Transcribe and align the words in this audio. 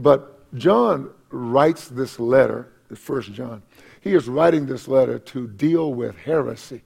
But 0.00 0.54
John 0.54 1.10
writes 1.30 1.88
this 1.88 2.18
letter, 2.18 2.72
First 2.94 3.32
John. 3.32 3.62
He 4.00 4.14
is 4.14 4.28
writing 4.28 4.66
this 4.66 4.88
letter 4.88 5.18
to 5.18 5.46
deal 5.46 5.92
with 5.94 6.16
heresy, 6.16 6.82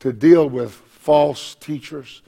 to 0.00 0.12
deal 0.12 0.48
with 0.48 0.72
false 0.72 1.56
teachers. 1.56 2.22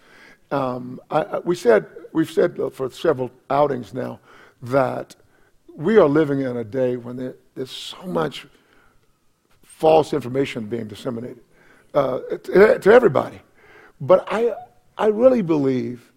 Um, 0.50 1.00
I, 1.10 1.22
I, 1.22 1.38
we 1.38 1.54
said, 1.54 1.86
we've 2.12 2.30
said 2.30 2.58
for 2.72 2.90
several 2.90 3.30
outings 3.48 3.94
now 3.94 4.20
that 4.62 5.14
we 5.74 5.96
are 5.96 6.08
living 6.08 6.40
in 6.40 6.56
a 6.56 6.64
day 6.64 6.96
when 6.96 7.16
there, 7.16 7.36
there's 7.54 7.70
so 7.70 8.02
much 8.02 8.46
false 9.62 10.12
information 10.12 10.66
being 10.66 10.88
disseminated 10.88 11.40
uh, 11.94 12.18
to, 12.18 12.78
to 12.78 12.92
everybody. 12.92 13.40
But 14.00 14.26
I, 14.30 14.52
I 14.98 15.06
really 15.06 15.42
believe, 15.42 16.12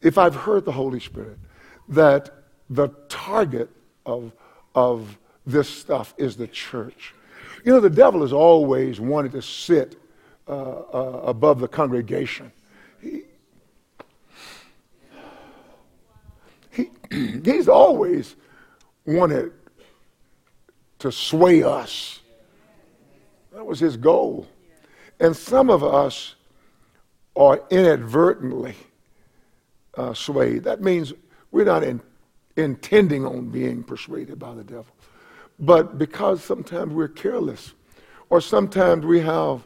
if 0.00 0.18
I've 0.18 0.34
heard 0.34 0.64
the 0.64 0.72
Holy 0.72 1.00
Spirit, 1.00 1.38
that 1.88 2.39
the 2.70 2.88
target 3.08 3.68
of, 4.06 4.32
of 4.74 5.18
this 5.44 5.68
stuff 5.68 6.14
is 6.16 6.36
the 6.36 6.46
church. 6.46 7.12
You 7.64 7.72
know, 7.72 7.80
the 7.80 7.90
devil 7.90 8.22
has 8.22 8.32
always 8.32 9.00
wanted 9.00 9.32
to 9.32 9.42
sit 9.42 10.00
uh, 10.48 10.52
uh, 10.52 11.22
above 11.24 11.60
the 11.60 11.68
congregation. 11.68 12.50
He, 13.02 13.22
he, 16.70 16.90
he's 17.44 17.68
always 17.68 18.36
wanted 19.04 19.52
to 21.00 21.10
sway 21.10 21.62
us. 21.62 22.20
That 23.52 23.66
was 23.66 23.80
his 23.80 23.96
goal. 23.96 24.46
And 25.18 25.36
some 25.36 25.68
of 25.68 25.82
us 25.82 26.36
are 27.36 27.62
inadvertently 27.70 28.76
uh, 29.96 30.14
swayed. 30.14 30.64
That 30.64 30.80
means 30.80 31.12
we're 31.50 31.64
not 31.64 31.82
in, 31.82 32.00
intending 32.62 33.26
on 33.26 33.48
being 33.48 33.82
persuaded 33.82 34.38
by 34.38 34.54
the 34.54 34.64
devil. 34.64 34.94
But 35.58 35.98
because 35.98 36.42
sometimes 36.42 36.92
we're 36.92 37.08
careless, 37.08 37.74
or 38.30 38.40
sometimes 38.40 39.04
we 39.04 39.20
have 39.20 39.62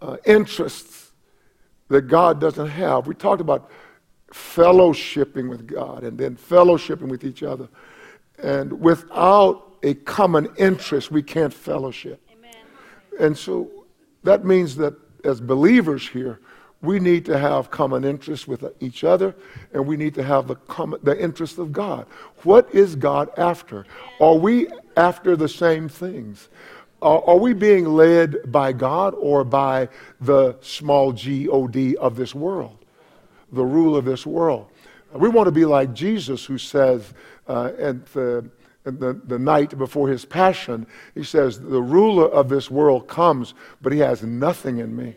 uh, 0.00 0.16
interests 0.24 1.12
that 1.88 2.02
God 2.02 2.40
doesn't 2.40 2.68
have. 2.68 3.06
We 3.06 3.14
talked 3.14 3.40
about 3.40 3.70
fellowshipping 4.32 5.48
with 5.48 5.66
God 5.66 6.02
and 6.02 6.18
then 6.18 6.36
fellowshipping 6.36 7.08
with 7.08 7.24
each 7.24 7.42
other. 7.42 7.68
And 8.42 8.80
without 8.80 9.76
a 9.82 9.94
common 9.94 10.48
interest, 10.56 11.10
we 11.10 11.22
can't 11.22 11.54
fellowship. 11.54 12.20
Amen. 12.32 12.56
And 13.20 13.38
so 13.38 13.70
that 14.24 14.44
means 14.44 14.74
that 14.76 14.94
as 15.24 15.40
believers 15.40 16.08
here, 16.08 16.40
we 16.84 17.00
need 17.00 17.24
to 17.26 17.38
have 17.38 17.70
common 17.70 18.04
interests 18.04 18.46
with 18.46 18.64
each 18.80 19.04
other, 19.04 19.34
and 19.72 19.86
we 19.86 19.96
need 19.96 20.14
to 20.14 20.22
have 20.22 20.48
the, 20.48 20.54
common, 20.54 21.00
the 21.02 21.20
interest 21.20 21.58
of 21.58 21.72
God. 21.72 22.06
What 22.42 22.72
is 22.74 22.96
God 22.96 23.30
after? 23.38 23.86
Are 24.20 24.36
we 24.36 24.68
after 24.96 25.36
the 25.36 25.48
same 25.48 25.88
things? 25.88 26.48
Are, 27.02 27.22
are 27.26 27.38
we 27.38 27.52
being 27.52 27.86
led 27.86 28.50
by 28.50 28.72
God 28.72 29.14
or 29.18 29.44
by 29.44 29.88
the 30.20 30.56
small 30.60 31.12
g 31.12 31.48
o 31.48 31.66
d 31.66 31.96
of 31.96 32.16
this 32.16 32.34
world, 32.34 32.78
the 33.52 33.64
rule 33.64 33.96
of 33.96 34.04
this 34.04 34.26
world? 34.26 34.66
We 35.12 35.28
want 35.28 35.46
to 35.46 35.52
be 35.52 35.64
like 35.64 35.94
Jesus, 35.94 36.44
who 36.44 36.58
says 36.58 37.14
uh, 37.46 37.72
at 37.78 38.06
the 38.12 38.50
the, 38.84 39.18
the 39.24 39.38
night 39.38 39.76
before 39.78 40.08
his 40.08 40.24
passion, 40.24 40.86
he 41.14 41.24
says, 41.24 41.58
The 41.58 41.80
ruler 41.80 42.28
of 42.28 42.48
this 42.48 42.70
world 42.70 43.08
comes, 43.08 43.54
but 43.80 43.92
he 43.92 43.98
has 44.00 44.22
nothing 44.22 44.78
in 44.78 44.94
me. 44.94 45.16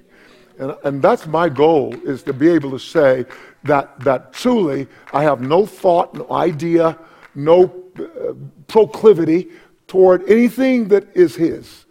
And, 0.59 0.75
and 0.83 1.01
that's 1.01 1.27
my 1.27 1.49
goal, 1.49 1.95
is 2.03 2.23
to 2.23 2.33
be 2.33 2.49
able 2.49 2.71
to 2.71 2.79
say 2.79 3.25
that, 3.63 3.99
that 4.01 4.33
truly 4.33 4.87
I 5.13 5.23
have 5.23 5.41
no 5.41 5.65
thought, 5.65 6.13
no 6.13 6.27
idea, 6.31 6.97
no 7.35 7.73
uh, 7.99 8.33
proclivity 8.67 9.49
toward 9.87 10.27
anything 10.29 10.87
that 10.89 11.15
is 11.15 11.35
his. 11.35 11.85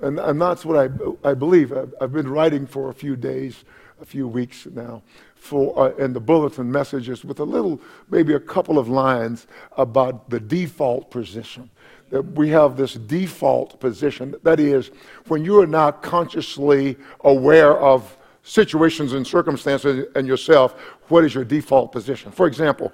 And, 0.00 0.18
and 0.20 0.40
that's 0.40 0.64
what 0.64 0.76
I, 0.76 1.28
I 1.28 1.34
believe. 1.34 1.72
I've, 1.72 1.92
I've 2.00 2.12
been 2.12 2.28
writing 2.28 2.66
for 2.66 2.90
a 2.90 2.94
few 2.94 3.16
days, 3.16 3.64
a 4.00 4.04
few 4.04 4.28
weeks 4.28 4.66
now, 4.66 5.02
for, 5.34 5.78
uh, 5.78 5.96
in 5.96 6.12
the 6.12 6.20
bulletin 6.20 6.70
messages 6.70 7.24
with 7.24 7.40
a 7.40 7.44
little, 7.44 7.80
maybe 8.10 8.34
a 8.34 8.40
couple 8.40 8.78
of 8.78 8.88
lines 8.88 9.46
about 9.76 10.30
the 10.30 10.38
default 10.38 11.10
position. 11.10 11.68
That 12.10 12.22
we 12.22 12.48
have 12.50 12.76
this 12.76 12.94
default 12.94 13.78
position. 13.80 14.34
That 14.42 14.60
is, 14.60 14.90
when 15.26 15.44
you 15.44 15.60
are 15.60 15.66
not 15.66 16.02
consciously 16.02 16.96
aware 17.20 17.78
of 17.78 18.16
situations 18.42 19.12
and 19.12 19.26
circumstances 19.26 20.06
and 20.14 20.26
yourself, 20.26 20.72
what 21.08 21.24
is 21.24 21.34
your 21.34 21.44
default 21.44 21.92
position? 21.92 22.32
For 22.32 22.46
example, 22.46 22.92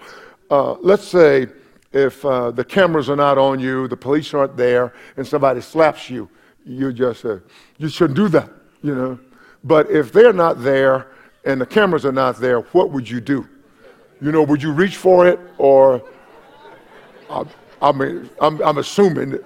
uh, 0.51 0.73
let's 0.81 1.07
say 1.07 1.47
if 1.93 2.25
uh, 2.25 2.51
the 2.51 2.65
cameras 2.65 3.09
are 3.09 3.17
not 3.17 3.39
on 3.39 3.61
you, 3.61 3.87
the 3.87 3.97
police 3.97 4.35
aren't 4.35 4.57
there, 4.57 4.93
and 5.17 5.25
somebody 5.25 5.61
slaps 5.61 6.11
you, 6.11 6.29
you 6.67 6.93
just 6.93 7.21
say, 7.21 7.39
you 7.79 7.89
shouldn't 7.89 8.17
do 8.17 8.29
that, 8.29 8.51
you 8.83 8.95
know. 8.95 9.19
But 9.63 9.91
if 9.91 10.13
they're 10.13 10.33
not 10.33 10.63
there 10.63 11.07
and 11.45 11.61
the 11.61 11.67
cameras 11.67 12.05
are 12.05 12.13
not 12.13 12.39
there, 12.39 12.61
what 12.73 12.91
would 12.91 13.09
you 13.09 13.21
do? 13.21 13.49
You 14.21 14.33
know, 14.33 14.43
would 14.43 14.63
you 14.63 14.73
reach 14.73 14.97
for 14.97 15.29
it 15.29 15.39
or, 15.57 16.03
I, 17.85 17.93
mean, 17.93 18.31
I'm, 18.41 18.63
I'm 18.63 18.79
assuming 18.79 19.39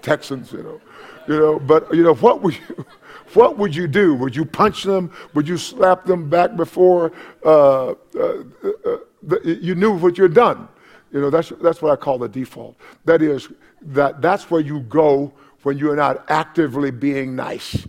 Texans, 0.00 0.50
you 0.50 0.62
know, 0.62 0.80
you 1.28 1.38
know, 1.38 1.58
but 1.58 1.92
you 1.94 2.02
know, 2.02 2.14
what 2.14 2.42
would 2.42 2.54
you, 2.54 2.86
what 3.34 3.58
would 3.58 3.76
you 3.76 3.86
do? 3.86 4.14
Would 4.14 4.34
you 4.34 4.44
punch 4.46 4.82
them? 4.82 5.12
Would 5.34 5.46
you 5.46 5.58
slap 5.58 6.04
them 6.04 6.30
back 6.30 6.56
before 6.56 7.12
uh, 7.44 7.90
uh, 7.90 7.94
uh, 8.14 8.96
the, 9.22 9.58
you 9.60 9.74
knew 9.74 9.92
what 9.96 10.16
you'd 10.16 10.34
done? 10.34 10.68
You 11.12 11.20
know, 11.20 11.28
that's, 11.28 11.50
that's 11.60 11.82
what 11.82 11.92
I 11.92 11.96
call 11.96 12.18
the 12.18 12.28
default. 12.28 12.76
That 13.04 13.20
is, 13.20 13.48
that, 13.82 14.22
that's 14.22 14.50
where 14.50 14.62
you 14.62 14.80
go 14.80 15.32
when 15.62 15.76
you're 15.76 15.96
not 15.96 16.24
actively 16.30 16.90
being 16.90 17.36
nice. 17.36 17.86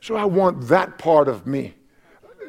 So 0.00 0.16
I 0.16 0.24
want 0.24 0.66
that 0.68 0.98
part 0.98 1.28
of 1.28 1.46
me 1.46 1.74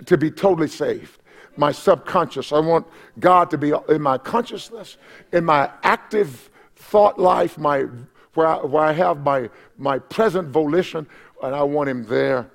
to 0.05 0.17
be 0.17 0.31
totally 0.31 0.67
saved. 0.67 1.20
My 1.57 1.71
subconscious. 1.71 2.51
I 2.51 2.59
want 2.59 2.87
God 3.19 3.49
to 3.51 3.57
be 3.57 3.73
in 3.89 4.01
my 4.01 4.17
consciousness, 4.17 4.97
in 5.33 5.45
my 5.45 5.69
active 5.83 6.49
thought 6.75 7.19
life, 7.19 7.57
my, 7.57 7.85
where, 8.33 8.47
I, 8.47 8.57
where 8.57 8.83
I 8.83 8.93
have 8.93 9.23
my, 9.23 9.49
my 9.77 9.99
present 9.99 10.49
volition, 10.49 11.07
and 11.43 11.55
I 11.55 11.63
want 11.63 11.89
Him 11.89 12.05
there 12.05 12.49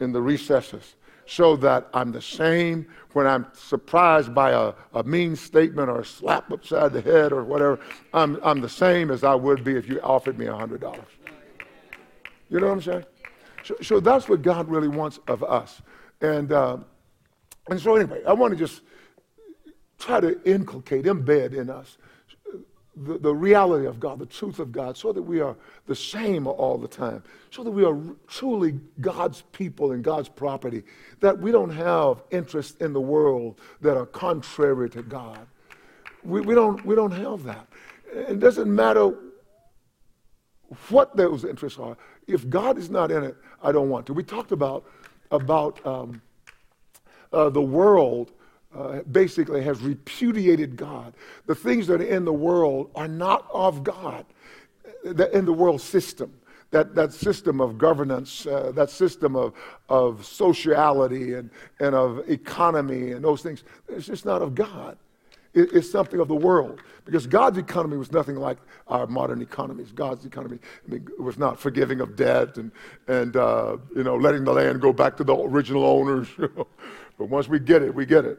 in 0.00 0.12
the 0.12 0.20
recesses 0.20 0.96
so 1.30 1.54
that 1.54 1.88
I'm 1.94 2.10
the 2.10 2.20
same 2.20 2.86
when 3.12 3.24
I'm 3.24 3.46
surprised 3.52 4.34
by 4.34 4.50
a, 4.50 4.72
a 4.94 5.04
mean 5.04 5.36
statement 5.36 5.88
or 5.88 6.00
a 6.00 6.04
slap 6.04 6.50
upside 6.50 6.92
the 6.92 7.00
head 7.00 7.32
or 7.32 7.44
whatever. 7.44 7.78
I'm, 8.12 8.40
I'm 8.42 8.60
the 8.60 8.68
same 8.68 9.12
as 9.12 9.22
I 9.22 9.36
would 9.36 9.62
be 9.62 9.76
if 9.76 9.88
you 9.88 10.00
offered 10.00 10.38
me 10.38 10.46
$100. 10.46 11.00
You 12.48 12.58
know 12.58 12.66
what 12.66 12.72
I'm 12.72 12.82
saying? 12.82 13.04
So, 13.62 13.76
so 13.80 14.00
that's 14.00 14.28
what 14.28 14.42
God 14.42 14.68
really 14.68 14.88
wants 14.88 15.20
of 15.28 15.44
us. 15.44 15.82
And, 16.20 16.50
uh, 16.50 16.78
and 17.68 17.80
so, 17.80 17.96
anyway, 17.96 18.22
I 18.26 18.32
want 18.32 18.52
to 18.52 18.58
just 18.58 18.82
try 19.98 20.20
to 20.20 20.42
inculcate, 20.44 21.04
embed 21.04 21.54
in 21.54 21.70
us 21.70 21.98
the, 22.96 23.18
the 23.18 23.34
reality 23.34 23.86
of 23.86 24.00
God, 24.00 24.18
the 24.18 24.26
truth 24.26 24.58
of 24.58 24.72
God, 24.72 24.96
so 24.96 25.12
that 25.12 25.22
we 25.22 25.40
are 25.40 25.56
the 25.86 25.94
same 25.94 26.46
all 26.46 26.76
the 26.76 26.88
time, 26.88 27.22
so 27.50 27.62
that 27.62 27.70
we 27.70 27.84
are 27.84 27.98
truly 28.26 28.78
God's 29.00 29.42
people 29.52 29.92
and 29.92 30.02
God's 30.02 30.28
property, 30.28 30.82
that 31.20 31.38
we 31.38 31.50
don't 31.50 31.70
have 31.70 32.22
interests 32.30 32.76
in 32.80 32.92
the 32.92 33.00
world 33.00 33.60
that 33.80 33.96
are 33.96 34.06
contrary 34.06 34.90
to 34.90 35.02
God. 35.02 35.46
We, 36.24 36.40
we, 36.40 36.54
don't, 36.54 36.84
we 36.84 36.94
don't 36.94 37.12
have 37.12 37.44
that. 37.44 37.66
It 38.12 38.40
doesn't 38.40 38.72
matter 38.72 39.14
what 40.88 41.16
those 41.16 41.44
interests 41.44 41.78
are. 41.78 41.96
If 42.26 42.48
God 42.48 42.76
is 42.76 42.90
not 42.90 43.10
in 43.10 43.24
it, 43.24 43.36
I 43.62 43.72
don't 43.72 43.88
want 43.88 44.06
to. 44.06 44.12
We 44.12 44.22
talked 44.22 44.52
about, 44.52 44.84
about 45.30 45.84
um, 45.86 46.20
uh, 47.32 47.50
the 47.50 47.62
world 47.62 48.32
uh, 48.74 49.00
basically 49.10 49.62
has 49.62 49.80
repudiated 49.80 50.76
God. 50.76 51.12
The 51.46 51.54
things 51.54 51.86
that 51.88 52.00
are 52.00 52.04
in 52.04 52.24
the 52.24 52.32
world 52.32 52.90
are 52.94 53.08
not 53.08 53.48
of 53.52 53.82
God, 53.82 54.24
in 55.04 55.44
the 55.44 55.52
world 55.52 55.80
system. 55.80 56.32
That, 56.70 56.94
that 56.94 57.12
system 57.12 57.60
of 57.60 57.78
governance, 57.78 58.46
uh, 58.46 58.70
that 58.76 58.90
system 58.90 59.34
of, 59.34 59.54
of 59.88 60.24
sociality 60.24 61.34
and, 61.34 61.50
and 61.80 61.96
of 61.96 62.30
economy 62.30 63.10
and 63.10 63.24
those 63.24 63.42
things, 63.42 63.64
it's 63.88 64.06
just 64.06 64.24
not 64.24 64.40
of 64.40 64.54
God. 64.54 64.96
It's 65.52 65.90
something 65.90 66.20
of 66.20 66.28
the 66.28 66.36
world. 66.36 66.80
Because 67.04 67.26
God's 67.26 67.58
economy 67.58 67.96
was 67.96 68.12
nothing 68.12 68.36
like 68.36 68.58
our 68.86 69.06
modern 69.06 69.42
economies. 69.42 69.90
God's 69.90 70.24
economy 70.24 70.58
I 70.86 70.90
mean, 70.90 71.08
was 71.18 71.38
not 71.38 71.58
forgiving 71.58 72.00
of 72.00 72.14
debt 72.14 72.56
and, 72.56 72.70
and 73.08 73.36
uh, 73.36 73.78
you 73.96 74.04
know, 74.04 74.16
letting 74.16 74.44
the 74.44 74.52
land 74.52 74.80
go 74.80 74.92
back 74.92 75.16
to 75.16 75.24
the 75.24 75.34
original 75.34 75.84
owners. 75.84 76.28
but 76.38 77.28
once 77.28 77.48
we 77.48 77.58
get 77.58 77.82
it, 77.82 77.92
we 77.92 78.06
get 78.06 78.24
it. 78.24 78.38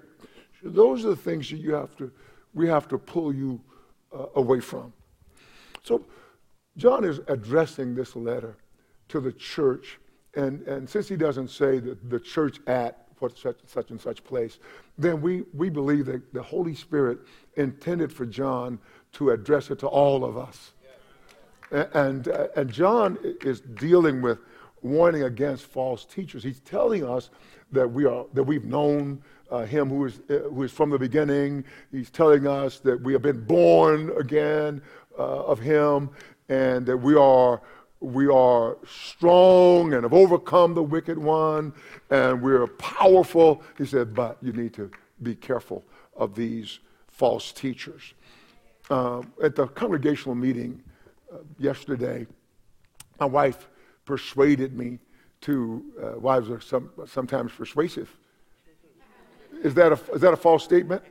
Those 0.64 1.06
are 1.06 1.10
the 1.10 1.16
things 1.16 1.50
that 1.50 1.58
you 1.58 1.74
have 1.74 1.96
to, 1.98 2.12
we 2.54 2.68
have 2.68 2.88
to 2.90 2.98
pull 2.98 3.34
you 3.34 3.60
uh, 4.14 4.28
away 4.36 4.60
from. 4.60 4.94
So 5.84 6.06
John 6.78 7.04
is 7.04 7.20
addressing 7.28 7.96
this 7.96 8.16
letter 8.16 8.58
to 9.10 9.20
the 9.20 9.34
church, 9.34 10.00
and, 10.36 10.62
and 10.62 10.90
since 10.90 11.10
he 11.10 11.18
doesn't 11.18 11.50
say 11.50 11.80
that 11.80 12.10
the 12.10 12.20
church 12.20 12.60
at 12.68 13.08
what 13.22 13.38
such, 13.38 13.58
such 13.66 13.92
and 13.92 14.02
such 14.02 14.24
place, 14.24 14.60
then 14.98 15.22
we, 15.22 15.44
we 15.54 15.70
believe 15.70 16.06
that 16.08 16.34
the 16.34 16.42
Holy 16.42 16.76
Spirit 16.76 17.20
intended 17.56 18.12
for 18.12 18.26
John 18.26 18.80
to 19.14 19.32
address 19.32 19.70
it 19.70 19.80
to 19.80 19.88
all 19.88 20.26
of 20.26 20.38
us. 20.38 20.72
And, 21.72 22.28
uh, 22.28 22.48
and 22.56 22.72
John 22.72 23.18
is 23.42 23.62
dealing 23.62 24.22
with 24.22 24.40
warning 24.82 25.24
against 25.24 25.66
false 25.66 26.04
teachers. 26.06 26.44
He's 26.44 26.60
telling 26.60 27.06
us 27.06 27.30
that, 27.72 27.88
we 27.88 28.06
are, 28.06 28.26
that 28.34 28.44
we've 28.44 28.66
known 28.66 29.22
uh, 29.50 29.66
him 29.66 29.90
who 29.90 30.06
is, 30.06 30.20
uh, 30.30 30.50
who 30.50 30.64
is 30.64 30.72
from 30.72 30.90
the 30.90 31.00
beginning. 31.00 31.64
He's 31.92 32.10
telling 32.10 32.48
us 32.48 32.80
that 32.80 33.02
we 33.02 33.14
have 33.14 33.22
been 33.22 33.46
born 33.46 34.12
again 34.18 34.82
uh, 35.18 35.44
of 35.46 35.60
him 35.60 36.10
and 36.50 36.86
that 36.86 36.98
we 36.98 37.16
are, 37.16 37.62
we 38.02 38.28
are 38.28 38.78
strong 38.88 39.94
and 39.94 40.04
have 40.04 40.14
overcome 40.14 40.74
the 40.74 40.82
wicked 40.82 41.18
one 41.18 41.72
and 42.10 42.42
we're 42.42 42.66
powerful. 42.68 43.64
He 43.78 43.86
said, 43.86 44.16
but 44.16 44.38
you 44.42 44.52
need 44.52 44.74
to 44.74 44.90
be 45.22 45.36
careful 45.36 45.86
of 46.18 46.36
these 46.36 46.80
false 47.08 47.52
teachers. 47.52 48.14
Uh, 48.90 49.22
at 49.44 49.56
the 49.56 49.68
congregational 49.68 50.34
meeting 50.34 50.82
uh, 51.32 51.38
yesterday, 51.60 52.26
my 53.20 53.28
wife 53.28 53.70
persuaded 54.04 54.76
me 54.76 54.98
to, 55.42 55.86
uh, 56.02 56.20
wives 56.20 56.50
are 56.50 56.60
some, 56.60 56.90
sometimes 57.06 57.52
persuasive. 57.52 58.18
Is 59.64 59.76
that, 59.76 59.92
a, 59.92 60.00
is 60.14 60.22
that 60.22 60.34
a 60.34 60.38
false 60.38 60.64
statement? 60.64 61.04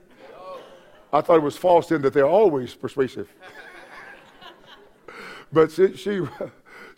I 1.13 1.21
thought 1.21 1.37
it 1.37 1.43
was 1.43 1.57
false 1.57 1.91
in 1.93 2.03
that 2.03 2.13
they're 2.13 2.27
always 2.27 2.75
persuasive. 2.75 3.33
but 5.53 5.71
she, 5.71 5.97
she, 5.97 6.21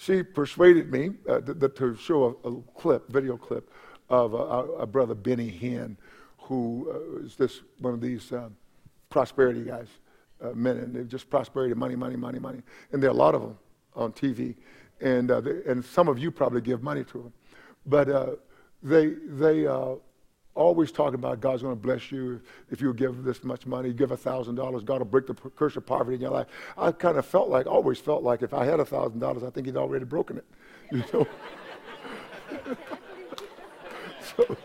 she, 0.02 0.22
persuaded 0.22 0.90
me 0.90 1.10
uh, 1.28 1.40
to, 1.40 1.68
to, 1.68 1.96
show 1.96 2.36
a, 2.44 2.48
a, 2.48 2.62
clip, 2.76 3.10
video 3.10 3.36
clip, 3.36 3.70
of 4.08 4.34
a, 4.34 4.86
brother, 4.86 5.14
Benny 5.14 5.50
Hinn, 5.50 5.96
who 6.38 6.90
uh, 6.92 7.24
is 7.24 7.36
this 7.36 7.60
one 7.78 7.94
of 7.94 8.00
these 8.00 8.30
um, 8.32 8.54
prosperity 9.08 9.62
guys, 9.62 9.88
uh, 10.42 10.50
men, 10.50 10.76
and 10.76 10.94
they're 10.94 11.04
just 11.04 11.30
prosperity, 11.30 11.74
money, 11.74 11.96
money, 11.96 12.16
money, 12.16 12.38
money. 12.38 12.62
And 12.90 13.02
there 13.02 13.08
are 13.08 13.14
a 13.14 13.16
lot 13.16 13.34
of 13.34 13.42
them 13.42 13.58
on 13.94 14.12
TV. 14.12 14.54
And, 15.00 15.30
uh, 15.30 15.40
they, 15.40 15.62
and 15.66 15.84
some 15.84 16.08
of 16.08 16.18
you 16.18 16.30
probably 16.30 16.60
give 16.60 16.82
money 16.82 17.04
to 17.04 17.18
them. 17.18 17.32
But 17.86 18.08
uh, 18.08 18.30
they, 18.82 19.06
they 19.06 19.66
uh, 19.66 19.94
always 20.54 20.92
talking 20.92 21.14
about 21.14 21.40
God's 21.40 21.62
going 21.62 21.74
to 21.74 21.80
bless 21.80 22.12
you 22.12 22.40
if 22.70 22.80
you 22.80 22.92
give 22.92 23.24
this 23.24 23.42
much 23.42 23.66
money, 23.66 23.92
give 23.92 24.10
$1,000, 24.10 24.84
God 24.84 24.98
will 24.98 25.04
break 25.06 25.26
the 25.26 25.34
curse 25.34 25.76
of 25.76 25.86
poverty 25.86 26.16
in 26.16 26.20
your 26.20 26.30
life. 26.30 26.46
I 26.76 26.92
kind 26.92 27.16
of 27.16 27.26
felt 27.26 27.48
like, 27.48 27.66
always 27.66 27.98
felt 27.98 28.22
like 28.22 28.42
if 28.42 28.52
I 28.52 28.64
had 28.64 28.78
$1,000, 28.80 29.46
I 29.46 29.50
think 29.50 29.66
he'd 29.66 29.76
already 29.76 30.04
broken 30.04 30.38
it. 30.38 30.44
You 30.90 31.04
know? 31.12 31.26
so, 34.36 34.56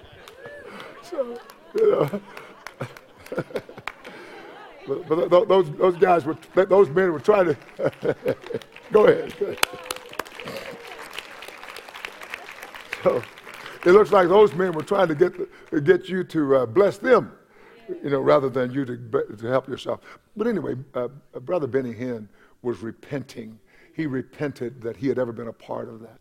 so, 1.04 1.40
you 1.76 1.92
know. 1.92 2.22
but, 4.88 5.30
but 5.30 5.48
those, 5.48 5.72
those 5.72 5.96
guys 5.98 6.26
were, 6.26 6.38
those 6.54 6.90
men 6.90 7.12
were 7.14 7.20
trying 7.20 7.46
to, 7.46 7.58
go 8.92 9.06
ahead. 9.08 9.34
Go 9.40 9.46
ahead. 9.46 9.60
So 13.04 13.24
it 13.88 13.94
looks 13.94 14.12
like 14.12 14.28
those 14.28 14.54
men 14.54 14.74
were 14.74 14.84
trying 14.84 15.08
to 15.08 15.16
get, 15.16 15.34
get 15.86 16.10
you 16.10 16.22
to 16.26 16.58
uh, 16.58 16.66
bless 16.66 16.98
them, 16.98 17.32
you 18.04 18.10
know, 18.10 18.20
rather 18.20 18.50
than 18.50 18.74
you 18.74 18.84
to, 18.84 18.98
to 19.38 19.48
help 19.48 19.70
yourself. 19.70 20.02
But 20.36 20.46
anyway, 20.46 20.76
uh, 20.94 21.08
uh, 21.34 21.40
Brother 21.40 21.68
Benny 21.68 21.94
Hinn 21.94 22.28
was 22.64 22.80
repenting. 22.80 23.58
He 23.94 24.06
repented 24.06 24.82
that 24.82 24.98
he 24.98 25.08
had 25.08 25.18
ever 25.18 25.32
been 25.32 25.48
a 25.48 25.54
part 25.54 25.88
of 25.88 26.02
that. 26.02 26.20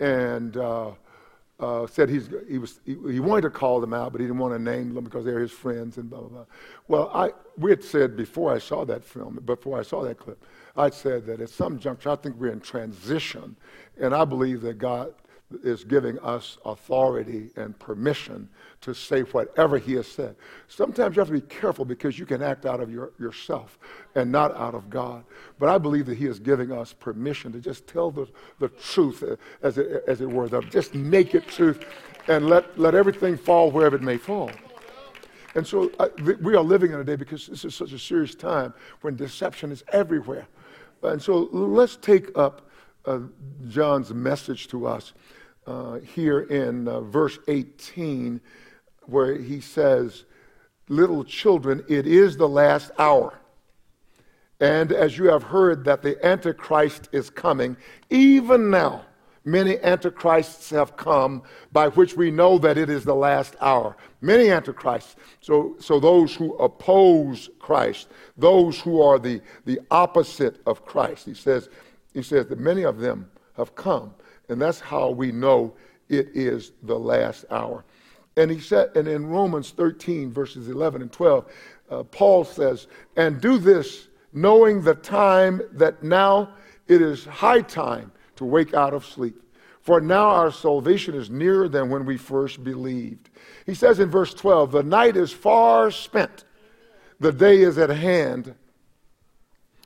And 0.00 0.56
uh, 0.56 0.92
uh, 1.60 1.86
said 1.86 2.08
he's, 2.08 2.30
he, 2.48 2.56
was, 2.56 2.80
he, 2.86 2.96
he, 3.10 3.20
wanted 3.20 3.42
to 3.42 3.50
call 3.50 3.78
them 3.78 3.92
out, 3.92 4.12
but 4.12 4.22
he 4.22 4.26
didn't 4.26 4.38
want 4.38 4.54
to 4.54 4.58
name 4.58 4.94
them 4.94 5.04
because 5.04 5.26
they're 5.26 5.38
his 5.38 5.52
friends 5.52 5.98
and 5.98 6.08
blah, 6.08 6.20
blah, 6.20 6.28
blah. 6.28 6.44
Well, 6.88 7.10
I, 7.12 7.30
we 7.58 7.70
had 7.70 7.84
said 7.84 8.16
before 8.16 8.54
I 8.54 8.58
saw 8.58 8.86
that 8.86 9.04
film, 9.04 9.38
before 9.44 9.78
I 9.78 9.82
saw 9.82 10.02
that 10.04 10.16
clip, 10.16 10.42
I'd 10.78 10.94
said 10.94 11.26
that 11.26 11.42
at 11.42 11.50
some 11.50 11.78
juncture, 11.78 12.08
I 12.08 12.16
think 12.16 12.36
we're 12.36 12.52
in 12.52 12.60
transition. 12.60 13.54
And 14.00 14.14
I 14.14 14.24
believe 14.24 14.62
that 14.62 14.78
God 14.78 15.12
is 15.62 15.84
giving 15.84 16.18
us 16.20 16.58
authority 16.64 17.50
and 17.56 17.78
permission 17.78 18.48
to 18.80 18.94
say 18.94 19.22
whatever 19.22 19.78
he 19.78 19.94
has 19.94 20.06
said. 20.06 20.36
Sometimes 20.68 21.16
you 21.16 21.20
have 21.20 21.28
to 21.28 21.34
be 21.34 21.40
careful 21.40 21.84
because 21.84 22.18
you 22.18 22.26
can 22.26 22.42
act 22.42 22.66
out 22.66 22.80
of 22.80 22.90
your, 22.90 23.12
yourself 23.18 23.78
and 24.14 24.30
not 24.30 24.54
out 24.56 24.74
of 24.74 24.90
God. 24.90 25.24
But 25.58 25.68
I 25.68 25.78
believe 25.78 26.06
that 26.06 26.18
he 26.18 26.26
is 26.26 26.38
giving 26.38 26.72
us 26.72 26.92
permission 26.92 27.52
to 27.52 27.60
just 27.60 27.86
tell 27.86 28.10
the, 28.10 28.28
the 28.58 28.68
truth, 28.68 29.22
uh, 29.22 29.36
as 29.62 29.78
it, 29.78 30.04
as 30.06 30.20
it 30.20 30.28
were, 30.28 30.48
the 30.48 30.60
just 30.62 30.94
naked 30.94 31.46
truth, 31.46 31.84
and 32.28 32.48
let, 32.48 32.78
let 32.78 32.94
everything 32.94 33.36
fall 33.36 33.70
wherever 33.70 33.96
it 33.96 34.02
may 34.02 34.16
fall. 34.16 34.50
And 35.54 35.66
so 35.66 35.90
uh, 35.98 36.08
th- 36.08 36.38
we 36.38 36.54
are 36.54 36.62
living 36.62 36.92
in 36.92 37.00
a 37.00 37.04
day 37.04 37.16
because 37.16 37.46
this 37.46 37.64
is 37.64 37.74
such 37.74 37.92
a 37.92 37.98
serious 37.98 38.34
time 38.34 38.72
when 39.02 39.16
deception 39.16 39.70
is 39.70 39.84
everywhere. 39.92 40.46
And 41.02 41.20
so 41.20 41.48
let's 41.52 41.96
take 41.96 42.36
up 42.38 42.68
uh, 43.04 43.20
John's 43.68 44.14
message 44.14 44.68
to 44.68 44.86
us 44.86 45.12
uh, 45.66 45.98
here 46.00 46.40
in 46.40 46.88
uh, 46.88 47.00
verse 47.00 47.38
18, 47.48 48.40
where 49.02 49.36
he 49.36 49.60
says, 49.60 50.24
Little 50.88 51.24
children, 51.24 51.84
it 51.88 52.06
is 52.06 52.36
the 52.36 52.48
last 52.48 52.90
hour. 52.98 53.38
And 54.60 54.92
as 54.92 55.18
you 55.18 55.24
have 55.24 55.42
heard 55.42 55.84
that 55.86 56.02
the 56.02 56.24
Antichrist 56.24 57.08
is 57.12 57.30
coming, 57.30 57.76
even 58.10 58.70
now, 58.70 59.04
many 59.44 59.78
Antichrists 59.80 60.70
have 60.70 60.96
come, 60.96 61.42
by 61.72 61.88
which 61.88 62.16
we 62.16 62.30
know 62.30 62.58
that 62.58 62.78
it 62.78 62.88
is 62.88 63.04
the 63.04 63.14
last 63.14 63.56
hour. 63.60 63.96
Many 64.20 64.50
Antichrists. 64.50 65.16
So, 65.40 65.74
so 65.80 65.98
those 65.98 66.34
who 66.34 66.54
oppose 66.58 67.50
Christ, 67.58 68.08
those 68.36 68.78
who 68.78 69.02
are 69.02 69.18
the, 69.18 69.40
the 69.64 69.80
opposite 69.90 70.60
of 70.66 70.84
Christ. 70.84 71.26
He 71.26 71.34
says, 71.34 71.68
he 72.14 72.22
says 72.22 72.46
that 72.46 72.60
many 72.60 72.82
of 72.82 72.98
them 72.98 73.30
have 73.56 73.74
come. 73.74 74.14
And 74.48 74.60
that's 74.60 74.80
how 74.80 75.10
we 75.10 75.32
know 75.32 75.74
it 76.08 76.28
is 76.34 76.72
the 76.82 76.98
last 76.98 77.44
hour. 77.50 77.84
And 78.36 78.50
he 78.50 78.60
said, 78.60 78.96
and 78.96 79.06
in 79.06 79.26
Romans 79.26 79.70
13, 79.70 80.30
verses 80.30 80.68
11 80.68 81.02
and 81.02 81.12
12, 81.12 81.52
uh, 81.90 82.02
Paul 82.04 82.44
says, 82.44 82.86
And 83.16 83.40
do 83.40 83.58
this, 83.58 84.08
knowing 84.32 84.82
the 84.82 84.94
time 84.94 85.60
that 85.72 86.02
now 86.02 86.54
it 86.88 87.02
is 87.02 87.24
high 87.24 87.60
time 87.60 88.10
to 88.36 88.44
wake 88.44 88.74
out 88.74 88.94
of 88.94 89.04
sleep. 89.04 89.38
For 89.80 90.00
now 90.00 90.28
our 90.28 90.52
salvation 90.52 91.14
is 91.14 91.28
nearer 91.28 91.68
than 91.68 91.90
when 91.90 92.06
we 92.06 92.16
first 92.16 92.62
believed. 92.62 93.30
He 93.66 93.74
says 93.74 93.98
in 93.98 94.10
verse 94.10 94.32
12, 94.32 94.70
The 94.70 94.82
night 94.82 95.16
is 95.16 95.32
far 95.32 95.90
spent, 95.90 96.44
the 97.20 97.32
day 97.32 97.58
is 97.58 97.78
at 97.78 97.90
hand. 97.90 98.54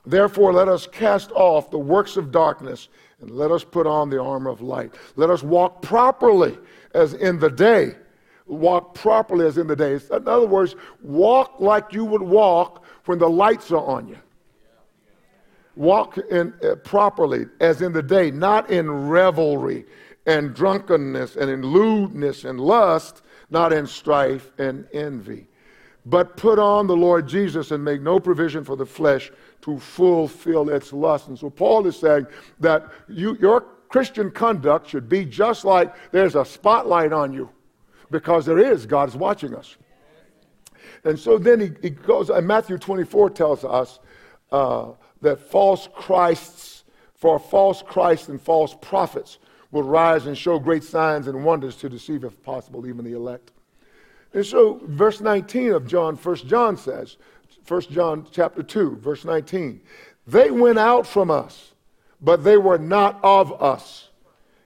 Therefore, 0.05 0.53
let 0.53 0.69
us 0.69 0.87
cast 0.87 1.31
off 1.31 1.69
the 1.69 1.79
works 1.79 2.15
of 2.15 2.31
darkness 2.31 2.87
and 3.19 3.31
let 3.31 3.51
us 3.51 3.63
put 3.63 3.87
on 3.87 4.09
the 4.09 4.21
armor 4.21 4.49
of 4.49 4.61
light. 4.61 4.93
Let 5.15 5.29
us 5.29 5.43
walk 5.43 5.81
properly 5.81 6.57
as 6.93 7.13
in 7.13 7.39
the 7.39 7.49
day. 7.49 7.95
Walk 8.45 8.93
properly 8.93 9.45
as 9.45 9.57
in 9.57 9.67
the 9.67 9.75
day. 9.75 9.93
In 9.93 10.27
other 10.27 10.47
words, 10.47 10.75
walk 11.01 11.59
like 11.59 11.93
you 11.93 12.05
would 12.05 12.21
walk 12.21 12.85
when 13.05 13.19
the 13.19 13.29
lights 13.29 13.71
are 13.71 13.83
on 13.83 14.07
you. 14.07 14.17
Walk 15.75 16.17
in, 16.17 16.53
uh, 16.63 16.75
properly 16.75 17.45
as 17.59 17.81
in 17.81 17.93
the 17.93 18.01
day, 18.01 18.31
not 18.31 18.69
in 18.69 19.09
revelry 19.09 19.85
and 20.25 20.53
drunkenness 20.53 21.35
and 21.35 21.49
in 21.49 21.61
lewdness 21.61 22.45
and 22.45 22.59
lust, 22.59 23.21
not 23.49 23.73
in 23.73 23.85
strife 23.85 24.51
and 24.57 24.87
envy. 24.93 25.47
But 26.05 26.37
put 26.37 26.57
on 26.57 26.87
the 26.87 26.95
Lord 26.95 27.27
Jesus 27.27 27.71
and 27.71 27.83
make 27.83 28.01
no 28.01 28.19
provision 28.19 28.63
for 28.63 28.75
the 28.75 28.85
flesh 28.85 29.31
to 29.67 29.77
fulfill 29.77 30.69
its 30.69 30.93
lust. 30.93 31.27
And 31.27 31.37
so 31.37 31.49
Paul 31.49 31.85
is 31.87 31.99
saying 31.99 32.25
that 32.61 32.89
you, 33.09 33.37
your 33.41 33.65
Christian 33.89 34.31
conduct 34.31 34.89
should 34.89 35.09
be 35.09 35.25
just 35.25 35.65
like 35.65 35.93
there's 36.11 36.35
a 36.35 36.45
spotlight 36.45 37.11
on 37.11 37.33
you, 37.33 37.49
because 38.09 38.45
there 38.45 38.59
is. 38.59 38.85
God 38.85 39.09
is 39.09 39.15
watching 39.15 39.53
us. 39.53 39.75
And 41.03 41.19
so 41.19 41.37
then 41.37 41.59
he, 41.59 41.71
he 41.81 41.89
goes, 41.89 42.29
and 42.29 42.47
Matthew 42.47 42.77
24 42.77 43.31
tells 43.31 43.65
us 43.65 43.99
uh, 44.53 44.91
that 45.21 45.37
false 45.37 45.89
Christs, 45.93 46.85
for 47.13 47.37
false 47.37 47.81
Christs 47.81 48.29
and 48.29 48.41
false 48.41 48.73
prophets 48.81 49.37
will 49.71 49.83
rise 49.83 50.27
and 50.27 50.37
show 50.37 50.59
great 50.59 50.85
signs 50.85 51.27
and 51.27 51.43
wonders 51.43 51.75
to 51.77 51.89
deceive, 51.89 52.23
if 52.23 52.41
possible, 52.41 52.87
even 52.87 53.03
the 53.03 53.17
elect. 53.17 53.51
And 54.33 54.45
so, 54.45 54.79
verse 54.85 55.19
19 55.19 55.73
of 55.73 55.87
John, 55.87 56.15
1 56.15 56.35
John 56.47 56.77
says, 56.77 57.17
1 57.67 57.81
John 57.91 58.25
chapter 58.31 58.63
2, 58.63 58.97
verse 58.97 59.25
19. 59.25 59.81
They 60.25 60.51
went 60.51 60.79
out 60.79 61.05
from 61.05 61.29
us, 61.29 61.73
but 62.21 62.43
they 62.43 62.57
were 62.57 62.77
not 62.77 63.19
of 63.23 63.61
us. 63.61 64.09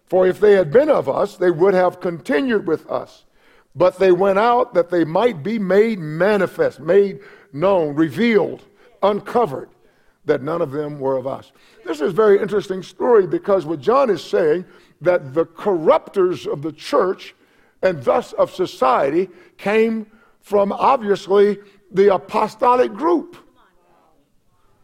For 0.05 0.27
if 0.27 0.39
they 0.39 0.53
had 0.53 0.72
been 0.72 0.89
of 0.89 1.08
us, 1.10 1.38
they 1.38 1.51
would 1.51 1.74
have 1.74 2.00
continued 2.00 2.67
with 2.67 2.89
us. 2.89 3.24
But 3.75 3.98
they 3.98 4.12
went 4.12 4.38
out 4.39 4.74
that 4.74 4.89
they 4.89 5.05
might 5.05 5.41
be 5.41 5.58
made 5.58 6.00
manifest, 6.00 6.79
made 6.79 7.22
known, 7.53 7.96
revealed, 7.96 8.63
uncovered, 9.01 9.70
that 10.25 10.43
none 10.43 10.62
of 10.62 10.72
them 10.72 11.00
were 11.00 11.17
of 11.17 11.25
us. 11.25 11.51
This 11.86 12.01
is 12.01 12.12
a 12.12 12.15
very 12.15 12.39
interesting 12.39 12.84
story 12.84 13.25
because 13.25 13.65
what 13.65 13.79
John 13.79 14.10
is 14.10 14.24
saying 14.24 14.65
that 15.00 15.34
the 15.34 15.46
corruptors 15.46 16.46
of 16.46 16.62
the 16.62 16.74
church 16.74 17.34
and 17.81 18.03
thus 18.03 18.34
of 18.34 18.53
society 18.53 19.29
came 19.58 20.05
from 20.41 20.72
obviously 20.72 21.58
the 21.92 22.14
apostolic 22.14 22.94
group. 22.94 23.38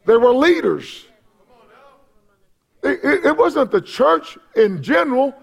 They 0.06 0.18
were 0.18 0.34
leaders. 0.34 1.06
It, 2.84 3.00
it, 3.04 3.26
it 3.26 3.38
wasn't 3.38 3.72
the 3.72 3.82
church 3.82 4.38
in 4.56 4.82
general, 4.82 5.36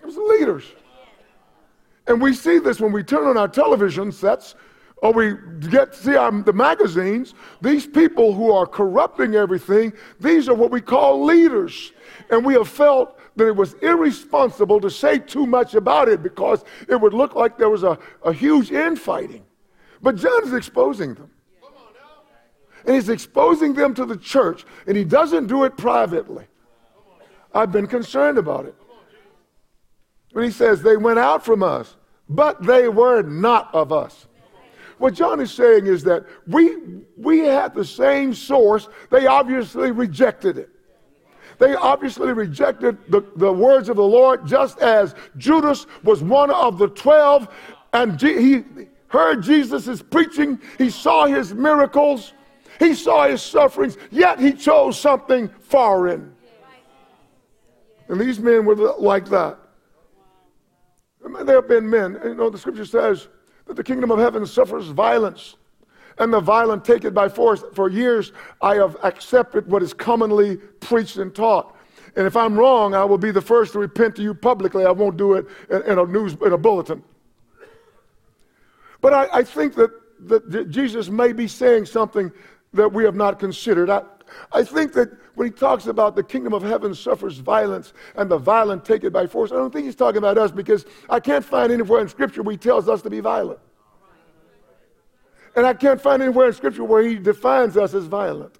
it 0.00 0.06
was 0.06 0.16
leaders. 0.16 0.64
And 2.06 2.20
we 2.20 2.34
see 2.34 2.58
this 2.58 2.80
when 2.80 2.92
we 2.92 3.02
turn 3.02 3.26
on 3.26 3.38
our 3.38 3.48
television 3.48 4.12
sets 4.12 4.54
or 4.98 5.12
we 5.12 5.34
get 5.68 5.92
to 5.92 5.98
see 5.98 6.16
our, 6.16 6.30
the 6.30 6.52
magazines. 6.52 7.34
These 7.62 7.86
people 7.86 8.34
who 8.34 8.52
are 8.52 8.66
corrupting 8.66 9.34
everything, 9.34 9.92
these 10.20 10.48
are 10.48 10.54
what 10.54 10.70
we 10.70 10.80
call 10.80 11.24
leaders. 11.24 11.92
And 12.30 12.44
we 12.44 12.54
have 12.54 12.68
felt 12.68 13.18
that 13.36 13.46
it 13.46 13.56
was 13.56 13.74
irresponsible 13.74 14.80
to 14.80 14.90
say 14.90 15.18
too 15.18 15.46
much 15.46 15.74
about 15.74 16.08
it 16.08 16.22
because 16.22 16.64
it 16.88 16.96
would 17.00 17.14
look 17.14 17.34
like 17.34 17.58
there 17.58 17.70
was 17.70 17.82
a, 17.82 17.98
a 18.24 18.32
huge 18.32 18.70
infighting. 18.70 19.44
But 20.02 20.16
John 20.16 20.44
is 20.44 20.52
exposing 20.52 21.14
them. 21.14 21.30
And 22.86 22.94
he's 22.94 23.08
exposing 23.08 23.72
them 23.72 23.94
to 23.94 24.04
the 24.04 24.16
church, 24.16 24.66
and 24.86 24.96
he 24.96 25.04
doesn't 25.04 25.46
do 25.46 25.64
it 25.64 25.76
privately. 25.76 26.44
I've 27.54 27.72
been 27.72 27.86
concerned 27.86 28.36
about 28.36 28.66
it. 28.66 28.74
When 30.32 30.44
he 30.44 30.50
says, 30.50 30.82
They 30.82 30.96
went 30.96 31.18
out 31.18 31.44
from 31.44 31.62
us, 31.62 31.96
but 32.28 32.62
they 32.62 32.88
were 32.88 33.22
not 33.22 33.74
of 33.74 33.92
us. 33.92 34.26
What 34.98 35.14
John 35.14 35.40
is 35.40 35.50
saying 35.50 35.86
is 35.86 36.04
that 36.04 36.24
we, 36.46 36.76
we 37.16 37.40
had 37.40 37.74
the 37.74 37.84
same 37.84 38.34
source, 38.34 38.88
they 39.10 39.26
obviously 39.26 39.90
rejected 39.90 40.58
it. 40.58 40.70
They 41.58 41.74
obviously 41.74 42.32
rejected 42.32 42.98
the, 43.08 43.24
the 43.36 43.52
words 43.52 43.88
of 43.88 43.96
the 43.96 44.04
Lord, 44.04 44.46
just 44.46 44.78
as 44.80 45.14
Judas 45.36 45.86
was 46.02 46.22
one 46.22 46.50
of 46.50 46.78
the 46.78 46.88
twelve, 46.88 47.48
and 47.92 48.18
G- 48.18 48.40
he 48.40 48.64
heard 49.08 49.42
Jesus' 49.42 50.02
preaching, 50.02 50.60
he 50.78 50.90
saw 50.90 51.26
his 51.26 51.54
miracles, 51.54 52.32
he 52.80 52.94
saw 52.94 53.28
his 53.28 53.40
sufferings, 53.42 53.96
yet 54.10 54.40
he 54.40 54.52
chose 54.52 54.98
something 54.98 55.48
foreign. 55.60 56.34
And 58.08 58.20
these 58.20 58.40
men 58.40 58.64
were 58.64 58.74
like 58.74 59.28
that. 59.28 59.58
There 61.44 61.56
have 61.56 61.68
been 61.68 61.88
men, 61.88 62.20
you 62.24 62.34
know, 62.34 62.50
the 62.50 62.58
scripture 62.58 62.84
says 62.84 63.28
that 63.66 63.76
the 63.76 63.84
kingdom 63.84 64.10
of 64.10 64.18
heaven 64.18 64.44
suffers 64.44 64.88
violence, 64.88 65.56
and 66.18 66.32
the 66.32 66.40
violent 66.40 66.84
take 66.84 67.04
it 67.04 67.14
by 67.14 67.28
force. 67.28 67.64
For 67.74 67.88
years, 67.88 68.32
I 68.60 68.76
have 68.76 68.96
accepted 69.02 69.66
what 69.68 69.82
is 69.82 69.92
commonly 69.92 70.56
preached 70.80 71.16
and 71.16 71.34
taught. 71.34 71.76
And 72.16 72.26
if 72.26 72.36
I'm 72.36 72.56
wrong, 72.56 72.94
I 72.94 73.04
will 73.04 73.18
be 73.18 73.30
the 73.30 73.40
first 73.40 73.72
to 73.72 73.78
repent 73.78 74.14
to 74.16 74.22
you 74.22 74.34
publicly. 74.34 74.84
I 74.84 74.92
won't 74.92 75.16
do 75.16 75.34
it 75.34 75.46
in, 75.70 75.82
in 75.82 75.98
a 75.98 76.06
news 76.06 76.36
in 76.44 76.52
a 76.52 76.58
bulletin. 76.58 77.02
But 79.00 79.12
I, 79.12 79.38
I 79.40 79.42
think 79.42 79.74
that, 79.74 79.90
that 80.20 80.70
Jesus 80.70 81.10
may 81.10 81.32
be 81.32 81.48
saying 81.48 81.86
something 81.86 82.30
that 82.72 82.92
we 82.92 83.04
have 83.04 83.14
not 83.14 83.38
considered. 83.38 83.90
I, 83.90 84.02
I 84.52 84.64
think 84.64 84.92
that 84.94 85.10
when 85.34 85.48
he 85.48 85.50
talks 85.50 85.86
about 85.86 86.16
the 86.16 86.22
kingdom 86.22 86.52
of 86.52 86.62
heaven 86.62 86.94
suffers 86.94 87.38
violence 87.38 87.92
and 88.16 88.30
the 88.30 88.38
violent 88.38 88.84
take 88.84 89.04
it 89.04 89.12
by 89.12 89.26
force, 89.26 89.52
I 89.52 89.56
don't 89.56 89.72
think 89.72 89.86
he's 89.86 89.96
talking 89.96 90.18
about 90.18 90.38
us 90.38 90.50
because 90.50 90.86
I 91.10 91.20
can't 91.20 91.44
find 91.44 91.72
anywhere 91.72 92.00
in 92.00 92.08
Scripture 92.08 92.42
where 92.42 92.52
he 92.52 92.58
tells 92.58 92.88
us 92.88 93.02
to 93.02 93.10
be 93.10 93.20
violent. 93.20 93.58
And 95.56 95.66
I 95.66 95.74
can't 95.74 96.00
find 96.00 96.22
anywhere 96.22 96.48
in 96.48 96.52
Scripture 96.54 96.84
where 96.84 97.02
he 97.02 97.16
defines 97.16 97.76
us 97.76 97.94
as 97.94 98.06
violent. 98.06 98.58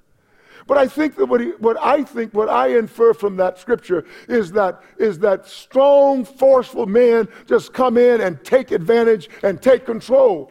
But 0.66 0.78
I 0.78 0.86
think 0.86 1.16
that 1.16 1.26
what, 1.26 1.40
he, 1.40 1.48
what 1.58 1.76
I 1.80 2.02
think, 2.04 2.32
what 2.32 2.48
I 2.48 2.78
infer 2.78 3.12
from 3.12 3.36
that 3.36 3.58
scripture 3.58 4.04
is 4.28 4.50
that, 4.52 4.82
is 4.96 5.18
that 5.18 5.46
strong, 5.46 6.24
forceful 6.24 6.86
men 6.86 7.28
just 7.46 7.72
come 7.74 7.98
in 7.98 8.22
and 8.22 8.42
take 8.44 8.70
advantage 8.70 9.28
and 9.42 9.60
take 9.60 9.84
control. 9.84 10.50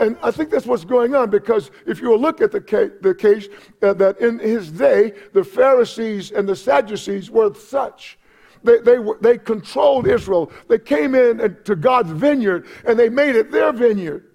And 0.00 0.16
I 0.24 0.32
think 0.32 0.50
that's 0.50 0.66
what's 0.66 0.84
going 0.84 1.14
on 1.14 1.30
because 1.30 1.70
if 1.86 2.00
you 2.00 2.16
look 2.16 2.40
at 2.40 2.50
the 2.50 2.60
case, 2.60 2.90
the 3.00 3.14
case 3.14 3.46
uh, 3.80 3.92
that 3.94 4.18
in 4.18 4.40
his 4.40 4.72
day, 4.72 5.12
the 5.34 5.44
Pharisees 5.44 6.32
and 6.32 6.48
the 6.48 6.56
Sadducees 6.56 7.30
were 7.30 7.54
such. 7.54 8.18
They, 8.64 8.78
they, 8.78 8.96
they 9.20 9.38
controlled 9.38 10.08
Israel. 10.08 10.50
They 10.66 10.80
came 10.80 11.14
in 11.14 11.58
to 11.62 11.76
God's 11.76 12.10
vineyard 12.10 12.66
and 12.84 12.98
they 12.98 13.08
made 13.08 13.36
it 13.36 13.52
their 13.52 13.72
vineyard. 13.72 14.27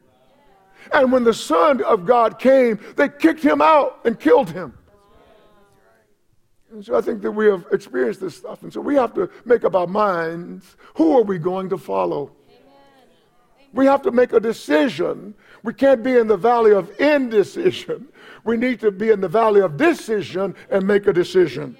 And 0.91 1.11
when 1.11 1.23
the 1.23 1.33
Son 1.33 1.81
of 1.83 2.05
God 2.05 2.39
came, 2.39 2.79
they 2.95 3.09
kicked 3.09 3.43
him 3.43 3.61
out 3.61 3.99
and 4.05 4.19
killed 4.19 4.49
him. 4.49 4.77
And 6.71 6.83
so 6.83 6.97
I 6.97 7.01
think 7.01 7.21
that 7.21 7.31
we 7.31 7.45
have 7.45 7.65
experienced 7.71 8.19
this 8.19 8.35
stuff. 8.35 8.63
And 8.63 8.73
so 8.73 8.81
we 8.81 8.95
have 8.95 9.13
to 9.13 9.29
make 9.45 9.63
up 9.63 9.75
our 9.75 9.87
minds 9.87 10.75
who 10.95 11.17
are 11.17 11.23
we 11.23 11.37
going 11.37 11.69
to 11.69 11.77
follow? 11.77 12.31
We 13.73 13.85
have 13.85 14.01
to 14.03 14.11
make 14.11 14.33
a 14.33 14.39
decision. 14.39 15.35
We 15.63 15.73
can't 15.73 16.03
be 16.03 16.17
in 16.17 16.27
the 16.27 16.37
valley 16.37 16.73
of 16.73 16.99
indecision. 16.99 18.07
We 18.43 18.57
need 18.57 18.79
to 18.81 18.91
be 18.91 19.09
in 19.09 19.21
the 19.21 19.27
valley 19.27 19.61
of 19.61 19.77
decision 19.77 20.55
and 20.69 20.85
make 20.85 21.07
a 21.07 21.13
decision. 21.13 21.77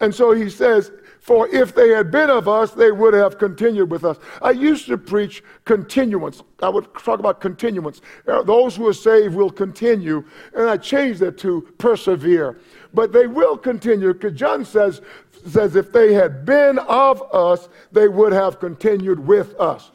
And 0.00 0.14
so 0.14 0.32
he 0.32 0.48
says, 0.48 0.92
For 1.20 1.48
if 1.48 1.74
they 1.74 1.88
had 1.90 2.10
been 2.10 2.30
of 2.30 2.48
us, 2.48 2.70
they 2.72 2.92
would 2.92 3.14
have 3.14 3.38
continued 3.38 3.90
with 3.90 4.04
us. 4.04 4.16
I 4.40 4.52
used 4.52 4.86
to 4.86 4.96
preach 4.96 5.42
continuance. 5.64 6.42
I 6.62 6.68
would 6.68 6.92
talk 6.94 7.18
about 7.18 7.40
continuance. 7.40 8.00
Uh, 8.26 8.42
those 8.42 8.76
who 8.76 8.86
are 8.88 8.92
saved 8.92 9.34
will 9.34 9.50
continue. 9.50 10.24
And 10.54 10.68
I 10.68 10.76
changed 10.76 11.20
that 11.20 11.38
to 11.38 11.62
persevere. 11.78 12.58
But 12.94 13.12
they 13.12 13.26
will 13.26 13.58
continue 13.58 14.12
because 14.12 14.38
John 14.38 14.64
says, 14.64 15.02
says, 15.46 15.76
if 15.76 15.92
they 15.92 16.14
had 16.14 16.44
been 16.44 16.78
of 16.78 17.22
us, 17.34 17.68
they 17.92 18.08
would 18.08 18.32
have 18.32 18.60
continued 18.60 19.26
with 19.26 19.58
us. 19.60 19.90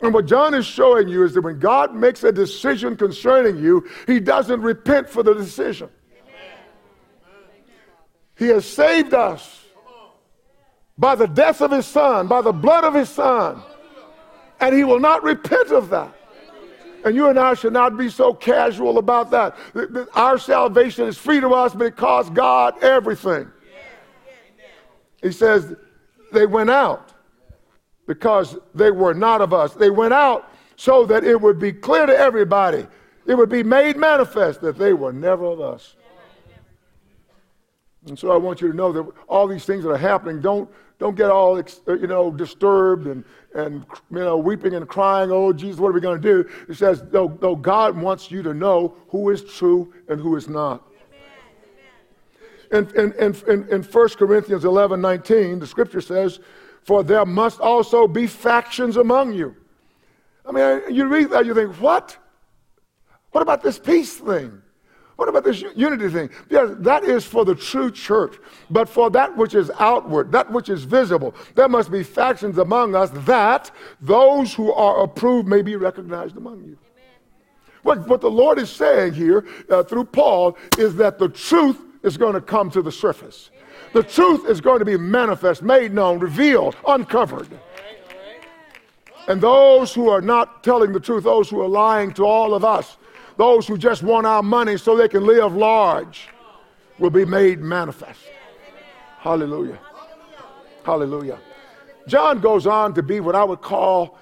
And 0.00 0.14
what 0.14 0.26
John 0.26 0.54
is 0.54 0.64
showing 0.64 1.08
you 1.08 1.24
is 1.24 1.34
that 1.34 1.40
when 1.40 1.58
God 1.58 1.94
makes 1.94 2.22
a 2.22 2.30
decision 2.30 2.96
concerning 2.96 3.58
you, 3.58 3.88
he 4.06 4.20
doesn't 4.20 4.62
repent 4.62 5.10
for 5.10 5.22
the 5.22 5.34
decision. 5.34 5.90
He 8.38 8.46
has 8.48 8.64
saved 8.64 9.14
us 9.14 9.64
by 10.96 11.14
the 11.14 11.26
death 11.26 11.60
of 11.60 11.70
his 11.70 11.86
son, 11.86 12.28
by 12.28 12.40
the 12.40 12.52
blood 12.52 12.84
of 12.84 12.94
his 12.94 13.08
son. 13.08 13.62
And 14.60 14.74
he 14.74 14.84
will 14.84 15.00
not 15.00 15.22
repent 15.22 15.70
of 15.70 15.90
that. 15.90 16.14
And 17.04 17.14
you 17.14 17.28
and 17.28 17.38
I 17.38 17.54
should 17.54 17.72
not 17.72 17.96
be 17.96 18.08
so 18.08 18.34
casual 18.34 18.98
about 18.98 19.30
that. 19.30 19.56
Our 20.14 20.38
salvation 20.38 21.06
is 21.06 21.16
free 21.16 21.40
to 21.40 21.50
us, 21.50 21.74
but 21.74 21.86
it 21.86 21.96
costs 21.96 22.30
God 22.30 22.82
everything. 22.82 23.50
He 25.22 25.32
says 25.32 25.74
they 26.32 26.46
went 26.46 26.70
out 26.70 27.12
because 28.06 28.56
they 28.74 28.90
were 28.90 29.14
not 29.14 29.40
of 29.40 29.52
us. 29.52 29.74
They 29.74 29.90
went 29.90 30.14
out 30.14 30.52
so 30.76 31.04
that 31.06 31.24
it 31.24 31.40
would 31.40 31.58
be 31.58 31.72
clear 31.72 32.06
to 32.06 32.16
everybody, 32.16 32.86
it 33.26 33.34
would 33.34 33.48
be 33.48 33.62
made 33.62 33.96
manifest 33.96 34.60
that 34.60 34.78
they 34.78 34.92
were 34.92 35.12
never 35.12 35.44
of 35.44 35.60
us. 35.60 35.96
And 38.06 38.18
so 38.18 38.30
I 38.30 38.36
want 38.36 38.60
you 38.60 38.70
to 38.70 38.76
know 38.76 38.92
that 38.92 39.06
all 39.28 39.46
these 39.46 39.64
things 39.64 39.84
that 39.84 39.90
are 39.90 39.96
happening, 39.96 40.40
don't, 40.40 40.70
don't 40.98 41.16
get 41.16 41.30
all 41.30 41.58
uh, 41.58 41.92
you 41.94 42.06
know 42.06 42.30
disturbed 42.30 43.06
and, 43.06 43.24
and 43.54 43.84
you 44.10 44.18
know 44.18 44.36
weeping 44.36 44.74
and 44.74 44.88
crying, 44.88 45.30
oh 45.30 45.52
Jesus, 45.52 45.80
what 45.80 45.88
are 45.88 45.92
we 45.92 46.00
going 46.00 46.20
to 46.20 46.42
do? 46.42 46.48
It 46.68 46.76
says, 46.76 47.02
though, 47.10 47.28
God 47.28 47.96
wants 47.96 48.30
you 48.30 48.42
to 48.42 48.54
know 48.54 48.96
who 49.08 49.30
is 49.30 49.44
true 49.44 49.92
and 50.08 50.20
who 50.20 50.36
is 50.36 50.48
not. 50.48 50.84
In, 52.70 52.86
in, 52.96 53.12
in, 53.14 53.68
in 53.70 53.82
1 53.82 54.08
Corinthians 54.10 54.64
11, 54.66 55.00
19, 55.00 55.58
the 55.58 55.66
scripture 55.66 56.02
says, 56.02 56.38
for 56.82 57.02
there 57.02 57.24
must 57.24 57.60
also 57.60 58.06
be 58.06 58.26
factions 58.26 58.98
among 58.98 59.32
you. 59.32 59.56
I 60.44 60.52
mean, 60.52 60.94
you 60.94 61.06
read 61.06 61.30
that, 61.30 61.46
you 61.46 61.54
think, 61.54 61.74
what? 61.80 62.16
What 63.32 63.40
about 63.42 63.62
this 63.62 63.78
peace 63.78 64.14
thing? 64.16 64.62
What 65.18 65.28
about 65.28 65.42
this 65.42 65.64
unity 65.74 66.08
thing? 66.10 66.30
Yes, 66.48 66.70
that 66.78 67.02
is 67.02 67.24
for 67.24 67.44
the 67.44 67.56
true 67.56 67.90
church. 67.90 68.36
But 68.70 68.88
for 68.88 69.10
that 69.10 69.36
which 69.36 69.56
is 69.56 69.68
outward, 69.80 70.30
that 70.30 70.48
which 70.52 70.68
is 70.68 70.84
visible, 70.84 71.34
there 71.56 71.68
must 71.68 71.90
be 71.90 72.04
factions 72.04 72.56
among 72.56 72.94
us 72.94 73.10
that 73.26 73.72
those 74.00 74.54
who 74.54 74.72
are 74.72 75.02
approved 75.02 75.48
may 75.48 75.60
be 75.60 75.74
recognized 75.74 76.36
among 76.36 76.62
you. 76.62 76.78
What, 77.82 78.06
what 78.06 78.20
the 78.20 78.30
Lord 78.30 78.60
is 78.60 78.70
saying 78.70 79.14
here 79.14 79.44
uh, 79.68 79.82
through 79.82 80.04
Paul 80.04 80.56
is 80.78 80.94
that 80.94 81.18
the 81.18 81.28
truth 81.28 81.80
is 82.04 82.16
going 82.16 82.34
to 82.34 82.40
come 82.40 82.70
to 82.70 82.80
the 82.80 82.92
surface. 82.92 83.50
The 83.94 84.04
truth 84.04 84.48
is 84.48 84.60
going 84.60 84.78
to 84.78 84.84
be 84.84 84.96
manifest, 84.96 85.64
made 85.64 85.92
known, 85.92 86.20
revealed, 86.20 86.76
uncovered. 86.86 87.48
And 89.26 89.40
those 89.40 89.92
who 89.92 90.08
are 90.10 90.20
not 90.20 90.62
telling 90.62 90.92
the 90.92 91.00
truth, 91.00 91.24
those 91.24 91.50
who 91.50 91.60
are 91.60 91.68
lying 91.68 92.12
to 92.12 92.24
all 92.24 92.54
of 92.54 92.64
us, 92.64 92.98
those 93.38 93.68
who 93.68 93.78
just 93.78 94.02
want 94.02 94.26
our 94.26 94.42
money 94.42 94.76
so 94.76 94.96
they 94.96 95.08
can 95.08 95.24
live 95.24 95.54
large, 95.54 96.28
will 96.98 97.08
be 97.08 97.24
made 97.24 97.60
manifest. 97.60 98.20
Hallelujah. 99.18 99.78
Hallelujah. 100.84 101.38
John 102.08 102.40
goes 102.40 102.66
on 102.66 102.94
to 102.94 103.02
be 103.02 103.20
what 103.20 103.36
I 103.36 103.44
would 103.44 103.60
call 103.60 104.18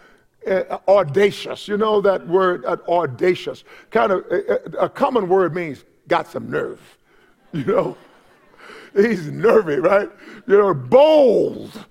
uh, 0.46 0.78
audacious. 0.86 1.66
You 1.66 1.78
know 1.78 2.00
that 2.02 2.26
word, 2.28 2.64
uh, 2.66 2.76
audacious. 2.88 3.64
Kind 3.90 4.12
of 4.12 4.24
uh, 4.30 4.58
a 4.78 4.88
common 4.88 5.28
word 5.28 5.54
means 5.54 5.84
got 6.08 6.28
some 6.28 6.50
nerve. 6.50 6.80
You 7.52 7.64
know, 7.64 7.96
he's 8.94 9.28
nervy, 9.28 9.76
right? 9.76 10.10
You 10.46 10.58
know, 10.58 10.74
bold. 10.74 11.86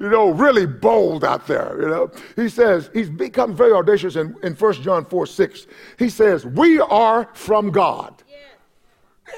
You 0.00 0.08
know, 0.08 0.30
really 0.30 0.66
bold 0.66 1.24
out 1.24 1.46
there, 1.46 1.76
you 1.80 1.88
know. 1.88 2.10
He 2.36 2.48
says, 2.48 2.88
he's 2.92 3.10
become 3.10 3.54
very 3.54 3.72
audacious 3.72 4.16
in, 4.16 4.36
in 4.42 4.54
1 4.54 4.72
John 4.74 5.04
4 5.04 5.26
6. 5.26 5.66
He 5.98 6.08
says, 6.08 6.46
We 6.46 6.80
are 6.80 7.28
from 7.34 7.70
God. 7.70 8.22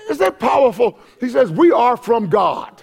Is 0.09 0.19
that 0.19 0.39
powerful? 0.39 0.99
He 1.19 1.29
says, 1.29 1.51
We 1.51 1.73
are 1.73 1.97
from 1.97 2.29
God. 2.29 2.83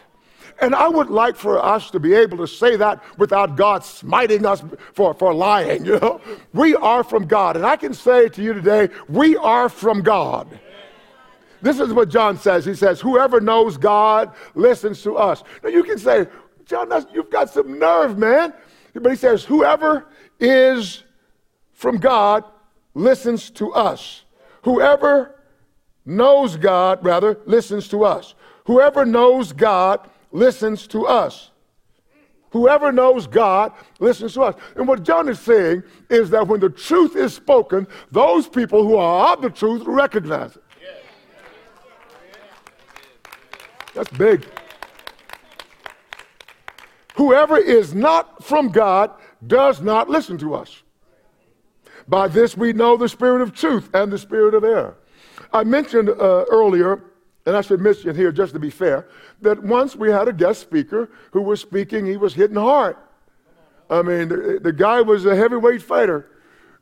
And 0.59 0.73
I 0.73 0.87
would 0.87 1.09
like 1.09 1.35
for 1.35 1.63
us 1.63 1.91
to 1.91 1.99
be 1.99 2.15
able 2.15 2.37
to 2.37 2.47
say 2.47 2.77
that 2.77 3.03
without 3.19 3.55
God 3.55 3.83
smiting 3.83 4.43
us 4.43 4.63
for, 4.93 5.13
for 5.13 5.31
lying, 5.33 5.85
you 5.85 5.99
know. 5.99 6.19
We 6.53 6.75
are 6.75 7.03
from 7.03 7.27
God. 7.27 7.55
And 7.57 7.65
I 7.65 7.75
can 7.75 7.93
say 7.93 8.27
to 8.29 8.41
you 8.41 8.53
today, 8.53 8.89
we 9.07 9.37
are 9.37 9.69
from 9.69 10.01
God. 10.01 10.59
This 11.61 11.79
is 11.79 11.93
what 11.93 12.09
John 12.09 12.37
says. 12.37 12.65
He 12.65 12.73
says, 12.73 13.01
Whoever 13.01 13.39
knows 13.39 13.77
God 13.77 14.33
listens 14.55 15.01
to 15.03 15.17
us. 15.17 15.43
Now 15.63 15.69
you 15.69 15.83
can 15.83 15.97
say, 15.97 16.27
John, 16.67 16.89
you've 17.13 17.29
got 17.29 17.49
some 17.49 17.79
nerve, 17.79 18.17
man. 18.17 18.53
But 18.93 19.09
he 19.11 19.15
says, 19.15 19.43
Whoever 19.45 20.05
is 20.39 21.03
from 21.73 21.97
God 21.97 22.43
listens 22.93 23.49
to 23.51 23.71
us. 23.73 24.23
Whoever 24.63 25.35
knows 26.05 26.57
God, 26.57 27.03
rather, 27.05 27.39
listens 27.45 27.87
to 27.89 28.03
us. 28.03 28.35
Whoever 28.65 29.05
knows 29.05 29.53
God 29.53 30.09
listens 30.31 30.87
to 30.87 31.05
us. 31.05 31.51
Whoever 32.51 32.91
knows 32.91 33.27
God 33.27 33.73
listens 33.99 34.33
to 34.33 34.43
us. 34.43 34.55
And 34.75 34.87
what 34.87 35.03
John 35.03 35.29
is 35.29 35.39
saying 35.39 35.83
is 36.09 36.29
that 36.31 36.47
when 36.47 36.59
the 36.59 36.69
truth 36.69 37.15
is 37.15 37.33
spoken, 37.33 37.87
those 38.11 38.47
people 38.47 38.83
who 38.83 38.95
are 38.95 39.33
of 39.33 39.41
the 39.41 39.49
truth 39.49 39.83
recognize 39.85 40.55
it. 40.55 40.63
That's 43.93 44.09
big. 44.11 44.45
Whoever 47.17 47.57
is 47.57 47.95
not 47.95 48.43
from 48.43 48.69
God 48.69 49.11
does 49.45 49.81
not 49.81 50.07
listen 50.07 50.37
to 50.37 50.53
us. 50.53 50.83
By 52.07 52.27
this 52.27 52.55
we 52.55 52.73
know 52.73 52.95
the 52.95 53.09
spirit 53.09 53.41
of 53.41 53.53
truth 53.53 53.89
and 53.93 54.11
the 54.11 54.19
spirit 54.19 54.53
of 54.53 54.63
error. 54.63 54.95
I 55.51 55.63
mentioned 55.63 56.09
uh, 56.09 56.45
earlier, 56.51 57.03
and 57.47 57.55
I 57.55 57.61
should 57.61 57.81
mention 57.81 58.15
here 58.15 58.31
just 58.31 58.53
to 58.53 58.59
be 58.59 58.69
fair, 58.69 59.07
that 59.41 59.63
once 59.63 59.95
we 59.95 60.11
had 60.11 60.27
a 60.27 60.33
guest 60.33 60.61
speaker 60.61 61.09
who 61.31 61.41
was 61.41 61.59
speaking, 61.59 62.05
he 62.05 62.17
was 62.17 62.35
hitting 62.35 62.55
hard. 62.55 62.95
I 63.89 64.03
mean, 64.03 64.27
the, 64.29 64.59
the 64.61 64.73
guy 64.73 65.01
was 65.01 65.25
a 65.25 65.35
heavyweight 65.35 65.81
fighter, 65.81 66.29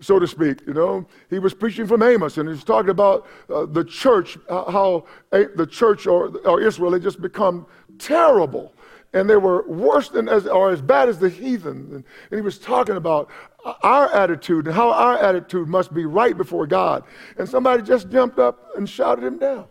so 0.02 0.20
to 0.20 0.28
speak. 0.28 0.68
You 0.68 0.74
know, 0.74 1.08
he 1.30 1.40
was 1.40 1.54
preaching 1.54 1.88
from 1.88 2.04
Amos, 2.04 2.38
and 2.38 2.50
he 2.50 2.54
was 2.54 2.66
talking 2.66 2.90
about 2.90 3.26
uh, 3.50 3.68
the 3.68 3.86
church, 3.86 4.38
uh, 4.50 4.70
how 4.70 5.06
a, 5.32 5.46
the 5.56 5.66
church 5.66 6.08
or, 6.08 6.36
or 6.46 6.62
Israel 6.62 6.92
had 6.92 7.04
just 7.04 7.22
become 7.22 7.66
terrible 8.00 8.74
and 9.16 9.30
they 9.30 9.38
were 9.38 9.66
worse 9.66 10.10
than 10.10 10.28
as, 10.28 10.46
or 10.46 10.72
as 10.72 10.82
bad 10.82 11.08
as 11.08 11.18
the 11.18 11.30
heathen. 11.30 11.88
And, 11.92 12.04
and, 12.30 12.38
he 12.38 12.42
was 12.42 12.60
talking 12.60 12.98
about 12.98 13.32
our 13.82 14.14
attitude 14.14 14.68
and 14.68 14.76
how 14.76 14.92
our 14.92 15.18
attitude 15.18 15.70
must 15.70 15.94
be 15.94 16.06
right 16.06 16.38
before 16.38 16.68
God. 16.68 17.06
And 17.38 17.48
somebody 17.48 17.82
just 17.82 18.10
jumped 18.10 18.40
up 18.40 18.76
and 18.76 18.88
shouted 18.88 19.24
him 19.24 19.40
down. 19.40 19.68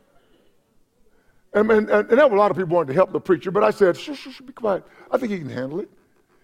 And, 1.53 1.71
and, 1.71 1.91
and 1.91 2.09
there 2.09 2.27
were 2.27 2.37
a 2.37 2.39
lot 2.39 2.51
of 2.51 2.57
people 2.57 2.75
wanting 2.75 2.89
to 2.89 2.95
help 2.95 3.13
the 3.13 3.21
preacher, 3.21 3.51
but 3.51 3.63
I 3.63 3.71
said, 3.71 3.99
shh, 3.99 4.15
shh, 4.15 4.31
shh, 4.31 4.41
be 4.41 4.55
quiet. 4.55 4.83
I 5.11 5.19
think 5.19 5.31
he 5.31 5.39
can 5.39 5.51
handle 5.51 5.79
it. 5.79 5.91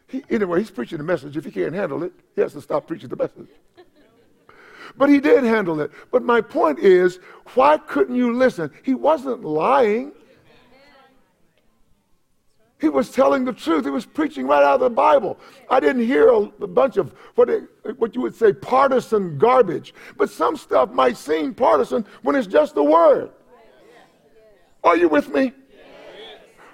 He, 0.07 0.23
anyway, 0.29 0.59
he's 0.59 0.71
preaching 0.71 0.99
the 0.99 1.05
message. 1.05 1.39
If 1.39 1.47
he 1.47 1.51
can't 1.51 1.75
handle 1.75 2.03
it, 2.03 2.13
he 2.37 2.43
has 2.43 2.53
to 2.53 2.61
stop 2.61 2.87
preaching 2.87 3.09
the 3.09 3.17
message. 3.17 3.49
But 4.97 5.09
he 5.09 5.21
did 5.21 5.43
handle 5.45 5.81
it. 5.81 5.91
But 6.13 6.23
my 6.23 6.43
point 6.43 6.81
is, 6.81 7.19
why 7.55 7.79
couldn't 7.79 8.15
you 8.15 8.35
listen? 8.35 8.71
He 8.83 8.93
wasn't 8.93 9.43
lying. 9.43 10.13
He 12.81 12.89
was 12.89 13.11
telling 13.11 13.45
the 13.45 13.53
truth. 13.53 13.85
He 13.85 13.91
was 13.91 14.07
preaching 14.07 14.47
right 14.47 14.63
out 14.63 14.75
of 14.75 14.81
the 14.81 14.91
Bible. 14.91 15.39
I 15.69 15.81
didn't 15.81 16.07
hear 16.07 16.31
a, 16.31 16.39
a 16.39 16.67
bunch 16.67 16.97
of 16.97 17.13
what, 17.35 17.51
it, 17.51 17.65
what 17.99 18.15
you 18.15 18.23
would 18.23 18.35
say 18.35 18.55
partisan 18.55 19.37
garbage. 19.37 19.93
But 20.17 20.31
some 20.31 20.57
stuff 20.57 20.91
might 20.91 21.19
seem 21.19 21.55
partisan 21.55 22.07
when 22.23 22.37
it's 22.37 22.47
just 22.47 22.75
the 22.75 22.83
word. 22.83 23.31
Are 24.83 24.97
you 24.97 25.09
with 25.09 25.29
me? 25.29 25.53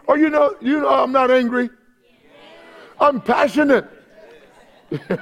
Or 0.06 0.16
you 0.16 0.30
know, 0.30 0.54
you 0.60 0.80
know 0.80 0.88
I'm 0.88 1.10
not 1.10 1.32
angry. 1.32 1.70
I'm 3.00 3.20
passionate. 3.20 3.84
now 5.10 5.16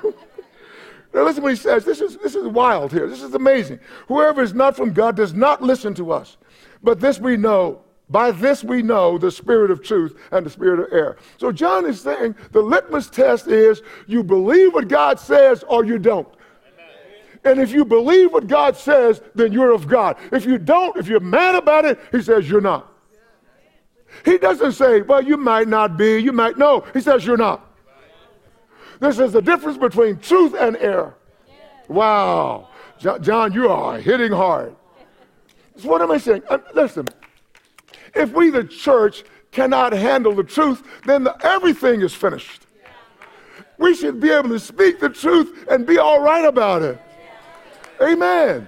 listen 1.15 1.43
what 1.43 1.53
he 1.53 1.57
says. 1.57 1.87
This 1.87 2.03
is, 2.03 2.19
this 2.19 2.35
is 2.35 2.47
wild 2.47 2.93
here. 2.93 3.09
This 3.09 3.23
is 3.23 3.33
amazing. 3.33 3.81
Whoever 4.09 4.43
is 4.43 4.53
not 4.53 4.77
from 4.77 4.93
God 4.93 5.17
does 5.17 5.33
not 5.33 5.63
listen 5.63 5.95
to 5.95 6.13
us. 6.13 6.37
But 6.83 7.01
this 7.01 7.19
we 7.19 7.39
know 7.39 7.84
by 8.11 8.31
this 8.31 8.63
we 8.63 8.83
know 8.83 9.19
the 9.19 9.31
spirit 9.31 9.71
of 9.71 9.83
truth 9.83 10.17
and 10.31 10.45
the 10.45 10.51
spirit 10.51 10.81
of 10.81 10.93
error. 10.93 11.17
So 11.39 11.51
John 11.51 11.87
is 11.87 12.01
saying 12.01 12.37
the 12.53 12.61
litmus 12.61 13.09
test 13.09 13.49
is 13.49 13.83
you 14.07 14.23
believe 14.23 14.75
what 14.75 14.89
God 14.89 15.19
says 15.19 15.65
or 15.69 15.85
you 15.85 15.99
don't. 15.99 16.29
And 17.45 17.61
if 17.61 17.73
you 17.73 17.85
believe 17.85 18.33
what 18.33 18.47
God 18.47 18.77
says, 18.77 19.21
then 19.35 19.53
you're 19.53 19.73
of 19.73 19.87
God. 19.87 20.17
If 20.33 20.47
you 20.47 20.59
don't, 20.59 20.97
if 20.97 21.09
you're 21.09 21.21
mad 21.21 21.55
about 21.55 21.85
it, 21.85 21.99
he 22.11 22.23
says 22.23 22.49
you're 22.49 22.61
not. 22.61 22.91
He 24.25 24.39
doesn't 24.39 24.73
say, 24.73 25.03
well, 25.03 25.23
you 25.23 25.37
might 25.37 25.69
not 25.69 25.97
be, 25.97 26.19
you 26.19 26.33
might. 26.33 26.57
No, 26.57 26.85
he 26.95 27.01
says 27.01 27.27
you're 27.27 27.37
not. 27.37 27.71
This 29.01 29.19
is 29.19 29.33
the 29.33 29.43
difference 29.43 29.77
between 29.77 30.19
truth 30.19 30.55
and 30.59 30.77
error. 30.77 31.15
Wow. 31.89 32.69
John, 32.99 33.53
you 33.53 33.69
are 33.69 33.99
hitting 33.99 34.33
hard. 34.33 34.75
So 35.77 35.89
what 35.89 36.01
am 36.01 36.11
I 36.11 36.19
saying? 36.19 36.43
Uh, 36.49 36.59
listen, 36.75 37.07
if 38.15 38.33
we, 38.33 38.51
the 38.51 38.65
church, 38.65 39.25
cannot 39.51 39.93
handle 39.93 40.35
the 40.35 40.45
truth, 40.45 40.83
then 41.07 41.25
the, 41.25 41.37
everything 41.47 42.03
is 42.03 42.13
finished. 42.13 42.67
We 43.79 43.95
should 43.95 44.21
be 44.21 44.31
able 44.31 44.51
to 44.51 44.59
speak 44.59 45.01
the 45.01 45.09
truth 45.09 45.67
and 45.71 45.87
be 45.87 45.99
all 45.99 46.21
right 46.21 46.45
about 46.45 46.83
it. 46.83 47.01
Amen. 48.03 48.67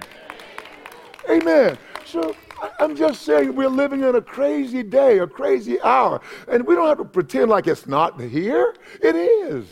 Amen. 1.29 1.77
So 2.05 2.35
I'm 2.79 2.95
just 2.95 3.21
saying 3.23 3.55
we're 3.55 3.67
living 3.67 4.03
in 4.03 4.15
a 4.15 4.21
crazy 4.21 4.83
day, 4.83 5.19
a 5.19 5.27
crazy 5.27 5.79
hour. 5.81 6.21
And 6.47 6.65
we 6.65 6.75
don't 6.75 6.87
have 6.87 6.97
to 6.97 7.05
pretend 7.05 7.49
like 7.49 7.67
it's 7.67 7.87
not 7.87 8.19
here. 8.19 8.73
It 9.01 9.15
is. 9.15 9.65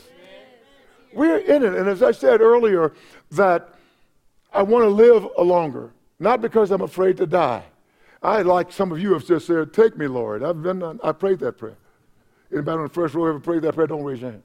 We're 1.14 1.38
in 1.38 1.64
it. 1.64 1.74
And 1.74 1.88
as 1.88 2.04
I 2.04 2.12
said 2.12 2.42
earlier, 2.42 2.94
that 3.32 3.76
I 4.54 4.64
want 4.64 4.84
to 4.84 4.90
live 4.90 5.28
longer, 5.38 5.92
not 6.20 6.42
because 6.42 6.72
I'm 6.72 6.82
afraid 6.82 7.18
to 7.18 7.26
die. 7.26 7.64
I, 8.26 8.42
like 8.42 8.72
some 8.72 8.92
of 8.92 9.00
you 9.00 9.14
have 9.14 9.26
just 9.26 9.46
said, 9.46 9.72
Take 9.72 9.98
me, 9.98 10.08
Lord. 10.08 10.44
I've 10.44 10.64
been, 10.64 10.82
I 11.04 11.12
prayed 11.12 11.40
that 11.40 11.58
prayer. 11.58 11.78
Anybody 12.52 12.78
on 12.78 12.84
the 12.84 12.90
first 12.90 13.14
row 13.14 13.26
ever 13.28 13.40
prayed 13.40 13.62
that 13.62 13.76
prayer? 13.76 13.88
Don't 13.88 14.04
raise 14.04 14.22
your 14.22 14.32
hand. 14.32 14.44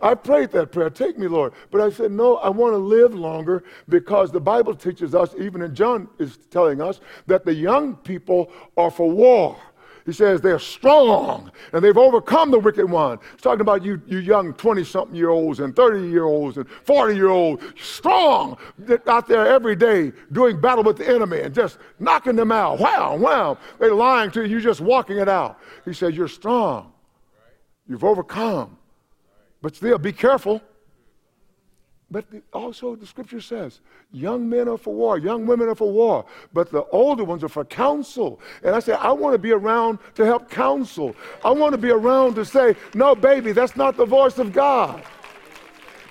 I 0.00 0.14
prayed 0.14 0.52
that 0.52 0.70
prayer, 0.70 0.90
take 0.90 1.18
me, 1.18 1.26
Lord. 1.26 1.52
But 1.70 1.80
I 1.80 1.90
said, 1.90 2.12
no, 2.12 2.36
I 2.36 2.48
want 2.48 2.72
to 2.72 2.78
live 2.78 3.14
longer 3.14 3.64
because 3.88 4.30
the 4.30 4.40
Bible 4.40 4.74
teaches 4.74 5.12
us, 5.12 5.34
even 5.38 5.60
in 5.60 5.74
John 5.74 6.08
is 6.18 6.38
telling 6.50 6.80
us, 6.80 7.00
that 7.26 7.44
the 7.44 7.52
young 7.52 7.96
people 7.96 8.52
are 8.76 8.92
for 8.92 9.10
war. 9.10 9.56
He 10.08 10.14
says 10.14 10.40
they're 10.40 10.58
strong 10.58 11.52
and 11.74 11.84
they've 11.84 11.98
overcome 11.98 12.50
the 12.50 12.58
wicked 12.58 12.90
one. 12.90 13.18
He's 13.32 13.42
talking 13.42 13.60
about 13.60 13.84
you, 13.84 14.00
you 14.06 14.20
young 14.20 14.54
20 14.54 14.82
something 14.82 15.14
year 15.14 15.28
olds 15.28 15.60
and 15.60 15.76
30 15.76 16.08
year 16.08 16.24
olds 16.24 16.56
and 16.56 16.66
40 16.66 17.14
year 17.14 17.28
olds, 17.28 17.62
strong 17.78 18.56
out 19.06 19.28
there 19.28 19.46
every 19.46 19.76
day 19.76 20.12
doing 20.32 20.58
battle 20.58 20.82
with 20.82 20.96
the 20.96 21.06
enemy 21.06 21.40
and 21.42 21.54
just 21.54 21.76
knocking 21.98 22.36
them 22.36 22.50
out. 22.50 22.78
Wow, 22.78 23.16
wow. 23.16 23.58
They're 23.78 23.92
lying 23.92 24.30
to 24.30 24.44
you, 24.44 24.48
you're 24.48 24.60
just 24.60 24.80
walking 24.80 25.18
it 25.18 25.28
out. 25.28 25.60
He 25.84 25.92
says, 25.92 26.16
You're 26.16 26.26
strong. 26.26 26.90
You've 27.86 28.02
overcome. 28.02 28.78
But 29.60 29.76
still, 29.76 29.98
be 29.98 30.14
careful. 30.14 30.62
But 32.10 32.24
also, 32.54 32.96
the 32.96 33.06
scripture 33.06 33.40
says, 33.40 33.80
young 34.12 34.48
men 34.48 34.66
are 34.66 34.78
for 34.78 34.94
war, 34.94 35.18
young 35.18 35.46
women 35.46 35.68
are 35.68 35.74
for 35.74 35.92
war, 35.92 36.24
but 36.54 36.70
the 36.70 36.84
older 36.86 37.22
ones 37.22 37.44
are 37.44 37.50
for 37.50 37.66
counsel. 37.66 38.40
And 38.62 38.74
I 38.74 38.80
say, 38.80 38.94
I 38.94 39.12
want 39.12 39.34
to 39.34 39.38
be 39.38 39.52
around 39.52 39.98
to 40.14 40.24
help 40.24 40.48
counsel. 40.50 41.14
I 41.44 41.50
want 41.50 41.72
to 41.72 41.78
be 41.78 41.90
around 41.90 42.34
to 42.36 42.46
say, 42.46 42.76
no, 42.94 43.14
baby, 43.14 43.52
that's 43.52 43.76
not 43.76 43.98
the 43.98 44.06
voice 44.06 44.38
of 44.38 44.52
God 44.54 45.04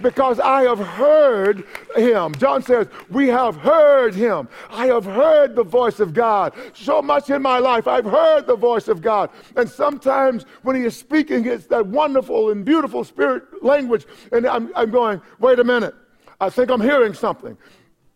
because 0.02 0.40
I 0.40 0.64
have 0.64 0.80
heard 0.80 1.66
him. 1.96 2.34
John 2.36 2.62
says, 2.62 2.88
We 3.10 3.28
have 3.28 3.56
heard 3.56 4.14
him. 4.14 4.48
I 4.70 4.88
have 4.88 5.06
heard 5.06 5.56
the 5.56 5.64
voice 5.64 6.00
of 6.00 6.14
God. 6.14 6.54
So 6.74 7.02
much 7.02 7.30
in 7.30 7.42
my 7.42 7.60
life, 7.60 7.88
I've 7.88 8.06
heard 8.06 8.48
the 8.48 8.56
voice 8.56 8.88
of 8.88 9.02
God. 9.02 9.30
And 9.56 9.70
sometimes 9.70 10.46
when 10.64 10.76
he 10.76 10.84
is 10.84 10.96
speaking, 10.96 11.46
it's 11.46 11.68
that 11.68 11.86
wonderful 11.86 12.52
and 12.52 12.64
beautiful 12.64 13.04
spirit 13.04 13.64
language. 13.64 14.06
And 14.32 14.46
I'm, 14.46 14.72
I'm 14.76 14.92
going, 14.92 15.22
Wait 15.40 15.60
a 15.60 15.64
minute. 15.64 15.96
I 16.40 16.50
think 16.50 16.70
I'm 16.70 16.82
hearing 16.82 17.14
something. 17.14 17.58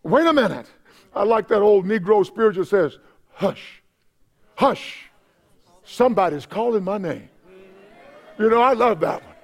Wait 0.02 0.26
a 0.26 0.32
minute. 0.32 0.66
I 1.14 1.24
like 1.24 1.48
that 1.48 1.60
old 1.60 1.86
Negro 1.86 2.24
spiritual 2.24 2.64
says, 2.64 2.98
Hush, 3.34 3.82
hush. 4.54 5.08
Somebody's 5.84 6.46
calling 6.46 6.84
my 6.84 6.96
name. 6.96 7.28
You 8.38 8.48
know, 8.48 8.62
I 8.62 8.72
love 8.72 9.00
that 9.00 9.22
one. 9.22 9.34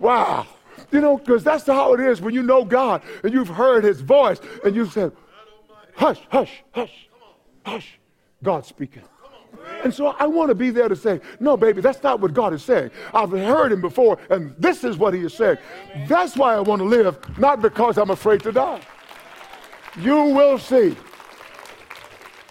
Wow. 0.00 0.46
You 0.90 1.00
know, 1.00 1.18
because 1.18 1.44
that's 1.44 1.66
how 1.66 1.94
it 1.94 2.00
is 2.00 2.20
when 2.20 2.34
you 2.34 2.42
know 2.42 2.64
God 2.64 3.02
and 3.22 3.32
you've 3.32 3.48
heard 3.48 3.84
his 3.84 4.00
voice 4.00 4.40
and 4.64 4.74
you 4.74 4.86
said, 4.86 5.12
hush, 5.94 6.20
hush, 6.28 6.62
hush, 6.72 7.08
hush. 7.64 7.98
God 8.42 8.66
speaking. 8.66 9.02
And 9.84 9.92
so 9.92 10.08
I 10.18 10.26
want 10.26 10.48
to 10.48 10.54
be 10.54 10.70
there 10.70 10.88
to 10.88 10.96
say, 10.96 11.20
no, 11.40 11.56
baby, 11.56 11.80
that's 11.80 12.02
not 12.02 12.20
what 12.20 12.32
God 12.34 12.52
is 12.52 12.62
saying. 12.62 12.90
I've 13.14 13.30
heard 13.30 13.72
him 13.72 13.80
before, 13.80 14.18
and 14.30 14.54
this 14.58 14.84
is 14.84 14.96
what 14.96 15.14
he 15.14 15.20
is 15.20 15.34
saying. 15.34 15.58
That's 16.08 16.36
why 16.36 16.54
I 16.54 16.60
want 16.60 16.80
to 16.80 16.84
live, 16.84 17.18
not 17.38 17.62
because 17.62 17.98
I'm 17.98 18.10
afraid 18.10 18.42
to 18.42 18.52
die. 18.52 18.80
You 20.00 20.24
will 20.24 20.58
see. 20.58 20.96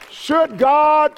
Should 0.09 0.57
God 0.57 1.13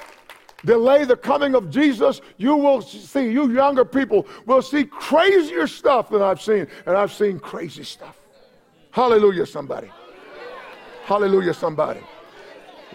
delay 0.64 1.04
the 1.04 1.16
coming 1.16 1.54
of 1.54 1.70
Jesus, 1.70 2.20
you 2.36 2.56
will 2.56 2.82
see, 2.82 3.30
you 3.30 3.50
younger 3.52 3.84
people 3.84 4.26
will 4.46 4.62
see 4.62 4.84
crazier 4.84 5.66
stuff 5.66 6.10
than 6.10 6.22
I've 6.22 6.40
seen. 6.40 6.66
And 6.86 6.96
I've 6.96 7.12
seen 7.12 7.38
crazy 7.38 7.84
stuff. 7.84 8.18
Hallelujah, 8.90 9.46
somebody. 9.46 9.90
Hallelujah, 11.04 11.54
somebody. 11.54 12.00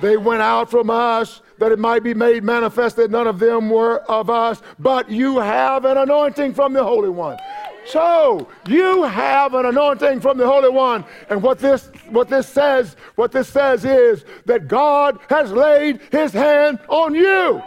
They 0.01 0.17
went 0.17 0.41
out 0.41 0.71
from 0.71 0.89
us 0.89 1.41
that 1.57 1.71
it 1.71 1.79
might 1.79 2.03
be 2.03 2.13
made 2.13 2.43
manifest 2.43 2.95
that 2.95 3.11
none 3.11 3.27
of 3.27 3.37
them 3.37 3.69
were 3.69 3.99
of 4.09 4.29
us, 4.29 4.61
but 4.79 5.09
you 5.11 5.39
have 5.39 5.83
an 5.85 5.97
anointing 5.97 6.53
from 6.53 6.73
the 6.73 6.83
Holy 6.83 7.09
One. 7.09 7.37
So 7.85 8.47
you 8.67 9.03
have 9.03 9.53
an 9.53 9.65
anointing 9.65 10.21
from 10.21 10.37
the 10.37 10.45
Holy 10.45 10.69
One. 10.69 11.03
And 11.29 11.41
what 11.41 11.59
this 11.59 11.89
what 12.09 12.29
this 12.29 12.47
says, 12.47 12.95
what 13.15 13.31
this 13.31 13.47
says 13.47 13.85
is 13.85 14.25
that 14.45 14.67
God 14.67 15.19
has 15.29 15.51
laid 15.51 16.01
his 16.11 16.31
hand 16.31 16.79
on 16.87 17.15
you. 17.15 17.61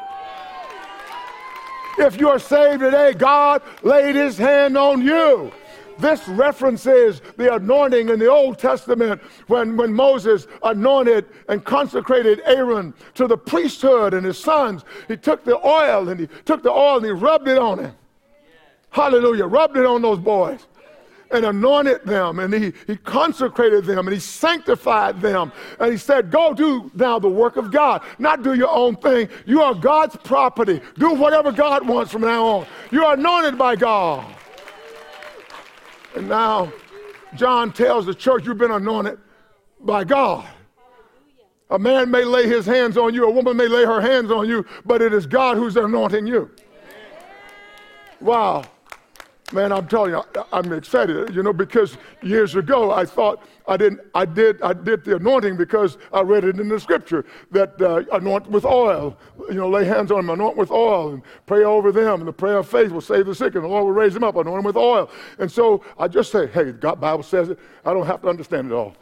If 1.99 2.19
you're 2.19 2.39
saved 2.39 2.81
today, 2.81 3.13
God 3.13 3.63
laid 3.83 4.15
his 4.15 4.39
hand 4.39 4.79
on 4.79 5.03
you. 5.03 5.53
This 5.99 6.27
references 6.27 7.21
the 7.37 7.55
anointing 7.55 8.09
in 8.09 8.19
the 8.19 8.31
Old 8.31 8.59
Testament 8.59 9.21
when, 9.47 9.77
when 9.77 9.93
Moses 9.93 10.47
anointed 10.63 11.27
and 11.49 11.65
consecrated 11.65 12.41
Aaron 12.45 12.95
to 13.15 13.27
the 13.27 13.37
priesthood 13.37 14.15
and 14.15 14.25
his 14.25 14.39
sons. 14.39 14.85
He 15.07 15.17
took 15.17 15.45
the 15.45 15.59
oil 15.65 16.09
and 16.09 16.19
he 16.19 16.29
took 16.45 16.63
the 16.63 16.71
oil 16.71 16.97
and 16.97 17.07
he 17.07 17.13
rubbed 17.13 17.47
it 17.47 17.59
on 17.59 17.79
him. 17.79 17.95
Hallelujah. 18.93 19.47
Rubbed 19.47 19.77
it 19.77 19.87
on 19.87 20.03
those 20.03 20.19
boys 20.19 20.67
and 21.33 21.47
anointed 21.47 22.05
them 22.05 22.39
and 22.39 22.53
he, 22.53 22.73
he 22.87 22.97
consecrated 22.97 23.85
them 23.87 24.07
and 24.07 24.15
he 24.15 24.21
sanctified 24.21 25.21
them. 25.21 25.51
And 25.81 25.91
he 25.91 25.99
said, 25.99 26.31
Go 26.31 26.53
do 26.55 26.91
now 26.95 27.19
the 27.19 27.29
work 27.29 27.57
of 27.57 27.73
God, 27.73 28.03
not 28.19 28.43
do 28.43 28.55
your 28.55 28.69
own 28.69 28.97
thing. 28.97 29.29
You 29.47 29.63
are 29.63 29.75
God's 29.75 30.17
property. 30.17 30.81
Do 30.99 31.15
whatever 31.15 31.51
God 31.51 31.89
wants 31.89 32.13
from 32.13 32.21
now 32.21 32.45
on. 32.45 32.67
You 32.91 33.05
are 33.05 33.15
anointed 33.15 33.57
by 33.59 33.77
God. 33.77 34.25
And 36.15 36.29
now 36.29 36.71
John 37.35 37.73
tells 37.73 38.05
the 38.05 38.15
church, 38.15 38.45
You've 38.45 38.59
been 38.59 38.71
anointed 38.71 39.19
by 39.81 40.05
God. 40.05 40.47
A 41.71 41.79
man 41.79 42.11
may 42.11 42.25
lay 42.25 42.47
his 42.47 42.67
hands 42.67 42.99
on 42.99 43.15
you, 43.15 43.27
a 43.27 43.31
woman 43.31 43.57
may 43.57 43.67
lay 43.67 43.87
her 43.87 44.03
hands 44.03 44.31
on 44.31 44.47
you, 44.47 44.67
but 44.85 45.01
it 45.01 45.15
is 45.15 45.27
God 45.27 45.57
who's 45.57 45.79
anointing 45.79 46.27
you. 46.27 46.51
Wow. 48.21 48.65
Man, 49.53 49.71
I'm 49.71 49.87
telling 49.87 50.13
you, 50.13 50.23
I'm 50.51 50.73
excited, 50.73 51.35
you 51.35 51.43
know, 51.43 51.53
because 51.53 51.99
years 52.23 52.57
ago 52.57 52.91
I 52.91 53.05
thought 53.05 53.43
I 53.69 53.77
didn't, 53.77 54.01
I 54.15 54.25
did, 54.25 54.63
I 54.63 54.73
did 54.73 55.05
the 55.05 55.17
anointing 55.17 55.59
because 55.59 55.99
I 56.11 56.23
read 56.23 56.45
it 56.45 56.59
in 56.59 56.69
the 56.69 56.81
scripture 56.81 57.27
that 57.51 57.81
uh, 57.81 58.03
anoint 58.17 58.51
with 58.51 58.65
oil, 58.65 59.17
you 59.49 59.57
know, 59.57 59.69
lay 59.69 59.85
hands 59.85 60.11
on 60.11 60.19
them, 60.19 60.31
anoint 60.31 60.57
with 60.57 60.71
oil, 60.71 61.13
and 61.13 61.23
pray 61.47 61.65
over 61.65 61.93
them, 61.93 62.21
and 62.21 62.29
the 62.29 62.33
prayer 62.33 62.59
of 62.59 62.69
faith 62.69 62.91
will 62.93 63.03
save 63.03 63.27
the 63.27 63.35
sick, 63.35 63.55
and 63.55 63.65
the 63.65 63.69
Lord 63.69 63.85
will 63.85 63.93
raise 63.93 64.15
them 64.15 64.25
up, 64.25 64.37
anoint 64.37 64.57
them 64.57 64.65
with 64.65 64.77
oil. 64.77 65.11
And 65.39 65.53
so 65.53 65.85
I 65.99 66.09
just 66.09 66.33
say, 66.33 66.47
hey, 66.47 66.73
God, 66.73 66.99
Bible 66.99 67.23
says 67.23 67.51
it. 67.51 67.59
I 67.85 67.93
don't 67.93 68.07
have 68.07 68.23
to 68.23 68.29
understand 68.29 68.73
it 68.73 68.75
all. 68.75 68.95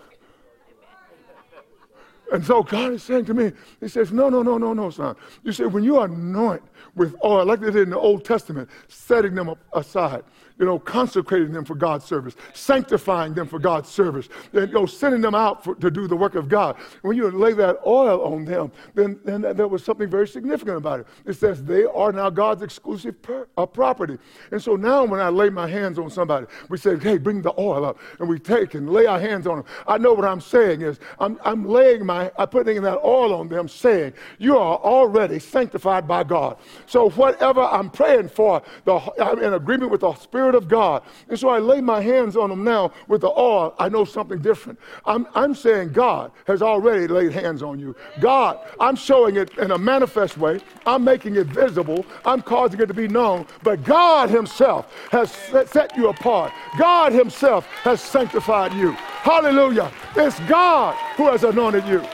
And 2.33 2.45
so 2.45 2.63
God 2.63 2.93
is 2.93 3.03
saying 3.03 3.25
to 3.27 3.35
me, 3.35 3.53
He 3.81 3.89
says, 3.89 4.13
No, 4.13 4.29
no, 4.29 4.43
no, 4.43 4.59
no, 4.59 4.73
no, 4.73 4.91
son. 4.91 5.17
You 5.43 5.53
see, 5.53 5.65
when 5.65 5.85
you 5.85 6.01
anoint 6.01 6.63
with 6.95 7.15
oil, 7.25 7.45
like 7.45 7.61
they 7.61 7.67
did 7.67 7.83
in 7.85 7.91
the 7.91 7.99
Old 7.99 8.25
Testament, 8.25 8.69
setting 8.89 9.35
them 9.35 9.55
aside, 9.73 10.23
you 10.61 10.67
know, 10.67 10.79
consecrating 10.79 11.53
them 11.53 11.65
for 11.65 11.75
God's 11.75 12.05
service, 12.05 12.37
sanctifying 12.53 13.33
them 13.33 13.49
for 13.49 13.59
God's 13.59 13.89
service, 13.89 14.29
and, 14.53 14.69
you 14.69 14.75
know, 14.75 14.85
sending 14.85 15.23
them 15.23 15.35
out 15.35 15.65
for, 15.65 15.75
to 15.77 15.91
do 15.91 16.07
the 16.07 16.15
work 16.15 16.35
of 16.35 16.51
God. 16.51 16.77
When 17.01 17.17
you 17.17 17.31
lay 17.31 17.55
that 17.55 17.79
oil 17.87 18.23
on 18.23 18.45
them, 18.45 18.71
then, 18.95 19.19
then 19.25 19.41
there 19.41 19.69
was 19.69 19.83
something 19.83 20.09
very 20.09 20.29
significant 20.29 20.77
about 20.77 21.01
it. 21.01 21.07
It 21.25 21.33
says 21.33 21.65
they 21.65 21.87
are 21.87 22.13
now 22.13 22.29
God's 22.29 22.61
exclusive 22.63 23.23
per, 23.23 23.49
uh, 23.57 23.65
property. 23.65 24.19
And 24.51 24.63
so 24.63 24.77
now 24.77 25.03
when 25.05 25.19
I 25.19 25.31
lay 25.31 25.49
my 25.49 25.67
hands 25.67 25.99
on 25.99 26.11
somebody, 26.11 26.47
we 26.69 26.77
say, 26.77 26.99
hey, 26.99 27.17
bring 27.17 27.41
the 27.41 27.59
oil 27.59 27.87
up. 27.87 27.99
And 28.19 28.29
we 28.29 28.39
take 28.39 28.75
and 28.75 28.91
lay 28.91 29.07
our 29.07 29.19
hands 29.19 29.47
on 29.47 29.57
them. 29.57 29.65
I 29.89 29.97
know 29.97 30.13
what 30.13 30.27
I'm 30.27 30.43
saying 30.43 30.83
is 30.83 31.01
I'm, 31.19 31.41
I'm 31.43 31.65
laying 31.65 32.05
my, 32.05 32.31
I'm 32.37 32.49
putting 32.49 32.83
that 32.83 32.99
oil 33.03 33.33
on 33.33 33.49
them 33.49 33.67
saying, 33.67 34.13
you 34.39 34.59
are 34.59 34.77
already 34.77 35.39
sanctified 35.39 36.07
by 36.07 36.23
God. 36.23 36.59
So 36.85 37.09
whatever 37.11 37.63
I'm 37.63 37.89
praying 37.89 38.29
for, 38.29 38.61
the, 38.85 39.01
I'm 39.19 39.39
in 39.43 39.55
agreement 39.55 39.91
with 39.91 40.03
the 40.03 40.13
Spirit 40.17 40.50
Spirit 40.51 40.65
of 40.65 40.69
God. 40.69 41.03
And 41.29 41.39
so 41.39 41.49
I 41.49 41.61
lay 41.61 41.81
my 41.81 42.01
hands 42.01 42.37
on 42.37 42.51
them 42.51 42.65
now 42.65 42.93
with 43.07 43.21
the 43.21 43.31
oil. 43.31 43.73
I 43.79 43.89
know 43.89 44.05
something 44.05 44.41
different. 44.41 44.81
I'm, 45.05 45.29
I'm 45.35 45.55
saying 45.55 45.93
God 45.93 46.33
has 46.47 46.61
already 46.61 47.07
laid 47.07 47.33
hands 47.33 47.63
on 47.63 47.79
you. 47.79 47.95
God, 48.19 48.59
I'm 48.81 48.97
showing 48.97 49.37
it 49.37 49.57
in 49.59 49.71
a 49.71 49.79
manifest 49.79 50.39
way. 50.39 50.61
I'm 50.87 51.05
making 51.05 51.37
it 51.37 51.47
visible. 51.47 52.05
I'm 52.25 52.43
causing 52.43 52.81
it 52.81 52.87
to 52.87 52.95
be 52.95 53.07
known. 53.07 53.47
But 53.63 53.85
God 53.85 54.29
Himself 54.29 54.93
has 55.13 55.31
set 55.71 55.97
you 55.97 56.09
apart. 56.09 56.53
God 56.77 57.13
Himself 57.13 57.67
has 57.85 58.01
sanctified 58.01 58.73
you. 58.75 58.91
Hallelujah. 59.23 59.93
It's 60.17 60.41
God 60.41 60.97
who 61.17 61.29
has 61.29 61.45
anointed 61.45 61.87
you. 61.87 62.05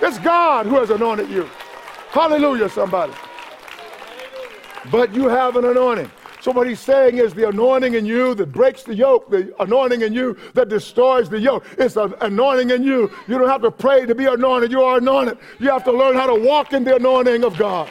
It's 0.00 0.18
God 0.20 0.66
who 0.66 0.76
has 0.76 0.90
anointed 0.90 1.28
you. 1.28 1.50
Hallelujah, 2.10 2.68
somebody. 2.68 3.14
But 4.92 5.12
you 5.12 5.28
have 5.28 5.56
an 5.56 5.64
anointing. 5.64 6.10
So, 6.40 6.52
what 6.52 6.66
he's 6.66 6.80
saying 6.80 7.18
is 7.18 7.34
the 7.34 7.48
anointing 7.48 7.94
in 7.94 8.06
you 8.06 8.34
that 8.34 8.50
breaks 8.50 8.82
the 8.82 8.94
yoke, 8.94 9.30
the 9.30 9.54
anointing 9.60 10.00
in 10.00 10.14
you 10.14 10.38
that 10.54 10.70
destroys 10.70 11.28
the 11.28 11.38
yoke. 11.38 11.66
It's 11.76 11.96
an 11.96 12.14
anointing 12.22 12.70
in 12.70 12.82
you. 12.82 13.10
You 13.28 13.38
don't 13.38 13.48
have 13.48 13.60
to 13.60 13.70
pray 13.70 14.06
to 14.06 14.14
be 14.14 14.24
anointed. 14.24 14.72
You 14.72 14.82
are 14.82 14.96
anointed. 14.96 15.36
You 15.58 15.68
have 15.68 15.84
to 15.84 15.92
learn 15.92 16.16
how 16.16 16.26
to 16.26 16.34
walk 16.34 16.72
in 16.72 16.82
the 16.82 16.96
anointing 16.96 17.44
of 17.44 17.58
God. 17.58 17.90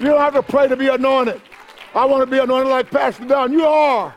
You 0.00 0.06
don't 0.06 0.20
have 0.20 0.34
to 0.34 0.42
pray 0.42 0.66
to 0.66 0.76
be 0.76 0.88
anointed. 0.88 1.40
I 1.94 2.04
want 2.04 2.22
to 2.22 2.26
be 2.26 2.38
anointed 2.38 2.68
like 2.68 2.90
Pastor 2.90 3.24
Don. 3.24 3.52
You 3.52 3.66
are. 3.66 4.14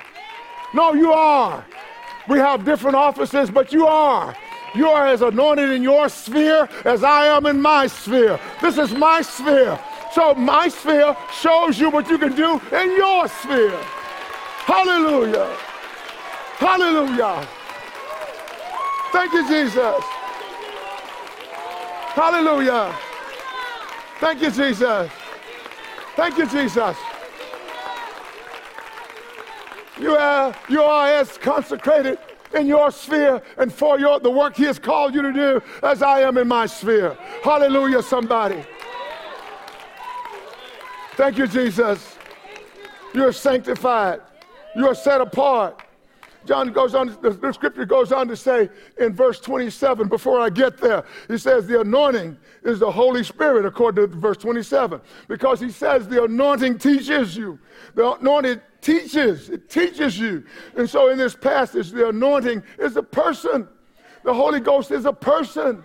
No, 0.74 0.94
you 0.94 1.14
are. 1.14 1.64
We 2.28 2.40
have 2.40 2.66
different 2.66 2.96
offices, 2.96 3.52
but 3.52 3.72
you 3.72 3.86
are. 3.86 4.36
You 4.74 4.88
are 4.88 5.08
as 5.08 5.22
anointed 5.22 5.70
in 5.70 5.84
your 5.84 6.10
sphere 6.10 6.68
as 6.86 7.04
I 7.04 7.26
am 7.26 7.46
in 7.46 7.62
my 7.62 7.88
sphere. 7.88 8.40
This 8.62 8.78
is 8.78 8.94
my 8.94 9.22
sphere. 9.22 9.80
So 10.14 10.34
my 10.36 10.68
sphere 10.68 11.16
shows 11.34 11.80
you 11.80 11.90
what 11.90 12.10
you 12.10 12.18
can 12.18 12.36
do 12.36 12.60
in 12.74 12.98
your 12.98 13.28
sphere. 13.28 13.78
Hallelujah. 14.66 15.56
Hallelujah. 16.58 17.48
Thank 19.12 19.34
you, 19.34 19.48
Jesus. 19.48 20.04
Hallelujah. 22.14 22.96
Thank 24.20 24.42
you, 24.42 24.52
Jesus. 24.52 25.10
Thank 26.16 26.38
you, 26.38 26.46
Jesus. 26.48 26.98
You 30.00 30.16
are, 30.16 30.56
you 30.68 30.82
are 30.82 31.08
as 31.08 31.38
consecrated 31.38 32.20
in 32.54 32.68
your 32.68 32.92
sphere 32.92 33.42
and 33.58 33.74
for 33.74 34.00
your, 34.00 34.20
the 34.20 34.30
work 34.30 34.56
He 34.58 34.66
has 34.66 34.78
called 34.78 35.16
you 35.16 35.22
to 35.22 35.32
do 35.32 35.62
as 35.84 36.02
I 36.02 36.22
am 36.22 36.38
in 36.38 36.48
my 36.48 36.66
sphere. 36.66 37.18
Hallelujah, 37.44 38.04
somebody. 38.04 38.64
Thank 41.16 41.38
you, 41.38 41.48
Jesus. 41.48 42.18
You're 43.14 43.34
sanctified. 43.34 44.22
You're 44.76 44.96
set 44.96 45.22
apart. 45.22 45.84
John 46.46 46.72
goes 46.72 46.96
on, 46.96 47.16
the, 47.22 47.54
scripture 47.54 47.86
goes 47.86 48.12
on 48.12 48.28
to 48.28 48.36
say 48.36 48.70
in 48.98 49.14
verse 49.14 49.40
27, 49.40 50.08
before 50.08 50.40
I 50.40 50.50
get 50.50 50.78
there, 50.78 51.04
he 51.28 51.38
says 51.38 51.68
the 51.68 51.82
anointing 51.82 52.36
is 52.64 52.80
the 52.80 52.92
Holy 52.92 53.24
Spirit, 53.24 53.66
according 53.66 54.10
to 54.10 54.18
verse 54.18 54.38
27, 54.38 55.02
because 55.28 55.60
he 55.60 55.70
says 55.70 56.08
the 56.08 56.24
anointing 56.24 56.80
teaches 56.80 57.38
you. 57.38 57.60
The 57.94 58.14
anointing 58.14 58.62
teaches, 58.82 59.50
it 59.50 59.70
teaches 59.70 60.18
you. 60.18 60.44
And 60.76 60.90
so 60.90 61.10
in 61.10 61.18
this 61.18 61.36
passage, 61.36 61.92
the 61.92 62.10
anointing 62.10 62.64
is 62.80 62.98
a 62.98 63.04
person. 63.04 63.68
The 64.24 64.34
Holy 64.34 64.60
Ghost 64.60 64.90
is 64.90 65.06
a 65.06 65.14
person. 65.14 65.84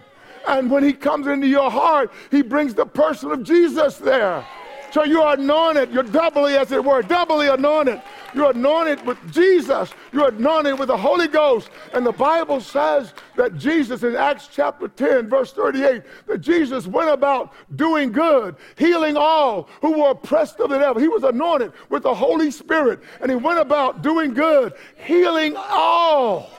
And 0.48 0.70
when 0.70 0.84
he 0.84 0.92
comes 0.92 1.26
into 1.26 1.48
your 1.48 1.70
heart, 1.70 2.10
he 2.30 2.40
brings 2.40 2.72
the 2.72 2.86
person 2.86 3.30
of 3.32 3.42
Jesus 3.42 3.98
there. 3.98 4.44
So 4.90 5.04
you 5.04 5.20
are 5.22 5.34
anointed. 5.34 5.92
You're 5.92 6.02
doubly, 6.02 6.56
as 6.56 6.72
it 6.72 6.82
were, 6.82 7.02
doubly 7.02 7.48
anointed. 7.48 8.00
You're 8.34 8.50
anointed 8.50 9.04
with 9.06 9.18
Jesus. 9.32 9.90
You're 10.12 10.28
anointed 10.28 10.78
with 10.78 10.88
the 10.88 10.96
Holy 10.96 11.28
Ghost. 11.28 11.70
And 11.92 12.04
the 12.04 12.12
Bible 12.12 12.60
says 12.60 13.14
that 13.36 13.56
Jesus, 13.56 14.02
in 14.02 14.14
Acts 14.14 14.48
chapter 14.52 14.88
10, 14.88 15.28
verse 15.28 15.52
38, 15.52 16.02
that 16.26 16.38
Jesus 16.38 16.86
went 16.86 17.10
about 17.10 17.52
doing 17.76 18.12
good, 18.12 18.56
healing 18.76 19.16
all 19.16 19.68
who 19.80 20.00
were 20.00 20.10
oppressed 20.10 20.60
of 20.60 20.70
the 20.70 20.78
devil. 20.78 21.00
He 21.00 21.08
was 21.08 21.24
anointed 21.24 21.72
with 21.88 22.02
the 22.02 22.14
Holy 22.14 22.50
Spirit. 22.50 23.00
And 23.20 23.30
he 23.30 23.36
went 23.36 23.58
about 23.58 24.02
doing 24.02 24.34
good, 24.34 24.74
healing 25.04 25.54
all. 25.56 26.50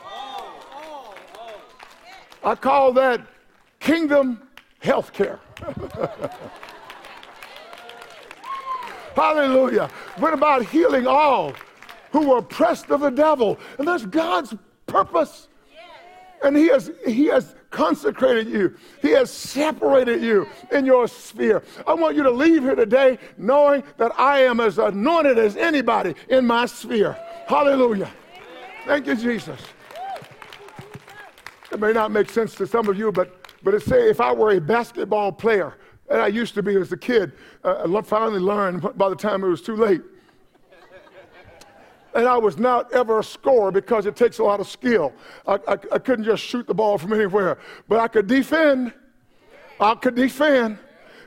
I 2.44 2.56
call 2.56 2.94
that 2.94 3.22
kingdom 3.80 4.42
health 4.80 5.12
care. 5.14 5.40
Hallelujah. 9.18 9.90
Went 10.20 10.36
about 10.36 10.64
healing 10.64 11.08
all 11.08 11.54
who 12.12 12.30
were 12.30 12.38
oppressed 12.38 12.92
of 12.92 13.02
the 13.02 13.10
devil. 13.10 13.58
And 13.80 13.88
that's 13.88 14.06
God's 14.06 14.54
purpose. 14.86 15.48
And 16.44 16.56
he 16.56 16.68
has, 16.68 16.92
he 17.04 17.26
has 17.26 17.56
consecrated 17.72 18.48
you. 18.48 18.78
He 19.02 19.10
has 19.10 19.32
separated 19.32 20.22
you 20.22 20.48
in 20.72 20.86
your 20.86 21.08
sphere. 21.08 21.64
I 21.88 21.96
want 21.96 22.16
you 22.16 22.22
to 22.22 22.30
leave 22.30 22.62
here 22.62 22.76
today 22.76 23.18
knowing 23.40 23.82
that 23.98 24.12
I 24.20 24.42
am 24.42 24.60
as 24.60 24.78
anointed 24.78 25.40
as 25.40 25.58
anybody 25.58 26.14
in 26.30 26.46
my 26.46 26.68
sphere. 26.68 27.18
Hallelujah. 27.48 28.12
Thank 28.86 29.08
you, 29.08 29.16
Jesus. 29.16 29.60
It 31.72 31.80
may 31.80 31.92
not 31.92 32.12
make 32.12 32.30
sense 32.30 32.54
to 32.56 32.68
some 32.68 32.88
of 32.88 33.00
you, 33.00 33.12
but, 33.12 33.36
but 33.64 33.74
it 33.74 33.82
say 33.82 34.12
if 34.12 34.22
I 34.22 34.32
were 34.32 34.52
a 34.52 34.62
basketball 34.62 35.32
player, 35.32 35.74
and 36.10 36.22
I 36.22 36.28
used 36.28 36.54
to 36.56 36.64
be 36.64 36.76
as 36.76 36.92
a 36.92 36.98
kid, 36.98 37.34
uh, 37.64 37.86
I 37.94 38.02
finally 38.02 38.40
learned 38.40 38.82
by 38.98 39.10
the 39.10 39.16
time 39.16 39.44
it 39.44 39.48
was 39.48 39.62
too 39.62 39.76
late. 39.76 40.02
And 42.16 42.28
I 42.28 42.38
was 42.38 42.58
not 42.58 42.92
ever 42.94 43.20
a 43.20 43.24
scorer 43.24 43.72
because 43.72 44.06
it 44.06 44.16
takes 44.16 44.40
a 44.40 44.44
lot 44.44 44.60
of 44.60 44.68
skill. 44.68 45.14
I, 45.46 45.56
I, 45.68 45.74
I 45.92 46.00
couldn't 46.00 46.26
just 46.26 46.42
shoot 46.42 46.66
the 46.66 46.74
ball 46.74 46.98
from 46.98 47.14
anywhere, 47.14 47.60
but 47.88 48.00
I 48.00 48.08
could 48.08 48.28
defend. 48.28 48.94
I 49.80 49.94
could 49.96 50.16
defend. 50.16 50.80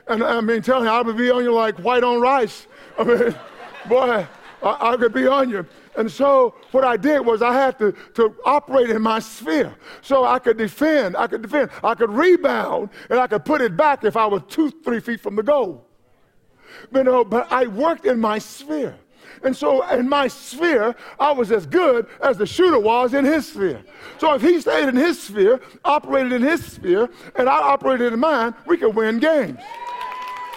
And 0.07 0.23
I 0.23 0.41
mean, 0.41 0.61
telling 0.61 0.85
you, 0.85 0.91
I 0.91 1.01
would 1.01 1.15
be 1.15 1.29
on 1.29 1.43
you 1.43 1.53
like 1.53 1.77
white 1.77 2.03
on 2.03 2.19
rice. 2.19 2.67
I 2.97 3.03
mean, 3.03 3.35
boy, 3.87 4.27
I, 4.63 4.93
I 4.93 4.97
could 4.97 5.13
be 5.13 5.27
on 5.27 5.49
you. 5.49 5.65
And 5.97 6.09
so 6.09 6.55
what 6.71 6.83
I 6.83 6.97
did 6.97 7.19
was 7.25 7.41
I 7.41 7.53
had 7.53 7.77
to, 7.79 7.93
to 8.15 8.35
operate 8.45 8.89
in 8.89 9.01
my 9.01 9.19
sphere. 9.19 9.75
So 10.01 10.23
I 10.23 10.39
could 10.39 10.57
defend, 10.57 11.17
I 11.17 11.27
could 11.27 11.41
defend, 11.41 11.69
I 11.83 11.95
could 11.95 12.09
rebound, 12.09 12.89
and 13.09 13.19
I 13.19 13.27
could 13.27 13.45
put 13.45 13.61
it 13.61 13.75
back 13.75 14.03
if 14.03 14.15
I 14.15 14.25
was 14.25 14.41
two, 14.47 14.71
three 14.83 14.99
feet 14.99 15.19
from 15.19 15.35
the 15.35 15.43
goal. 15.43 15.85
You 16.93 17.03
know, 17.03 17.25
but 17.25 17.51
I 17.51 17.67
worked 17.67 18.05
in 18.05 18.19
my 18.19 18.39
sphere. 18.39 18.95
And 19.43 19.55
so 19.55 19.87
in 19.89 20.07
my 20.07 20.27
sphere, 20.27 20.95
I 21.19 21.31
was 21.31 21.51
as 21.51 21.65
good 21.65 22.07
as 22.21 22.37
the 22.37 22.45
shooter 22.45 22.79
was 22.79 23.13
in 23.13 23.25
his 23.25 23.47
sphere. 23.47 23.83
So 24.19 24.33
if 24.33 24.41
he 24.41 24.61
stayed 24.61 24.87
in 24.87 24.95
his 24.95 25.21
sphere, 25.21 25.59
operated 25.83 26.33
in 26.33 26.41
his 26.43 26.63
sphere, 26.63 27.09
and 27.35 27.49
I 27.49 27.57
operated 27.57 28.13
in 28.13 28.19
mine, 28.19 28.53
we 28.65 28.77
could 28.77 28.95
win 28.95 29.19
games. 29.19 29.59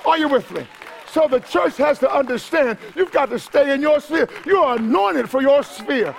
Are 0.06 0.18
you 0.18 0.28
with 0.28 0.50
me? 0.50 0.66
So 1.14 1.28
the 1.28 1.38
church 1.38 1.76
has 1.76 2.00
to 2.00 2.12
understand 2.12 2.76
you've 2.96 3.12
got 3.12 3.26
to 3.26 3.38
stay 3.38 3.72
in 3.72 3.80
your 3.80 4.00
sphere. 4.00 4.28
You 4.44 4.58
are 4.58 4.78
anointed 4.78 5.30
for 5.30 5.40
your 5.40 5.62
sphere. 5.62 6.12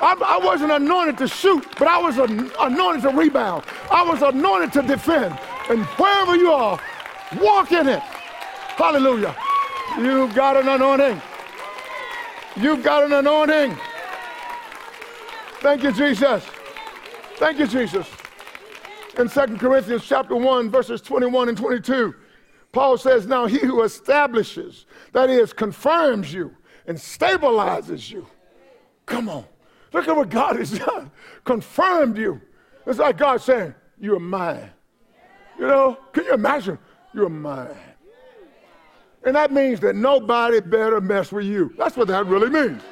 I, 0.00 0.14
I 0.24 0.38
wasn't 0.38 0.70
anointed 0.70 1.18
to 1.18 1.26
shoot, 1.26 1.66
but 1.80 1.88
I 1.88 1.98
was 1.98 2.18
anointed 2.18 3.02
to 3.02 3.08
rebound. 3.08 3.64
I 3.90 4.08
was 4.08 4.22
anointed 4.22 4.72
to 4.74 4.82
defend. 4.82 5.36
And 5.68 5.84
wherever 5.98 6.36
you 6.36 6.52
are, 6.52 6.78
walk 7.40 7.72
in 7.72 7.88
it. 7.88 7.98
Hallelujah. 7.98 9.34
You've 9.98 10.32
got 10.32 10.58
an 10.58 10.68
anointing. 10.68 11.20
You've 12.54 12.84
got 12.84 13.02
an 13.02 13.14
anointing. 13.14 13.76
Thank 15.58 15.82
you, 15.82 15.90
Jesus. 15.90 16.44
Thank 17.38 17.58
you, 17.58 17.66
Jesus. 17.66 18.06
In 19.18 19.28
2 19.28 19.56
Corinthians 19.56 20.04
chapter 20.06 20.36
1, 20.36 20.70
verses 20.70 21.00
21 21.00 21.48
and 21.48 21.58
22. 21.58 22.14
Paul 22.74 22.98
says, 22.98 23.26
Now 23.26 23.46
he 23.46 23.58
who 23.58 23.82
establishes, 23.82 24.86
that 25.12 25.30
is, 25.30 25.52
confirms 25.52 26.34
you 26.34 26.54
and 26.86 26.98
stabilizes 26.98 28.10
you. 28.10 28.26
Come 29.06 29.28
on. 29.28 29.44
Look 29.92 30.08
at 30.08 30.16
what 30.16 30.28
God 30.28 30.56
has 30.56 30.78
done. 30.78 31.10
Confirmed 31.44 32.18
you. 32.18 32.40
It's 32.86 32.98
like 32.98 33.16
God 33.16 33.40
saying, 33.40 33.74
You're 33.98 34.18
mine. 34.18 34.70
You 35.58 35.68
know, 35.68 35.98
can 36.12 36.24
you 36.24 36.34
imagine? 36.34 36.78
You're 37.14 37.28
mine. 37.28 37.76
And 39.24 39.36
that 39.36 39.52
means 39.52 39.80
that 39.80 39.96
nobody 39.96 40.60
better 40.60 41.00
mess 41.00 41.32
with 41.32 41.46
you. 41.46 41.72
That's 41.78 41.96
what 41.96 42.08
that 42.08 42.26
really 42.26 42.50
means. 42.50 42.82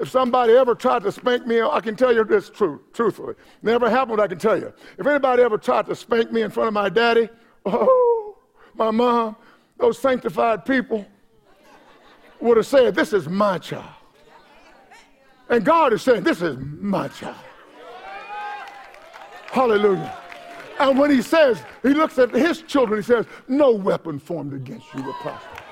If 0.00 0.10
somebody 0.10 0.54
ever 0.54 0.74
tried 0.74 1.02
to 1.04 1.12
spank 1.12 1.46
me, 1.46 1.62
I 1.62 1.80
can 1.80 1.94
tell 1.94 2.12
you 2.12 2.24
this 2.24 2.50
truth, 2.50 2.80
truthfully. 2.92 3.34
Never 3.62 3.88
happened, 3.88 4.20
I 4.20 4.26
can 4.26 4.38
tell 4.38 4.58
you. 4.58 4.72
If 4.98 5.06
anybody 5.06 5.42
ever 5.42 5.56
tried 5.56 5.86
to 5.86 5.94
spank 5.94 6.32
me 6.32 6.42
in 6.42 6.50
front 6.50 6.68
of 6.68 6.74
my 6.74 6.88
daddy, 6.88 7.28
oh, 7.66 8.36
my 8.74 8.90
mom, 8.90 9.36
those 9.78 9.98
sanctified 9.98 10.64
people 10.64 11.06
would 12.40 12.56
have 12.56 12.66
said, 12.66 12.94
This 12.94 13.12
is 13.12 13.28
my 13.28 13.58
child. 13.58 13.84
And 15.48 15.64
God 15.64 15.92
is 15.92 16.02
saying, 16.02 16.24
This 16.24 16.42
is 16.42 16.56
my 16.58 17.08
child. 17.08 17.36
Hallelujah. 19.46 20.18
And 20.80 20.98
when 20.98 21.10
he 21.10 21.22
says, 21.22 21.62
he 21.84 21.90
looks 21.90 22.18
at 22.18 22.32
his 22.32 22.62
children, 22.62 23.00
he 23.00 23.06
says, 23.06 23.26
No 23.46 23.70
weapon 23.70 24.18
formed 24.18 24.52
against 24.52 24.92
you 24.92 25.04
will 25.04 25.12
prosper. 25.14 25.62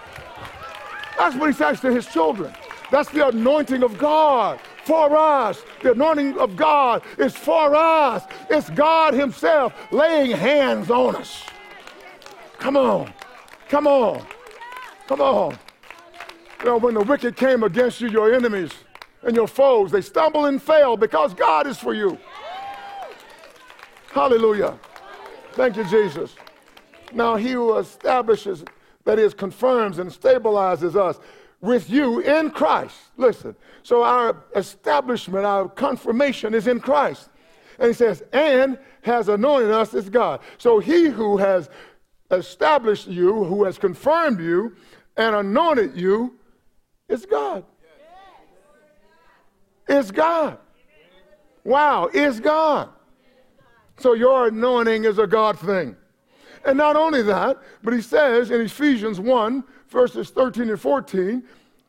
That's 1.19 1.35
what 1.37 1.49
he 1.49 1.53
says 1.53 1.81
to 1.81 1.93
his 1.93 2.07
children. 2.07 2.55
That's 2.93 3.09
the 3.09 3.27
anointing 3.29 3.83
of 3.83 3.97
God 3.97 4.61
for 4.85 5.17
us. 5.17 5.65
The 5.83 5.93
anointing 5.93 6.39
of 6.39 6.57
God 6.57 7.03
is 7.17 7.35
for 7.35 7.75
us. 7.75 8.23
It's 8.51 8.69
God 8.69 9.15
Himself 9.15 9.73
laying 9.91 10.31
hands 10.33 10.91
on 10.91 11.17
us. 11.17 11.43
Come 12.59 12.77
on. 12.77 13.11
Come 13.71 13.87
on. 13.87 14.27
Come 15.09 15.23
on. 15.23 15.59
You 16.61 16.67
know, 16.67 16.77
when 16.77 16.93
the 16.93 17.01
wicked 17.01 17.35
came 17.35 17.63
against 17.63 18.03
you, 18.03 18.09
your 18.09 18.35
enemies 18.35 18.73
and 19.23 19.35
your 19.35 19.49
foes, 19.49 19.91
they 19.91 20.03
stumble 20.03 20.45
and 20.45 20.63
fail 20.63 20.99
because 20.99 21.33
God 21.33 21.67
is 21.67 21.79
for 21.79 21.95
you. 21.95 22.19
Hallelujah. 24.13 24.79
Thank 25.53 25.79
you, 25.79 25.85
Jesus. 25.85 26.37
Now, 27.15 27.37
He 27.37 27.53
who 27.53 27.79
establishes, 27.79 28.67
that 29.07 29.19
is, 29.19 29.33
confirms 29.33 29.99
and 29.99 30.11
stabilizes 30.11 30.95
us 30.95 31.19
with 31.63 31.89
you 31.89 32.19
in 32.19 32.51
Christ. 32.51 32.97
Listen, 33.17 33.57
so 33.83 34.03
our 34.03 34.45
establishment, 34.55 35.47
our 35.47 35.69
confirmation 35.69 36.53
is 36.53 36.67
in 36.67 36.81
Christ. 36.81 37.31
And 37.79 37.89
he 37.89 37.95
says, 37.95 38.23
and 38.33 38.79
has 39.03 39.29
anointed 39.29 39.71
us 39.71 39.95
as 39.95 40.11
God. 40.11 40.41
So 40.59 40.81
he 40.81 41.07
who 41.07 41.39
has 41.39 41.71
established 42.31 43.07
you, 43.07 43.45
who 43.45 43.65
has 43.65 43.79
confirmed 43.79 44.41
you, 44.41 44.77
and 45.17 45.35
anointed 45.35 45.97
you 45.97 46.39
is 47.09 47.25
God. 47.25 47.65
Is 49.89 50.11
God. 50.11 50.59
Wow, 51.65 52.09
is 52.13 52.41
God. 52.41 52.89
So 53.99 54.15
your 54.15 54.49
anointing 54.49 55.05
is 55.05 55.19
a 55.19 55.27
God 55.27 55.59
thing. 55.59 55.97
And 56.65 56.79
not 56.79 56.97
only 56.97 57.23
that, 57.23 57.59
but 57.83 57.93
he 57.93 58.01
says 58.01 58.51
in 58.51 58.61
Ephesians 58.63 59.21
1 59.21 59.65
verses 59.93 60.31
13 60.31 60.71
and 60.71 60.81
14, 60.81 61.43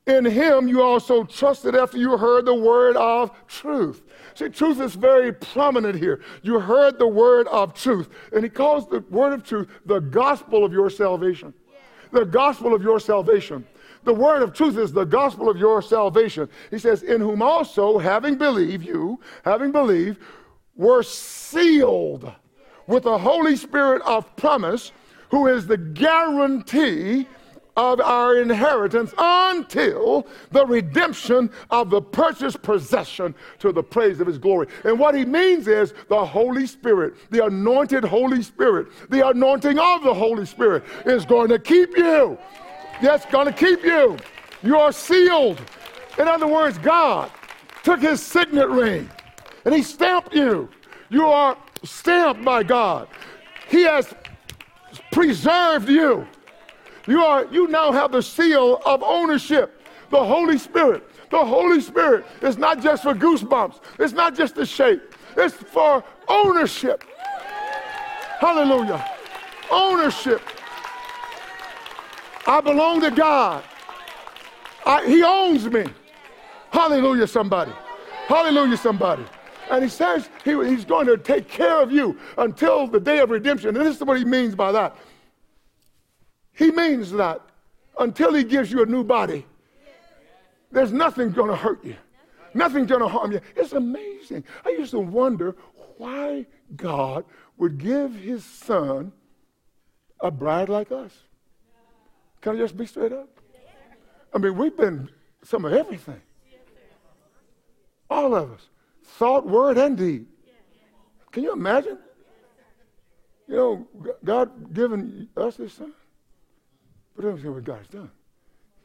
in 0.06 0.26
him 0.26 0.68
you 0.68 0.82
also 0.82 1.24
trusted 1.24 1.76
after 1.76 1.98
you 1.98 2.18
heard 2.18 2.46
the 2.46 2.54
word 2.54 2.98
of 2.98 3.32
truth. 3.48 4.04
See, 4.36 4.50
truth 4.50 4.82
is 4.82 4.96
very 4.96 5.32
prominent 5.32 5.98
here. 5.98 6.22
You 6.42 6.60
heard 6.60 7.00
the 7.00 7.08
word 7.08 7.48
of 7.48 7.74
truth. 7.74 8.10
And 8.34 8.44
he 8.44 8.50
calls 8.50 8.88
the 8.90 9.00
word 9.10 9.34
of 9.34 9.44
truth 9.44 9.70
the 9.86 10.00
gospel 10.00 10.66
of 10.66 10.74
your 10.74 10.90
salvation. 10.90 11.54
The 12.12 12.26
gospel 12.26 12.74
of 12.74 12.84
your 12.84 13.00
salvation. 13.00 13.66
The 14.04 14.14
word 14.14 14.44
of 14.44 14.54
truth 14.54 14.78
is 14.78 14.92
the 14.92 15.06
gospel 15.06 15.50
of 15.50 15.58
your 15.58 15.82
salvation. 15.82 16.50
He 16.70 16.78
says, 16.78 17.04
In 17.04 17.22
whom 17.22 17.42
also, 17.42 17.98
having 17.98 18.36
believed, 18.36 18.86
you, 18.86 19.22
having 19.46 19.72
believed, 19.72 20.20
were 20.76 21.04
sealed 21.04 22.30
with 22.88 23.04
the 23.04 23.18
Holy 23.18 23.56
Spirit 23.56 24.02
of 24.02 24.36
promise, 24.36 24.92
who 25.30 25.48
is 25.48 25.66
the 25.66 25.78
guarantee 25.78 27.28
of 27.76 28.00
our 28.02 28.38
inheritance 28.38 29.14
until 29.18 30.28
the 30.52 30.66
redemption 30.66 31.50
of 31.72 31.90
the 31.90 32.02
purchased 32.02 32.62
possession 32.62 33.34
to 33.60 33.72
the 33.72 33.84
praise 33.84 34.20
of 34.20 34.28
his 34.28 34.38
glory. 34.38 34.68
And 34.84 35.00
what 35.00 35.16
he 35.16 35.26
means 35.26 35.68
is 35.68 35.94
the 36.08 36.26
Holy 36.26 36.68
Spirit, 36.68 37.16
the 37.32 37.46
anointed 37.46 38.04
Holy 38.04 38.44
Spirit, 38.44 38.88
the 39.10 39.28
anointing 39.28 39.80
of 39.80 40.04
the 40.04 40.14
Holy 40.14 40.46
Spirit 40.46 40.84
is 41.06 41.26
going 41.26 41.50
to 41.50 41.60
keep 41.60 41.98
you. 41.98 42.38
That's 43.02 43.26
going 43.26 43.48
to 43.48 43.54
keep 43.54 43.84
you. 43.84 44.18
You 44.62 44.78
are 44.78 44.92
sealed. 44.92 45.60
In 46.18 46.28
other 46.28 46.48
words, 46.48 46.78
God 46.78 47.32
took 47.84 48.02
his 48.02 48.22
signet 48.22 48.70
ring 48.70 49.10
and 49.66 49.74
he 49.74 49.82
stamped 49.82 50.34
you. 50.34 50.70
You 51.10 51.26
are 51.26 51.58
stamped 51.84 52.46
by 52.46 52.64
God. 52.64 53.08
He 53.68 53.84
has 53.84 54.14
preserved 55.12 55.90
you. 55.90 56.28
You 57.08 57.22
are 57.22 57.46
you 57.52 57.68
now 57.68 57.92
have 57.92 58.12
the 58.12 58.22
seal 58.22 58.82
of 58.86 59.04
ownership, 59.04 59.82
the 60.10 60.24
Holy 60.24 60.58
Spirit. 60.58 61.08
The 61.30 61.44
Holy 61.44 61.82
Spirit 61.82 62.26
is 62.42 62.58
not 62.58 62.82
just 62.82 63.04
for 63.04 63.14
goosebumps. 63.14 63.80
It's 64.00 64.14
not 64.14 64.36
just 64.36 64.56
the 64.56 64.66
shape. 64.66 65.02
It's 65.36 65.56
for 65.56 66.04
ownership. 66.28 67.04
Hallelujah. 68.40 69.04
Ownership. 69.72 70.42
I 72.46 72.62
belong 72.62 73.02
to 73.02 73.10
God. 73.10 73.64
I, 74.86 75.06
he 75.08 75.24
owns 75.24 75.66
me. 75.68 75.86
Hallelujah, 76.72 77.28
somebody. 77.28 77.72
Hallelujah, 78.28 78.78
somebody. 78.78 79.26
And 79.72 79.84
he 79.84 79.90
says 79.90 80.30
he, 80.44 80.52
he's 80.68 80.86
going 80.86 81.08
to 81.08 81.18
take 81.18 81.48
care 81.48 81.82
of 81.82 81.92
you 81.92 82.18
until 82.38 82.88
the 82.88 83.00
day 83.00 83.20
of 83.20 83.30
redemption. 83.30 83.70
And 83.70 83.86
this 83.86 83.98
is 83.98 84.04
what 84.04 84.18
he 84.18 84.26
means 84.26 84.56
by 84.56 84.72
that. 84.72 84.96
He 86.54 86.72
means 86.72 87.12
that 87.14 87.42
until 88.00 88.34
he 88.34 88.44
gives 88.44 88.72
you 88.72 88.84
a 88.84 88.86
new 88.86 89.04
body, 89.04 89.46
there's 90.72 90.92
nothing 90.92 91.32
going 91.32 91.50
to 91.50 91.56
hurt 91.56 91.84
you. 91.84 91.96
Nothing's 92.54 92.88
going 92.88 93.02
to 93.02 93.08
harm 93.08 93.32
you. 93.32 93.42
It's 93.56 93.74
amazing. 93.74 94.44
I 94.66 94.70
used 94.70 94.92
to 94.92 95.00
wonder 95.00 95.56
why 95.98 96.46
God 96.76 97.26
would 97.58 97.78
give 97.78 98.14
his 98.14 98.44
son 98.44 99.12
a 100.20 100.30
bride 100.30 100.70
like 100.70 100.92
us. 100.92 101.12
Can 102.42 102.56
I 102.56 102.60
just 102.60 102.78
be 102.78 102.86
straight 102.86 103.14
up? 103.14 103.30
I 104.34 104.38
mean, 104.38 104.58
we've 104.58 104.76
been 104.76 105.10
some 105.44 105.66
of 105.66 105.74
everything. 105.74 106.22
All 108.10 108.36
of 108.36 108.52
us. 108.52 108.70
Thought, 109.04 109.46
word, 109.48 109.78
and 109.78 109.98
deed. 109.98 110.26
Can 111.32 111.44
you 111.44 111.54
imagine? 111.54 111.98
You 113.48 113.56
know, 113.56 113.88
God 114.24 114.74
giving 114.74 115.28
us 115.36 115.58
his 115.58 115.74
son. 115.74 115.94
But 117.16 117.26
I 117.26 117.28
understand 117.30 117.56
what 117.56 117.64
God 117.64 117.78
has 117.78 117.88
done. 117.88 118.12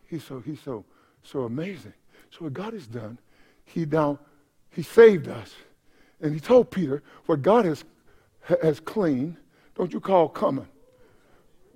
He's 0.07 0.25
so, 0.25 0.41
he's 0.41 0.61
so, 0.61 0.85
so 1.23 1.45
amazing. 1.45 1.95
So 2.31 2.45
what 2.45 2.53
God 2.53 2.73
has 2.73 2.87
done, 2.87 3.19
he 3.64 3.85
now, 3.85 4.19
he 4.71 4.83
saved 4.83 5.29
us. 5.29 5.55
And 6.21 6.35
he 6.35 6.41
told 6.41 6.71
Peter, 6.71 7.03
what 7.27 7.43
God 7.43 7.64
has, 7.64 7.85
has 8.62 8.81
cleaned, 8.81 9.37
don't 9.77 9.93
you 9.93 10.01
call 10.01 10.29
common. 10.29 10.67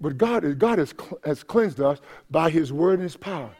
But 0.00 0.18
God, 0.18 0.58
God 0.58 0.78
has, 0.78 0.92
has 1.24 1.44
cleansed 1.44 1.80
us 1.80 2.00
by 2.30 2.50
his 2.50 2.72
word 2.72 2.94
and 2.94 3.04
his 3.04 3.16
power. 3.16 3.50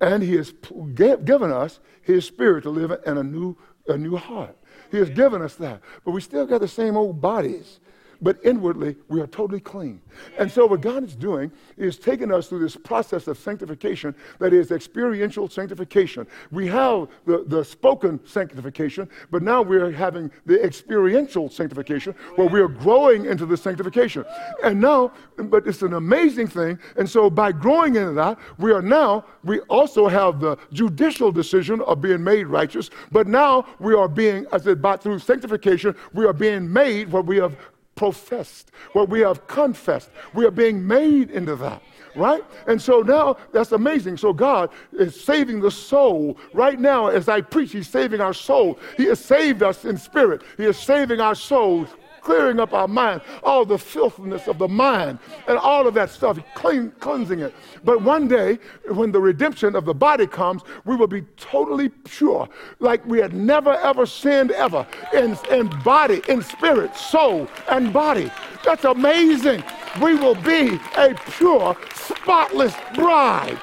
And 0.00 0.22
he 0.22 0.34
has 0.36 0.52
given 0.94 1.50
us 1.50 1.80
his 2.02 2.24
spirit 2.24 2.62
to 2.62 2.70
live 2.70 2.92
in 3.06 3.18
a 3.18 3.22
new, 3.22 3.56
a 3.88 3.96
new 3.96 4.16
heart. 4.16 4.56
He 4.90 4.98
has 4.98 5.10
given 5.10 5.42
us 5.42 5.56
that. 5.56 5.80
But 6.04 6.12
we 6.12 6.20
still 6.20 6.46
got 6.46 6.60
the 6.60 6.68
same 6.68 6.96
old 6.96 7.20
bodies 7.20 7.80
but 8.22 8.38
inwardly 8.44 8.96
we 9.08 9.20
are 9.20 9.26
totally 9.26 9.60
clean. 9.60 10.00
And 10.38 10.50
so 10.50 10.66
what 10.66 10.80
God 10.80 11.04
is 11.04 11.14
doing 11.14 11.50
is 11.76 11.98
taking 11.98 12.32
us 12.32 12.48
through 12.48 12.60
this 12.60 12.76
process 12.76 13.26
of 13.26 13.38
sanctification 13.38 14.14
that 14.38 14.52
is 14.52 14.70
experiential 14.70 15.48
sanctification. 15.48 16.26
We 16.50 16.66
have 16.68 17.08
the, 17.26 17.44
the 17.46 17.64
spoken 17.64 18.20
sanctification, 18.26 19.08
but 19.30 19.42
now 19.42 19.62
we're 19.62 19.90
having 19.90 20.30
the 20.46 20.62
experiential 20.62 21.48
sanctification 21.48 22.14
where 22.36 22.48
we 22.48 22.60
are 22.60 22.68
growing 22.68 23.26
into 23.26 23.46
the 23.46 23.56
sanctification. 23.56 24.24
And 24.62 24.80
now, 24.80 25.12
but 25.36 25.66
it's 25.66 25.82
an 25.82 25.94
amazing 25.94 26.48
thing. 26.48 26.78
And 26.96 27.08
so 27.08 27.30
by 27.30 27.52
growing 27.52 27.96
into 27.96 28.12
that, 28.12 28.38
we 28.58 28.72
are 28.72 28.82
now, 28.82 29.24
we 29.42 29.60
also 29.60 30.08
have 30.08 30.40
the 30.40 30.56
judicial 30.72 31.32
decision 31.32 31.80
of 31.82 32.00
being 32.00 32.22
made 32.22 32.46
righteous, 32.46 32.90
but 33.12 33.26
now 33.26 33.66
we 33.78 33.94
are 33.94 34.08
being, 34.08 34.46
as 34.52 34.66
it 34.66 34.80
by 34.80 34.96
through 34.96 35.18
sanctification, 35.18 35.94
we 36.12 36.24
are 36.24 36.32
being 36.32 36.72
made 36.72 37.10
what 37.10 37.26
we 37.26 37.36
have 37.38 37.56
professed, 37.94 38.70
what 38.92 39.08
we 39.08 39.20
have 39.20 39.46
confessed. 39.46 40.10
We 40.34 40.44
are 40.44 40.50
being 40.50 40.86
made 40.86 41.30
into 41.30 41.56
that, 41.56 41.82
right? 42.16 42.44
And 42.66 42.80
so 42.80 43.00
now 43.00 43.36
that's 43.52 43.72
amazing. 43.72 44.16
So 44.16 44.32
God 44.32 44.70
is 44.92 45.22
saving 45.22 45.60
the 45.60 45.70
soul. 45.70 46.36
Right 46.52 46.78
now, 46.78 47.08
as 47.08 47.28
I 47.28 47.40
preach, 47.40 47.72
He's 47.72 47.88
saving 47.88 48.20
our 48.20 48.34
soul. 48.34 48.78
He 48.96 49.04
has 49.04 49.20
saved 49.20 49.62
us 49.62 49.84
in 49.84 49.96
spirit, 49.98 50.42
He 50.56 50.64
is 50.64 50.76
saving 50.76 51.20
our 51.20 51.34
souls 51.34 51.88
clearing 52.24 52.58
up 52.58 52.72
our 52.72 52.88
mind, 52.88 53.20
all 53.42 53.64
the 53.64 53.78
filthiness 53.78 54.48
of 54.48 54.58
the 54.58 54.66
mind, 54.66 55.18
and 55.46 55.58
all 55.58 55.86
of 55.86 55.94
that 55.94 56.10
stuff, 56.10 56.38
clean, 56.54 56.90
cleansing 56.98 57.40
it. 57.40 57.54
But 57.84 58.02
one 58.02 58.26
day, 58.26 58.58
when 58.88 59.12
the 59.12 59.20
redemption 59.20 59.76
of 59.76 59.84
the 59.84 59.94
body 59.94 60.26
comes, 60.26 60.62
we 60.84 60.96
will 60.96 61.06
be 61.06 61.22
totally 61.36 61.90
pure, 61.90 62.48
like 62.80 63.04
we 63.06 63.18
had 63.18 63.34
never 63.34 63.74
ever 63.74 64.06
sinned 64.06 64.50
ever 64.52 64.86
in, 65.12 65.38
in 65.50 65.68
body, 65.82 66.22
in 66.28 66.42
spirit, 66.42 66.96
soul, 66.96 67.46
and 67.68 67.92
body. 67.92 68.32
That's 68.64 68.84
amazing. 68.84 69.62
We 70.00 70.14
will 70.14 70.34
be 70.34 70.80
a 70.96 71.14
pure, 71.36 71.76
spotless 71.94 72.74
bride. 72.94 73.60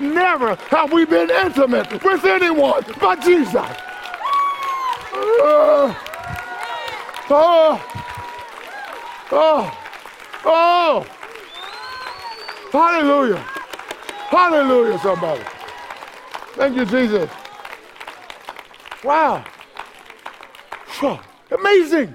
Never 0.00 0.54
have 0.70 0.92
we 0.92 1.04
been 1.04 1.30
intimate 1.30 1.90
with 2.02 2.24
anyone 2.24 2.84
but 3.00 3.20
Jesus. 3.20 3.54
Uh, 5.12 5.94
oh, 7.30 8.04
Oh, 9.36 9.78
oh, 10.44 11.06
hallelujah. 12.70 13.38
Hallelujah, 14.28 14.98
somebody. 14.98 15.42
Thank 16.52 16.76
you, 16.76 16.84
Jesus. 16.84 17.30
Wow. 19.02 19.44
Amazing. 21.50 22.14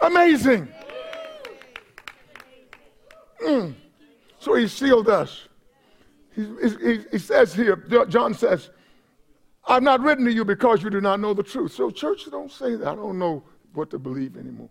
Amazing. 0.00 0.68
Mm. 3.42 3.74
So 4.38 4.54
he 4.54 4.68
sealed 4.68 5.08
us. 5.08 5.48
He, 6.34 6.46
he, 6.62 7.04
he, 7.10 7.18
says 7.18 7.52
here, 7.54 7.76
John 8.08 8.32
says, 8.32 8.70
I've 9.66 9.82
not 9.82 10.00
written 10.00 10.24
to 10.24 10.32
you 10.32 10.44
because 10.44 10.82
you 10.82 10.90
do 10.90 11.00
not 11.00 11.20
know 11.20 11.34
the 11.34 11.42
truth. 11.42 11.72
So, 11.72 11.90
church, 11.90 12.24
don't 12.30 12.50
say 12.50 12.74
that. 12.76 12.88
I 12.88 12.94
don't 12.94 13.18
know 13.18 13.44
what 13.74 13.90
to 13.90 13.98
believe 13.98 14.36
anymore. 14.36 14.70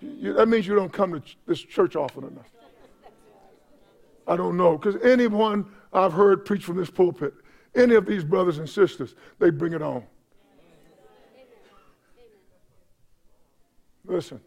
You, 0.00 0.34
that 0.34 0.48
means 0.48 0.66
you 0.66 0.74
don't 0.74 0.92
come 0.92 1.12
to 1.12 1.20
ch- 1.20 1.38
this 1.46 1.60
church 1.60 1.96
often 1.96 2.24
enough. 2.24 2.50
I 4.26 4.36
don't 4.36 4.56
know. 4.56 4.76
Because 4.76 5.00
anyone 5.02 5.66
I've 5.92 6.12
heard 6.12 6.44
preach 6.44 6.64
from 6.64 6.76
this 6.76 6.90
pulpit, 6.90 7.32
any 7.74 7.94
of 7.94 8.06
these 8.06 8.24
brothers 8.24 8.58
and 8.58 8.68
sisters, 8.68 9.14
they 9.38 9.50
bring 9.50 9.72
it 9.72 9.82
on. 9.82 10.02
Listen, 14.04 14.40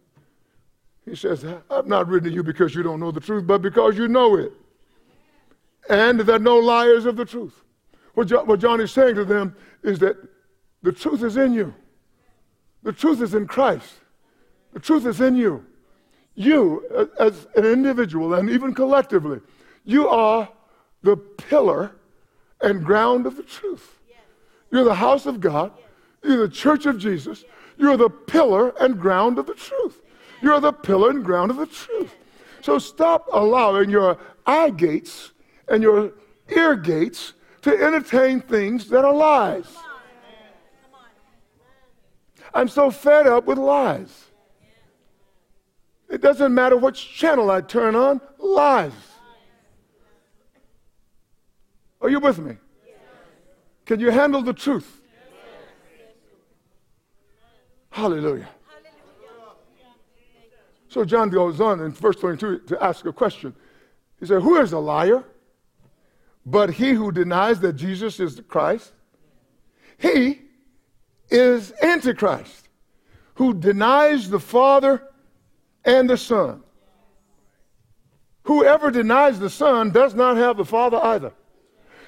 he 1.05 1.15
says, 1.15 1.45
I've 1.69 1.87
not 1.87 2.07
written 2.07 2.29
to 2.29 2.35
you 2.35 2.43
because 2.43 2.73
you 2.73 2.83
don't 2.83 2.99
know 2.99 3.11
the 3.11 3.19
truth, 3.19 3.45
but 3.45 3.61
because 3.61 3.97
you 3.97 4.07
know 4.07 4.35
it. 4.35 4.53
And 5.89 6.19
that 6.19 6.41
no 6.41 6.57
liars 6.57 7.05
of 7.05 7.15
the 7.15 7.25
truth. 7.25 7.63
What 8.13 8.47
what 8.47 8.59
John 8.59 8.79
is 8.79 8.91
saying 8.91 9.15
to 9.15 9.25
them 9.25 9.55
is 9.83 9.99
that 9.99 10.17
the 10.81 10.91
truth 10.91 11.23
is 11.23 11.35
in 11.35 11.53
you. 11.53 11.73
The 12.83 12.93
truth 12.93 13.21
is 13.21 13.33
in 13.33 13.47
Christ. 13.47 13.93
The 14.73 14.79
truth 14.79 15.05
is 15.05 15.19
in 15.21 15.35
you. 15.35 15.65
You, 16.35 17.09
as 17.19 17.47
an 17.55 17.65
individual 17.65 18.33
and 18.35 18.49
even 18.49 18.73
collectively, 18.73 19.41
you 19.83 20.07
are 20.07 20.47
the 21.01 21.17
pillar 21.17 21.91
and 22.61 22.83
ground 22.83 23.25
of 23.25 23.35
the 23.35 23.43
truth. 23.43 23.99
You're 24.71 24.83
the 24.83 24.95
house 24.95 25.25
of 25.25 25.39
God. 25.39 25.71
You're 26.23 26.47
the 26.47 26.53
church 26.53 26.85
of 26.85 26.97
Jesus. 26.97 27.43
You're 27.77 27.97
the 27.97 28.09
pillar 28.09 28.69
and 28.79 28.99
ground 28.99 29.39
of 29.39 29.47
the 29.47 29.53
truth. 29.53 30.01
You're 30.41 30.59
the 30.59 30.73
pillar 30.73 31.09
and 31.09 31.23
ground 31.23 31.51
of 31.51 31.57
the 31.57 31.65
truth. 31.65 32.15
So 32.61 32.77
stop 32.77 33.27
allowing 33.31 33.89
your 33.89 34.17
eye 34.45 34.69
gates 34.69 35.31
and 35.67 35.81
your 35.81 36.13
ear 36.49 36.75
gates 36.75 37.33
to 37.61 37.71
entertain 37.71 38.41
things 38.41 38.89
that 38.89 39.05
are 39.05 39.13
lies. 39.13 39.65
I'm 42.53 42.67
so 42.67 42.91
fed 42.91 43.27
up 43.27 43.45
with 43.45 43.57
lies. 43.57 44.25
It 46.09 46.21
doesn't 46.21 46.53
matter 46.53 46.75
which 46.75 47.13
channel 47.13 47.51
I 47.51 47.61
turn 47.61 47.95
on, 47.95 48.19
lies. 48.39 48.91
Are 52.01 52.09
you 52.09 52.19
with 52.19 52.39
me? 52.39 52.57
Can 53.85 53.99
you 53.99 54.09
handle 54.09 54.41
the 54.41 54.53
truth? 54.53 55.01
Hallelujah. 57.91 58.49
So 60.87 61.05
John 61.05 61.29
goes 61.29 61.61
on 61.61 61.79
in 61.81 61.91
verse 61.91 62.15
22 62.15 62.59
to 62.59 62.83
ask 62.83 63.05
a 63.05 63.13
question. 63.13 63.53
He 64.19 64.25
said, 64.25 64.41
Who 64.41 64.59
is 64.59 64.73
a 64.73 64.79
liar? 64.79 65.23
But 66.45 66.71
he 66.71 66.91
who 66.91 67.11
denies 67.11 67.59
that 67.59 67.73
Jesus 67.73 68.19
is 68.19 68.35
the 68.35 68.41
Christ, 68.41 68.93
he 69.97 70.41
is 71.29 71.73
Antichrist, 71.81 72.69
who 73.35 73.53
denies 73.53 74.29
the 74.29 74.39
Father 74.39 75.03
and 75.85 76.09
the 76.09 76.17
Son. 76.17 76.63
Whoever 78.43 78.89
denies 78.91 79.39
the 79.39 79.49
Son 79.49 79.91
does 79.91 80.15
not 80.15 80.37
have 80.37 80.57
the 80.57 80.65
Father 80.65 80.97
either. 80.97 81.33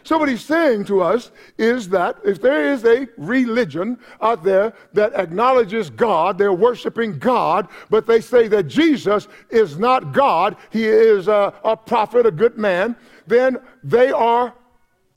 So, 0.03 0.17
what 0.17 0.29
he's 0.29 0.43
saying 0.43 0.85
to 0.85 1.01
us 1.01 1.31
is 1.57 1.89
that 1.89 2.17
if 2.25 2.41
there 2.41 2.71
is 2.73 2.83
a 2.85 3.07
religion 3.17 3.99
out 4.19 4.43
there 4.43 4.73
that 4.93 5.13
acknowledges 5.13 5.91
God, 5.91 6.37
they're 6.37 6.53
worshiping 6.53 7.19
God, 7.19 7.67
but 7.89 8.07
they 8.07 8.19
say 8.19 8.47
that 8.47 8.63
Jesus 8.63 9.27
is 9.51 9.77
not 9.77 10.11
God, 10.11 10.57
he 10.71 10.85
is 10.85 11.27
a, 11.27 11.53
a 11.63 11.77
prophet, 11.77 12.25
a 12.25 12.31
good 12.31 12.57
man, 12.57 12.95
then 13.27 13.57
they 13.83 14.11
are 14.11 14.55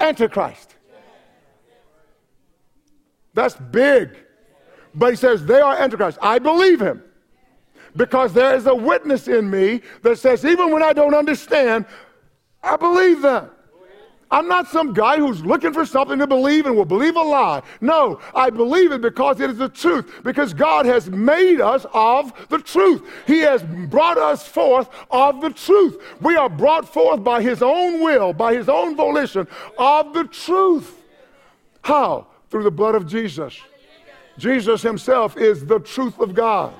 Antichrist. 0.00 0.73
That's 3.34 3.56
big. 3.56 4.16
But 4.94 5.10
he 5.10 5.16
says 5.16 5.44
they 5.44 5.60
are 5.60 5.76
Antichrist. 5.76 6.18
I 6.22 6.38
believe 6.38 6.80
him 6.80 7.02
because 7.96 8.32
there 8.32 8.54
is 8.54 8.66
a 8.66 8.74
witness 8.74 9.28
in 9.28 9.50
me 9.50 9.82
that 10.02 10.18
says, 10.18 10.44
even 10.44 10.72
when 10.72 10.82
I 10.82 10.92
don't 10.92 11.14
understand, 11.14 11.86
I 12.62 12.76
believe 12.76 13.22
them. 13.22 13.50
I'm 14.30 14.48
not 14.48 14.66
some 14.66 14.92
guy 14.92 15.18
who's 15.18 15.44
looking 15.44 15.72
for 15.72 15.86
something 15.86 16.18
to 16.18 16.26
believe 16.26 16.66
and 16.66 16.74
will 16.74 16.84
believe 16.84 17.14
a 17.14 17.22
lie. 17.22 17.62
No, 17.80 18.18
I 18.34 18.50
believe 18.50 18.90
it 18.90 19.00
because 19.00 19.38
it 19.38 19.50
is 19.50 19.58
the 19.58 19.68
truth, 19.68 20.22
because 20.24 20.52
God 20.52 20.86
has 20.86 21.08
made 21.08 21.60
us 21.60 21.86
of 21.92 22.32
the 22.48 22.58
truth. 22.58 23.08
He 23.28 23.40
has 23.40 23.62
brought 23.62 24.18
us 24.18 24.48
forth 24.48 24.88
of 25.10 25.40
the 25.40 25.50
truth. 25.50 26.02
We 26.20 26.34
are 26.34 26.48
brought 26.48 26.92
forth 26.92 27.22
by 27.22 27.42
His 27.42 27.62
own 27.62 28.02
will, 28.02 28.32
by 28.32 28.54
His 28.54 28.68
own 28.68 28.96
volition 28.96 29.46
of 29.78 30.14
the 30.14 30.24
truth. 30.24 31.00
How? 31.82 32.26
Through 32.54 32.62
the 32.62 32.70
blood 32.70 32.94
of 32.94 33.04
Jesus. 33.08 33.60
Jesus 34.38 34.80
Himself 34.80 35.36
is 35.36 35.66
the 35.66 35.80
truth 35.80 36.20
of 36.20 36.36
God. 36.36 36.72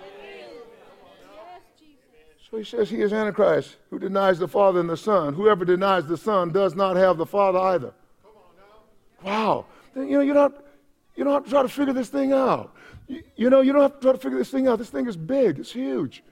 So 2.49 2.59
he 2.59 2.63
says 2.63 2.89
he 2.89 3.01
is 3.01 3.13
Antichrist, 3.13 3.75
who 3.91 3.99
denies 3.99 4.39
the 4.39 4.47
Father 4.47 4.79
and 4.79 4.89
the 4.89 4.97
Son. 4.97 5.35
Whoever 5.35 5.65
denies 5.65 6.07
the 6.07 6.17
Son 6.17 6.53
does 6.53 6.77
not 6.77 6.95
have 6.95 7.17
the 7.17 7.27
Father 7.27 7.59
either. 7.59 7.93
Wow. 9.25 9.67
You 9.97 10.05
know, 10.05 10.21
you 10.21 10.33
don't, 10.33 10.55
you 11.17 11.25
don't 11.25 11.33
have 11.33 11.43
to 11.43 11.51
try 11.51 11.63
to 11.63 11.69
figure 11.69 11.93
this 11.93 12.09
thing 12.09 12.33
out. 12.33 12.73
You, 13.09 13.25
you 13.35 13.51
know, 13.51 13.61
you 13.61 13.73
don't 13.73 13.83
have 13.83 13.95
to 13.95 14.01
try 14.01 14.13
to 14.13 14.19
figure 14.19 14.39
this 14.39 14.51
thing 14.51 14.69
out. 14.69 14.79
This 14.79 14.91
thing 14.91 15.09
is 15.09 15.17
big, 15.17 15.59
it's 15.59 15.73
huge, 15.73 16.23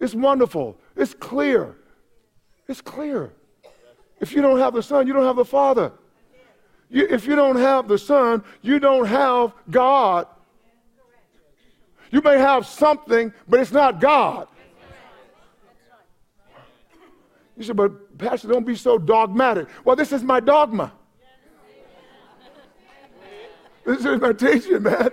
it's 0.00 0.16
wonderful, 0.16 0.76
it's 0.96 1.14
clear. 1.14 1.76
It's 2.66 2.80
clear. 2.80 3.30
If 4.18 4.32
you 4.32 4.42
don't 4.42 4.58
have 4.58 4.74
the 4.74 4.82
Son, 4.82 5.06
you 5.06 5.12
don't 5.12 5.26
have 5.26 5.36
the 5.36 5.44
Father. 5.44 5.92
You, 6.90 7.06
if 7.08 7.26
you 7.26 7.36
don't 7.36 7.56
have 7.56 7.88
the 7.88 7.96
Son, 7.96 8.42
you 8.62 8.78
don't 8.80 9.06
have 9.06 9.52
God. 9.70 10.26
You 12.10 12.20
may 12.20 12.38
have 12.38 12.66
something, 12.66 13.32
but 13.48 13.60
it's 13.60 13.70
not 13.70 14.00
God. 14.00 14.48
You 17.56 17.64
said, 17.64 17.76
but 17.76 18.18
Pastor, 18.18 18.48
don't 18.48 18.66
be 18.66 18.74
so 18.74 18.98
dogmatic. 18.98 19.68
Well, 19.84 19.94
this 19.94 20.12
is 20.12 20.22
my 20.22 20.40
dogma. 20.40 20.92
This 23.84 24.04
is 24.04 24.20
my 24.20 24.32
teaching, 24.32 24.82
man. 24.82 25.10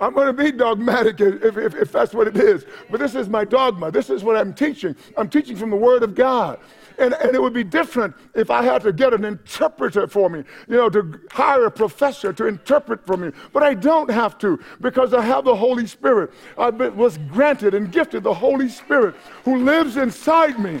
I'm 0.00 0.14
going 0.14 0.26
to 0.26 0.32
be 0.32 0.50
dogmatic 0.50 1.20
if, 1.20 1.56
if, 1.56 1.74
if, 1.74 1.92
that's 1.92 2.14
what 2.14 2.26
it 2.26 2.36
is. 2.36 2.64
But 2.90 3.00
this 3.00 3.14
is 3.14 3.28
my 3.28 3.44
dogma. 3.44 3.90
This 3.90 4.08
is 4.08 4.24
what 4.24 4.36
I'm 4.36 4.54
teaching. 4.54 4.96
I'm 5.16 5.28
teaching 5.28 5.56
from 5.56 5.70
the 5.70 5.76
Word 5.76 6.02
of 6.02 6.14
God. 6.14 6.58
And, 7.00 7.14
and 7.14 7.34
it 7.34 7.40
would 7.40 7.54
be 7.54 7.64
different 7.64 8.14
if 8.34 8.50
I 8.50 8.62
had 8.62 8.82
to 8.82 8.92
get 8.92 9.14
an 9.14 9.24
interpreter 9.24 10.06
for 10.06 10.28
me, 10.28 10.44
you 10.68 10.76
know, 10.76 10.90
to 10.90 11.20
hire 11.30 11.64
a 11.64 11.70
professor 11.70 12.32
to 12.34 12.46
interpret 12.46 13.06
for 13.06 13.16
me. 13.16 13.32
But 13.52 13.62
I 13.62 13.74
don't 13.74 14.10
have 14.10 14.38
to 14.38 14.60
because 14.80 15.14
I 15.14 15.22
have 15.22 15.44
the 15.44 15.56
Holy 15.56 15.86
Spirit. 15.86 16.30
I 16.58 16.68
was 16.68 17.18
granted 17.32 17.74
and 17.74 17.90
gifted 17.90 18.22
the 18.22 18.34
Holy 18.34 18.68
Spirit 18.68 19.14
who 19.44 19.56
lives 19.64 19.96
inside 19.96 20.58
me. 20.58 20.80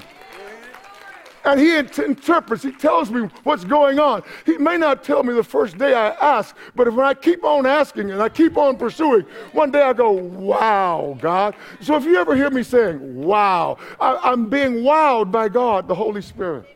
And 1.44 1.58
he 1.58 1.76
interprets, 1.76 2.62
he 2.62 2.72
tells 2.72 3.10
me 3.10 3.22
what's 3.44 3.64
going 3.64 3.98
on. 3.98 4.22
He 4.44 4.58
may 4.58 4.76
not 4.76 5.02
tell 5.02 5.22
me 5.22 5.32
the 5.32 5.42
first 5.42 5.78
day 5.78 5.94
I 5.94 6.10
ask, 6.10 6.54
but 6.74 6.92
when 6.92 7.06
I 7.06 7.14
keep 7.14 7.44
on 7.44 7.64
asking 7.64 8.10
and 8.10 8.20
I 8.20 8.28
keep 8.28 8.58
on 8.58 8.76
pursuing, 8.76 9.22
one 9.52 9.70
day 9.70 9.80
I 9.80 9.94
go, 9.94 10.10
Wow, 10.10 11.16
God. 11.20 11.54
So 11.80 11.96
if 11.96 12.04
you 12.04 12.16
ever 12.16 12.36
hear 12.36 12.50
me 12.50 12.62
saying, 12.62 13.22
Wow, 13.22 13.78
I, 13.98 14.32
am 14.32 14.50
being 14.50 14.82
wowed 14.82 15.32
by 15.32 15.48
God, 15.48 15.88
the 15.88 15.94
Holy 15.94 16.20
Spirit. 16.20 16.66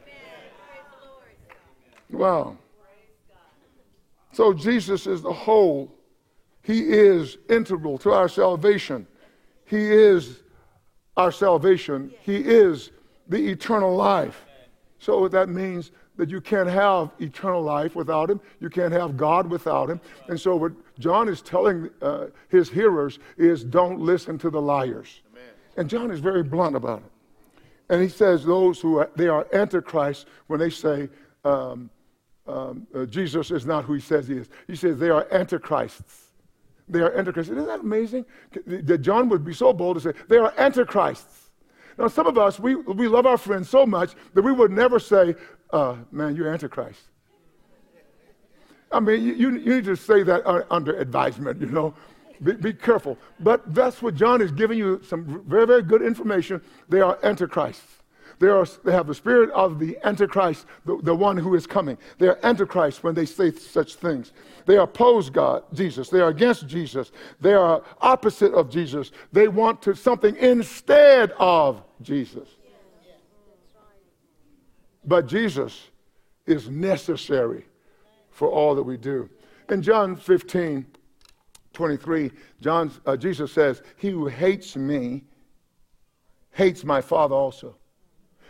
Wow. 2.10 2.56
So 4.32 4.54
Jesus 4.54 5.06
is 5.06 5.20
the 5.20 5.32
whole, 5.32 5.92
He 6.62 6.80
is 6.80 7.36
integral 7.50 7.98
to 7.98 8.12
our 8.12 8.28
salvation. 8.28 9.06
He 9.66 9.90
is 9.92 10.40
our 11.16 11.30
salvation, 11.30 12.12
He 12.22 12.36
is 12.36 12.90
the 13.28 13.50
eternal 13.50 13.94
life. 13.94 14.44
So 15.04 15.28
that 15.28 15.50
means 15.50 15.90
that 16.16 16.30
you 16.30 16.40
can't 16.40 16.68
have 16.68 17.10
eternal 17.20 17.60
life 17.60 17.94
without 17.94 18.30
him. 18.30 18.40
You 18.58 18.70
can't 18.70 18.92
have 18.92 19.18
God 19.18 19.46
without 19.50 19.90
him. 19.90 20.00
And 20.28 20.40
so 20.40 20.56
what 20.56 20.72
John 20.98 21.28
is 21.28 21.42
telling 21.42 21.90
uh, 22.00 22.28
his 22.48 22.70
hearers 22.70 23.18
is 23.36 23.64
don't 23.64 24.00
listen 24.00 24.38
to 24.38 24.48
the 24.48 24.62
liars. 24.62 25.20
Amen. 25.30 25.50
And 25.76 25.90
John 25.90 26.10
is 26.10 26.20
very 26.20 26.42
blunt 26.42 26.74
about 26.74 27.00
it. 27.00 27.12
And 27.90 28.00
he 28.00 28.08
says 28.08 28.46
those 28.46 28.80
who 28.80 28.96
are, 28.96 29.10
they 29.14 29.28
are 29.28 29.46
antichrist 29.52 30.26
when 30.46 30.58
they 30.58 30.70
say 30.70 31.10
um, 31.44 31.90
um, 32.46 32.86
uh, 32.94 33.04
Jesus 33.04 33.50
is 33.50 33.66
not 33.66 33.84
who 33.84 33.92
he 33.92 34.00
says 34.00 34.26
he 34.26 34.38
is. 34.38 34.48
He 34.66 34.74
says 34.74 34.98
they 34.98 35.10
are 35.10 35.26
antichrists. 35.30 36.30
They 36.88 37.00
are 37.00 37.14
antichrists. 37.14 37.52
Isn't 37.52 37.66
that 37.66 37.80
amazing? 37.80 38.24
That 38.64 38.98
John 39.02 39.28
would 39.28 39.44
be 39.44 39.52
so 39.52 39.74
bold 39.74 39.96
to 39.96 40.00
say 40.00 40.18
they 40.28 40.38
are 40.38 40.54
antichrists. 40.56 41.43
Now, 41.98 42.08
some 42.08 42.26
of 42.26 42.36
us, 42.38 42.58
we, 42.58 42.74
we 42.74 43.08
love 43.08 43.26
our 43.26 43.38
friends 43.38 43.68
so 43.68 43.86
much 43.86 44.14
that 44.34 44.42
we 44.42 44.52
would 44.52 44.70
never 44.70 44.98
say, 44.98 45.34
uh, 45.70 45.96
man, 46.10 46.34
you're 46.34 46.48
Antichrist. 46.48 47.00
I 48.90 49.00
mean, 49.00 49.24
you, 49.24 49.34
you 49.34 49.50
need 49.50 49.84
to 49.84 49.96
say 49.96 50.22
that 50.22 50.46
under 50.70 50.96
advisement, 50.98 51.60
you 51.60 51.66
know. 51.66 51.94
Be, 52.42 52.52
be, 52.52 52.72
careful. 52.72 53.16
But 53.40 53.74
that's 53.74 54.02
what 54.02 54.16
John 54.16 54.42
is 54.42 54.50
giving 54.50 54.76
you 54.76 55.00
some 55.04 55.42
very, 55.46 55.66
very 55.66 55.82
good 55.82 56.02
information. 56.02 56.60
They 56.88 57.00
are 57.00 57.18
antichrists. 57.22 58.02
They, 58.38 58.48
are, 58.48 58.66
they 58.84 58.92
have 58.92 59.06
the 59.06 59.14
spirit 59.14 59.50
of 59.50 59.78
the 59.78 59.98
Antichrist, 60.04 60.66
the, 60.84 60.98
the 61.02 61.14
one 61.14 61.36
who 61.36 61.54
is 61.54 61.66
coming. 61.66 61.98
They 62.18 62.28
are 62.28 62.38
Antichrist 62.42 63.02
when 63.02 63.14
they 63.14 63.26
say 63.26 63.52
such 63.52 63.94
things. 63.94 64.32
They 64.66 64.76
oppose 64.76 65.30
God, 65.30 65.64
Jesus. 65.72 66.08
They 66.08 66.20
are 66.20 66.28
against 66.28 66.66
Jesus. 66.66 67.12
They 67.40 67.54
are 67.54 67.82
opposite 68.00 68.52
of 68.54 68.70
Jesus. 68.70 69.10
They 69.32 69.48
want 69.48 69.82
to 69.82 69.94
something 69.94 70.36
instead 70.36 71.32
of 71.32 71.82
Jesus. 72.02 72.48
But 75.04 75.26
Jesus 75.26 75.90
is 76.46 76.68
necessary 76.68 77.66
for 78.30 78.48
all 78.48 78.74
that 78.74 78.82
we 78.82 78.96
do. 78.96 79.28
In 79.70 79.82
John 79.82 80.16
15, 80.16 80.86
23, 81.72 82.30
John, 82.60 82.90
uh, 83.06 83.16
Jesus 83.16 83.52
says, 83.52 83.82
He 83.96 84.10
who 84.10 84.26
hates 84.26 84.76
me 84.76 85.24
hates 86.52 86.84
my 86.84 87.00
Father 87.00 87.34
also. 87.34 87.76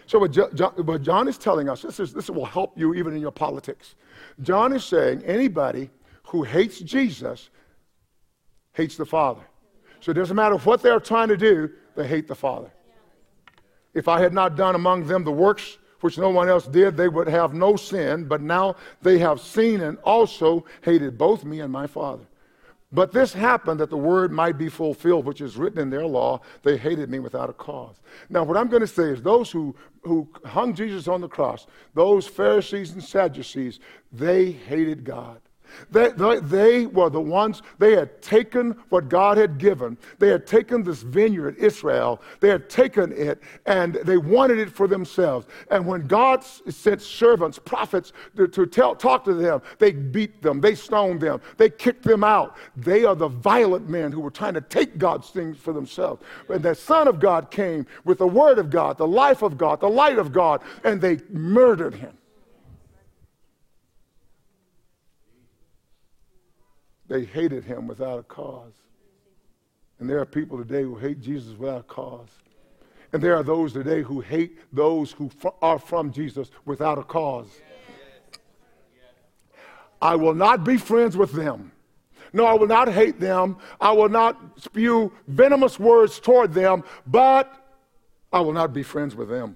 So, 0.06 0.18
what 0.18 0.32
John, 0.32 0.72
what 0.76 1.02
John 1.02 1.28
is 1.28 1.38
telling 1.38 1.68
us, 1.68 1.82
this, 1.82 1.98
is, 1.98 2.12
this 2.12 2.28
will 2.28 2.44
help 2.44 2.78
you 2.78 2.94
even 2.94 3.14
in 3.14 3.20
your 3.20 3.30
politics. 3.30 3.94
John 4.42 4.72
is 4.72 4.84
saying 4.84 5.22
anybody 5.24 5.90
who 6.24 6.42
hates 6.42 6.78
Jesus 6.80 7.50
hates 8.72 8.96
the 8.96 9.06
Father. 9.06 9.42
So, 10.00 10.10
it 10.10 10.14
doesn't 10.14 10.36
matter 10.36 10.56
what 10.56 10.82
they're 10.82 11.00
trying 11.00 11.28
to 11.28 11.36
do, 11.36 11.70
they 11.96 12.06
hate 12.06 12.28
the 12.28 12.34
Father. 12.34 12.70
If 13.94 14.08
I 14.08 14.20
had 14.20 14.34
not 14.34 14.56
done 14.56 14.74
among 14.74 15.06
them 15.06 15.24
the 15.24 15.32
works 15.32 15.78
which 16.00 16.18
no 16.18 16.28
one 16.28 16.50
else 16.50 16.66
did, 16.66 16.98
they 16.98 17.08
would 17.08 17.28
have 17.28 17.54
no 17.54 17.76
sin, 17.76 18.26
but 18.26 18.42
now 18.42 18.76
they 19.00 19.18
have 19.18 19.40
seen 19.40 19.80
and 19.80 19.96
also 20.04 20.66
hated 20.82 21.16
both 21.16 21.46
me 21.46 21.60
and 21.60 21.72
my 21.72 21.86
Father. 21.86 22.24
But 22.94 23.10
this 23.10 23.32
happened 23.32 23.80
that 23.80 23.90
the 23.90 23.96
word 23.96 24.30
might 24.30 24.56
be 24.56 24.68
fulfilled, 24.68 25.26
which 25.26 25.40
is 25.40 25.56
written 25.56 25.80
in 25.80 25.90
their 25.90 26.06
law. 26.06 26.40
They 26.62 26.76
hated 26.76 27.10
me 27.10 27.18
without 27.18 27.50
a 27.50 27.52
cause. 27.52 27.96
Now, 28.30 28.44
what 28.44 28.56
I'm 28.56 28.68
going 28.68 28.82
to 28.82 28.86
say 28.86 29.10
is 29.10 29.20
those 29.20 29.50
who, 29.50 29.74
who 30.02 30.28
hung 30.44 30.74
Jesus 30.74 31.08
on 31.08 31.20
the 31.20 31.28
cross, 31.28 31.66
those 31.94 32.28
Pharisees 32.28 32.92
and 32.92 33.02
Sadducees, 33.02 33.80
they 34.12 34.52
hated 34.52 35.04
God. 35.04 35.40
They, 35.90 36.10
they, 36.10 36.40
they, 36.40 36.86
were 36.86 37.10
the 37.10 37.20
ones, 37.20 37.62
they 37.78 37.94
had 37.94 38.20
taken 38.22 38.72
what 38.88 39.08
God 39.08 39.38
had 39.38 39.58
given. 39.58 39.96
They 40.18 40.28
had 40.28 40.46
taken 40.46 40.82
this 40.82 41.02
vineyard, 41.02 41.56
Israel, 41.56 42.20
they 42.40 42.48
had 42.48 42.68
taken 42.68 43.12
it 43.12 43.42
and 43.66 43.94
they 43.94 44.16
wanted 44.16 44.58
it 44.58 44.70
for 44.70 44.86
themselves. 44.86 45.46
And 45.70 45.86
when 45.86 46.06
God 46.06 46.44
sent 46.44 47.02
servants, 47.02 47.58
prophets, 47.58 48.12
to, 48.36 48.48
to 48.48 48.66
tell, 48.66 48.94
talk 48.94 49.24
to 49.24 49.34
them, 49.34 49.62
they 49.78 49.92
beat 49.92 50.42
them, 50.42 50.60
they 50.60 50.74
stoned 50.74 51.20
them, 51.20 51.40
they 51.56 51.70
kicked 51.70 52.02
them 52.02 52.24
out. 52.24 52.56
They 52.76 53.04
are 53.04 53.14
the 53.14 53.28
violent 53.28 53.88
men 53.88 54.12
who 54.12 54.20
were 54.20 54.30
trying 54.30 54.54
to 54.54 54.60
take 54.60 54.98
God's 54.98 55.30
things 55.30 55.56
for 55.56 55.72
themselves. 55.72 56.22
And 56.48 56.62
the 56.62 56.74
Son 56.74 57.08
of 57.08 57.20
God 57.20 57.50
came 57.50 57.86
with 58.04 58.18
the 58.18 58.26
Word 58.26 58.58
of 58.58 58.70
God, 58.70 58.98
the 58.98 59.06
life 59.06 59.42
of 59.42 59.58
God, 59.58 59.80
the 59.80 59.88
light 59.88 60.18
of 60.18 60.32
God, 60.32 60.62
and 60.82 61.00
they 61.00 61.18
murdered 61.30 61.94
him. 61.94 62.16
They 67.14 67.22
hated 67.22 67.62
him 67.62 67.86
without 67.86 68.18
a 68.18 68.24
cause. 68.24 68.72
And 70.00 70.10
there 70.10 70.18
are 70.18 70.26
people 70.26 70.58
today 70.58 70.82
who 70.82 70.96
hate 70.96 71.20
Jesus 71.20 71.56
without 71.56 71.78
a 71.78 71.84
cause. 71.84 72.40
And 73.12 73.22
there 73.22 73.36
are 73.36 73.44
those 73.44 73.72
today 73.72 74.02
who 74.02 74.20
hate 74.20 74.58
those 74.72 75.12
who 75.12 75.30
are 75.62 75.78
from 75.78 76.10
Jesus 76.10 76.50
without 76.64 76.98
a 76.98 77.04
cause. 77.04 77.46
I 80.02 80.16
will 80.16 80.34
not 80.34 80.64
be 80.64 80.76
friends 80.76 81.16
with 81.16 81.30
them. 81.30 81.70
No, 82.32 82.46
I 82.46 82.54
will 82.54 82.66
not 82.66 82.92
hate 82.92 83.20
them. 83.20 83.58
I 83.80 83.92
will 83.92 84.08
not 84.08 84.60
spew 84.60 85.12
venomous 85.28 85.78
words 85.78 86.18
toward 86.18 86.52
them, 86.52 86.82
but 87.06 87.78
I 88.32 88.40
will 88.40 88.52
not 88.52 88.72
be 88.72 88.82
friends 88.82 89.14
with 89.14 89.28
them. 89.28 89.54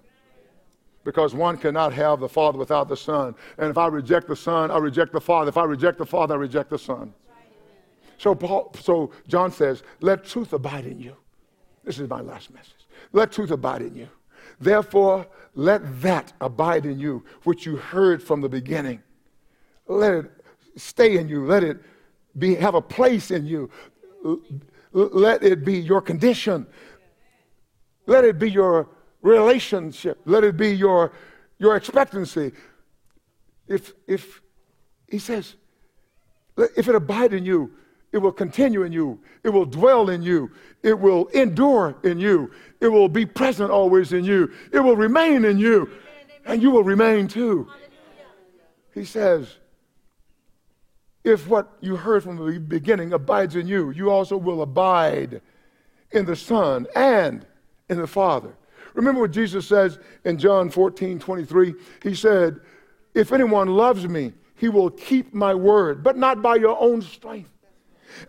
Because 1.03 1.35
one 1.35 1.59
cannot 1.59 1.93
have 1.93 2.21
the 2.21 2.29
Father 2.29 2.57
without 2.57 2.89
the 2.89 2.97
Son. 2.97 3.35
And 3.57 3.69
if 3.69 3.79
I 3.79 3.89
reject 3.89 4.29
the 4.29 4.37
Son, 4.37 4.71
I 4.71 4.79
reject 4.79 5.13
the 5.13 5.21
Father. 5.21 5.49
If 5.49 5.57
I 5.57 5.65
reject 5.65 5.99
the 5.99 6.07
Father, 6.07 6.35
I 6.35 6.39
reject 6.39 6.71
the 6.71 6.79
Son. 6.79 7.13
So, 8.19 8.35
Paul, 8.35 8.75
so 8.81 9.13
John 9.29 9.53
says, 9.53 9.83
let 10.01 10.25
truth 10.25 10.53
abide 10.53 10.87
in 10.87 11.01
you. 11.01 11.17
This 11.85 11.99
is 11.99 12.09
my 12.09 12.21
last 12.21 12.53
message. 12.53 12.75
Let 13.13 13.33
truth 13.33 13.53
abide 13.53 13.83
in 13.83 13.95
you. 13.95 14.09
Therefore, 14.61 15.27
let 15.55 16.03
that 16.03 16.33
abide 16.41 16.85
in 16.85 16.99
you, 16.99 17.25
which 17.45 17.65
you 17.65 17.77
heard 17.77 18.23
from 18.23 18.41
the 18.41 18.49
beginning. 18.49 19.03
let 19.87 20.13
it 20.13 20.31
stay 20.77 21.17
in 21.17 21.29
you. 21.29 21.47
Let 21.47 21.63
it 21.63 21.79
be, 22.37 22.55
have 22.57 22.75
a 22.75 22.83
place 22.83 23.31
in 23.31 23.47
you. 23.47 23.71
Let 24.93 25.43
it 25.43 25.65
be 25.65 25.79
your 25.79 26.01
condition. 26.01 26.67
Let 28.07 28.25
it 28.25 28.39
be 28.39 28.51
your 28.51 28.89
relationship. 29.23 30.21
Let 30.25 30.45
it 30.45 30.57
be 30.57 30.71
your, 30.71 31.13
your 31.59 31.77
expectancy. 31.77 32.53
If, 33.69 33.93
if 34.07 34.41
he 35.09 35.19
says, 35.19 35.55
if 36.57 36.89
it 36.89 36.95
abide 36.95 37.33
in 37.33 37.45
you, 37.45 37.73
it 38.13 38.19
will 38.19 38.33
continue 38.33 38.83
in 38.83 38.93
you. 38.93 39.21
It 39.45 39.51
will 39.51 39.67
dwell 39.67 40.11
in 40.11 40.23
you. 40.23 40.51
It 40.83 40.99
will 40.99 41.27
endure 41.29 41.97
in 42.05 42.19
you. 42.19 42.51
It 42.81 42.89
will 42.89 43.09
be 43.09 43.27
present 43.27 43.71
always 43.71 44.13
in 44.13 44.25
you. 44.25 44.51
It 44.73 44.81
will 44.81 44.97
remain 44.97 45.45
in 45.45 45.59
you. 45.59 45.91
And 46.47 46.63
you 46.63 46.71
will 46.71 46.85
remain 46.85 47.29
too. 47.29 47.69
He 48.95 49.05
says, 49.05 49.57
if 51.23 51.47
what 51.47 51.77
you 51.81 51.97
heard 51.97 52.23
from 52.23 52.37
the 52.37 52.59
beginning 52.59 53.13
abides 53.13 53.55
in 53.55 53.67
you, 53.67 53.91
you 53.91 54.11
also 54.11 54.37
will 54.37 54.63
abide 54.63 55.43
in 56.13 56.25
the 56.25 56.37
Son 56.37 56.87
and 56.97 57.45
in 57.91 57.99
the 57.99 58.07
Father. 58.07 58.57
Remember 58.95 59.21
what 59.21 59.31
Jesus 59.31 59.69
says 59.69 59.99
in 60.25 60.39
John 60.39 60.71
14 60.71 61.19
23? 61.19 61.75
He 62.03 62.15
said, 62.15 62.61
If 63.15 63.33
anyone 63.33 63.69
loves 63.69 64.09
me, 64.09 64.33
he 64.57 64.69
will 64.71 64.91
keep 64.91 65.35
my 65.35 65.55
word, 65.55 66.03
but 66.03 66.17
not 66.17 66.41
by 66.41 66.57
your 66.57 66.81
own 66.81 67.03
strength. 67.03 67.51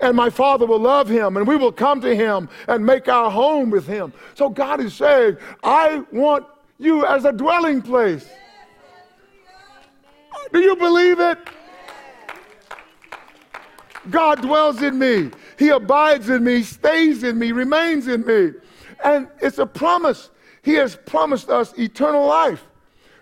And 0.01 0.15
my 0.15 0.29
Father 0.29 0.65
will 0.65 0.79
love 0.79 1.09
him, 1.09 1.37
and 1.37 1.47
we 1.47 1.55
will 1.55 1.71
come 1.71 2.01
to 2.01 2.15
him 2.15 2.49
and 2.67 2.85
make 2.85 3.07
our 3.07 3.29
home 3.29 3.69
with 3.69 3.87
him. 3.87 4.13
So 4.35 4.49
God 4.49 4.79
is 4.79 4.93
saying, 4.93 5.37
I 5.63 6.03
want 6.11 6.45
you 6.77 7.05
as 7.05 7.25
a 7.25 7.31
dwelling 7.31 7.81
place. 7.81 8.27
Do 10.51 10.59
you 10.59 10.75
believe 10.75 11.19
it? 11.19 11.37
God 14.09 14.41
dwells 14.41 14.81
in 14.81 14.97
me. 14.97 15.31
He 15.57 15.69
abides 15.69 16.29
in 16.29 16.43
me, 16.43 16.63
stays 16.63 17.23
in 17.23 17.37
me, 17.37 17.51
remains 17.51 18.07
in 18.07 18.25
me. 18.25 18.53
And 19.03 19.27
it's 19.41 19.59
a 19.59 19.65
promise. 19.65 20.29
He 20.63 20.73
has 20.75 20.95
promised 20.95 21.49
us 21.49 21.77
eternal 21.77 22.25
life. 22.25 22.63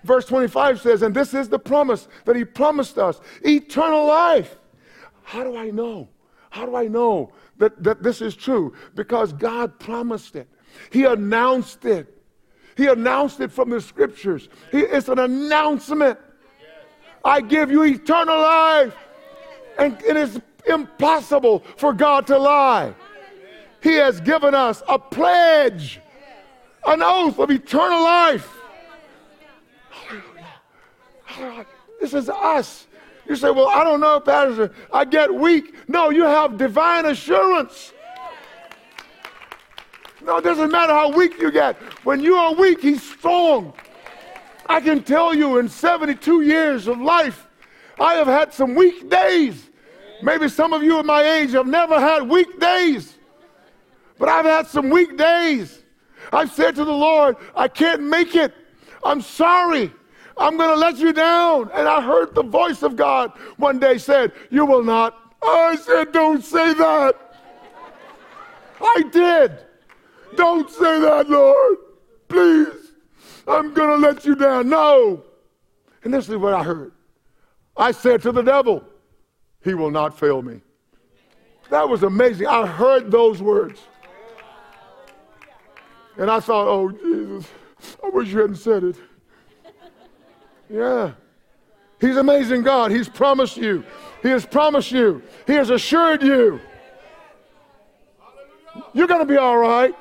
Verse 0.03 0.25
25 0.25 0.79
says, 0.79 1.01
and 1.01 1.13
this 1.13 1.33
is 1.33 1.49
the 1.49 1.59
promise 1.59 2.07
that 2.25 2.35
He 2.35 2.45
promised 2.45 2.97
us 2.97 3.19
eternal 3.41 4.05
life. 4.05 4.57
How 5.23 5.43
do 5.43 5.57
I 5.57 5.71
know? 5.71 6.07
How 6.57 6.65
do 6.65 6.75
I 6.75 6.87
know 6.87 7.31
that, 7.57 7.83
that 7.83 8.01
this 8.01 8.19
is 8.19 8.35
true? 8.35 8.73
Because 8.95 9.31
God 9.31 9.79
promised 9.79 10.35
it, 10.35 10.47
He 10.91 11.05
announced 11.05 11.85
it. 11.85 12.13
He 12.75 12.87
announced 12.87 13.39
it 13.41 13.51
from 13.51 13.69
the 13.69 13.79
scriptures. 13.79 14.49
He, 14.71 14.79
it's 14.79 15.07
an 15.07 15.19
announcement. 15.19 16.19
I 17.23 17.41
give 17.41 17.71
you 17.71 17.83
eternal 17.83 18.39
life. 18.39 18.95
And 19.79 19.99
it 20.03 20.15
is 20.15 20.39
impossible 20.67 21.63
for 21.75 21.93
God 21.93 22.27
to 22.27 22.37
lie. 22.37 22.93
He 23.81 23.93
has 23.95 24.21
given 24.21 24.53
us 24.53 24.83
a 24.87 24.99
pledge, 24.99 25.99
an 26.85 27.01
oath 27.03 27.39
of 27.39 27.49
eternal 27.49 28.01
life. 28.01 28.51
Hallelujah. 31.25 31.65
This 31.99 32.13
is 32.13 32.29
us. 32.29 32.86
You 33.27 33.35
say, 33.35 33.51
Well, 33.51 33.67
I 33.67 33.83
don't 33.83 33.99
know, 33.99 34.19
Pastor. 34.19 34.71
I 34.91 35.05
get 35.05 35.33
weak. 35.33 35.75
No, 35.89 36.09
you 36.09 36.23
have 36.23 36.57
divine 36.57 37.05
assurance. 37.05 37.93
No, 40.23 40.37
it 40.37 40.43
doesn't 40.43 40.71
matter 40.71 40.93
how 40.93 41.11
weak 41.11 41.39
you 41.39 41.51
get. 41.51 41.75
When 42.03 42.21
you 42.21 42.35
are 42.35 42.53
weak, 42.53 42.81
He's 42.81 43.03
strong. 43.03 43.73
I 44.67 44.81
can 44.81 45.03
tell 45.03 45.33
you 45.33 45.59
in 45.59 45.69
72 45.69 46.41
years 46.41 46.87
of 46.87 46.99
life, 46.99 47.47
I 47.99 48.15
have 48.15 48.27
had 48.27 48.53
some 48.53 48.75
weak 48.75 49.09
days. 49.09 49.69
Maybe 50.21 50.49
some 50.49 50.73
of 50.73 50.83
you 50.83 50.99
at 50.99 51.05
my 51.05 51.23
age 51.23 51.51
have 51.51 51.67
never 51.67 51.99
had 51.99 52.27
weak 52.27 52.59
days, 52.59 53.15
but 54.17 54.29
I've 54.29 54.45
had 54.45 54.67
some 54.67 54.89
weak 54.89 55.17
days. 55.17 55.83
I've 56.33 56.51
said 56.51 56.75
to 56.75 56.83
the 56.83 56.91
Lord, 56.91 57.37
I 57.55 57.67
can't 57.67 58.01
make 58.01 58.35
it. 58.35 58.53
I'm 59.03 59.21
sorry. 59.21 59.93
I'm 60.39 60.57
going 60.57 60.69
to 60.69 60.75
let 60.75 60.97
you 60.97 61.13
down. 61.13 61.71
And 61.73 61.87
I 61.87 62.01
heard 62.01 62.35
the 62.35 62.43
voice 62.43 62.83
of 62.83 62.95
God 62.95 63.31
one 63.57 63.79
day 63.79 63.97
said, 63.97 64.31
You 64.49 64.65
will 64.65 64.83
not. 64.83 65.35
I 65.41 65.75
said, 65.75 66.11
Don't 66.11 66.43
say 66.43 66.73
that. 66.73 67.15
I 68.79 69.03
did. 69.11 69.57
Don't 70.35 70.69
say 70.69 70.99
that, 71.01 71.29
Lord. 71.29 71.77
Please. 72.27 72.91
I'm 73.47 73.73
going 73.73 74.01
to 74.01 74.07
let 74.07 74.25
you 74.25 74.35
down. 74.35 74.69
No. 74.69 75.23
And 76.03 76.13
this 76.13 76.29
is 76.29 76.35
what 76.35 76.53
I 76.53 76.63
heard. 76.63 76.91
I 77.75 77.91
said 77.91 78.21
to 78.23 78.31
the 78.31 78.41
devil, 78.41 78.83
he 79.63 79.73
will 79.73 79.91
not 79.91 80.17
fail 80.17 80.41
me. 80.41 80.61
That 81.69 81.87
was 81.87 82.03
amazing. 82.03 82.47
I 82.47 82.65
heard 82.65 83.11
those 83.11 83.41
words. 83.41 83.79
And 86.17 86.31
I 86.31 86.39
thought, 86.39 86.67
oh, 86.67 86.91
Jesus, 86.91 87.47
I 88.03 88.09
wish 88.09 88.29
you 88.29 88.39
hadn't 88.39 88.55
said 88.55 88.83
it. 88.83 88.95
Yeah. 90.69 91.13
He's 91.99 92.17
amazing 92.17 92.63
God. 92.63 92.91
He's 92.91 93.09
promised 93.09 93.57
you. 93.57 93.83
He 94.21 94.29
has 94.29 94.45
promised 94.45 94.91
you. 94.91 95.21
He 95.45 95.53
has 95.53 95.69
assured 95.69 96.21
you. 96.21 96.59
You're 98.93 99.07
going 99.07 99.25
to 99.25 99.31
be 99.31 99.37
all 99.37 99.57
right. 99.57 99.95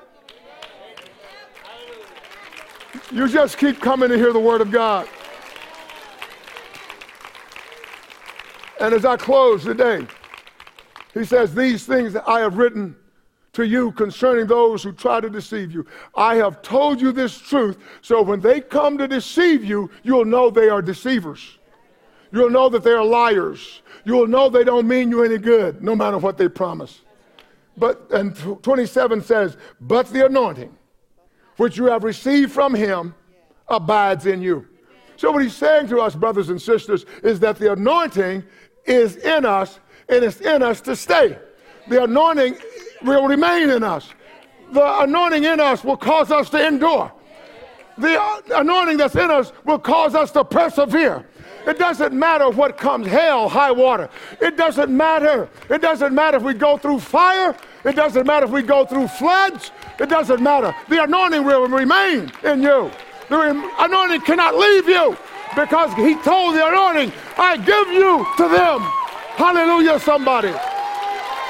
You 3.10 3.28
just 3.28 3.56
keep 3.58 3.80
coming 3.80 4.08
to 4.08 4.16
hear 4.16 4.32
the 4.32 4.40
Word 4.40 4.60
of 4.60 4.70
God. 4.70 5.08
And 8.80 8.92
as 8.92 9.04
I 9.04 9.16
close 9.16 9.64
today, 9.64 10.06
he 11.14 11.24
says, 11.24 11.54
These 11.54 11.86
things 11.86 12.12
that 12.12 12.28
I 12.28 12.40
have 12.40 12.58
written 12.58 12.96
to 13.56 13.66
you 13.66 13.90
concerning 13.92 14.46
those 14.46 14.82
who 14.82 14.92
try 14.92 15.18
to 15.18 15.30
deceive 15.30 15.72
you. 15.72 15.86
I 16.14 16.34
have 16.36 16.60
told 16.60 17.00
you 17.00 17.10
this 17.10 17.38
truth, 17.38 17.78
so 18.02 18.20
when 18.20 18.38
they 18.40 18.60
come 18.60 18.98
to 18.98 19.08
deceive 19.08 19.64
you, 19.64 19.90
you'll 20.02 20.26
know 20.26 20.50
they 20.50 20.68
are 20.68 20.82
deceivers. 20.82 21.58
You'll 22.32 22.50
know 22.50 22.68
that 22.68 22.84
they 22.84 22.90
are 22.90 23.04
liars. 23.04 23.80
You'll 24.04 24.26
know 24.26 24.50
they 24.50 24.62
don't 24.62 24.86
mean 24.86 25.08
you 25.08 25.24
any 25.24 25.38
good, 25.38 25.82
no 25.82 25.96
matter 25.96 26.18
what 26.18 26.36
they 26.36 26.48
promise. 26.48 27.00
But, 27.78 28.10
and 28.10 28.36
27 28.62 29.22
says, 29.22 29.56
But 29.80 30.08
the 30.08 30.26
anointing 30.26 30.76
which 31.56 31.78
you 31.78 31.86
have 31.86 32.04
received 32.04 32.52
from 32.52 32.74
him 32.74 33.14
abides 33.68 34.26
in 34.26 34.42
you. 34.42 34.68
So, 35.16 35.30
what 35.30 35.42
he's 35.42 35.56
saying 35.56 35.88
to 35.88 36.00
us, 36.00 36.14
brothers 36.14 36.50
and 36.50 36.60
sisters, 36.60 37.06
is 37.22 37.40
that 37.40 37.56
the 37.56 37.72
anointing 37.72 38.44
is 38.84 39.16
in 39.16 39.46
us 39.46 39.80
and 40.10 40.22
it's 40.22 40.42
in 40.42 40.62
us 40.62 40.82
to 40.82 40.94
stay. 40.94 41.38
The 41.88 42.04
anointing 42.04 42.58
will 43.02 43.26
remain 43.26 43.70
in 43.70 43.82
us. 43.82 44.08
The 44.72 45.02
anointing 45.02 45.44
in 45.44 45.60
us 45.60 45.84
will 45.84 45.96
cause 45.96 46.30
us 46.30 46.50
to 46.50 46.66
endure. 46.66 47.12
The 47.98 48.20
uh, 48.20 48.40
anointing 48.56 48.98
that's 48.98 49.14
in 49.14 49.30
us 49.30 49.52
will 49.64 49.78
cause 49.78 50.14
us 50.14 50.30
to 50.32 50.44
persevere. 50.44 51.24
It 51.66 51.78
doesn't 51.78 52.12
matter 52.12 52.48
what 52.50 52.76
comes 52.76 53.06
hell, 53.06 53.48
high 53.48 53.72
water. 53.72 54.08
It 54.40 54.56
doesn't 54.56 54.94
matter. 54.94 55.48
It 55.68 55.82
doesn't 55.82 56.14
matter 56.14 56.36
if 56.36 56.42
we 56.42 56.54
go 56.54 56.76
through 56.76 57.00
fire. 57.00 57.56
It 57.84 57.96
doesn't 57.96 58.26
matter 58.26 58.46
if 58.46 58.52
we 58.52 58.62
go 58.62 58.84
through 58.84 59.08
floods. 59.08 59.72
It 59.98 60.08
doesn't 60.08 60.42
matter. 60.42 60.74
The 60.88 61.02
anointing 61.02 61.44
will 61.44 61.66
remain 61.66 62.30
in 62.44 62.62
you. 62.62 62.90
The 63.28 63.72
anointing 63.78 64.20
cannot 64.20 64.56
leave 64.56 64.88
you 64.88 65.16
because 65.56 65.92
he 65.94 66.14
told 66.22 66.54
the 66.54 66.66
anointing, 66.66 67.12
I 67.36 67.56
give 67.56 67.88
you 67.88 68.26
to 68.36 68.48
them. 68.48 68.80
Hallelujah, 69.36 69.98
somebody. 69.98 70.52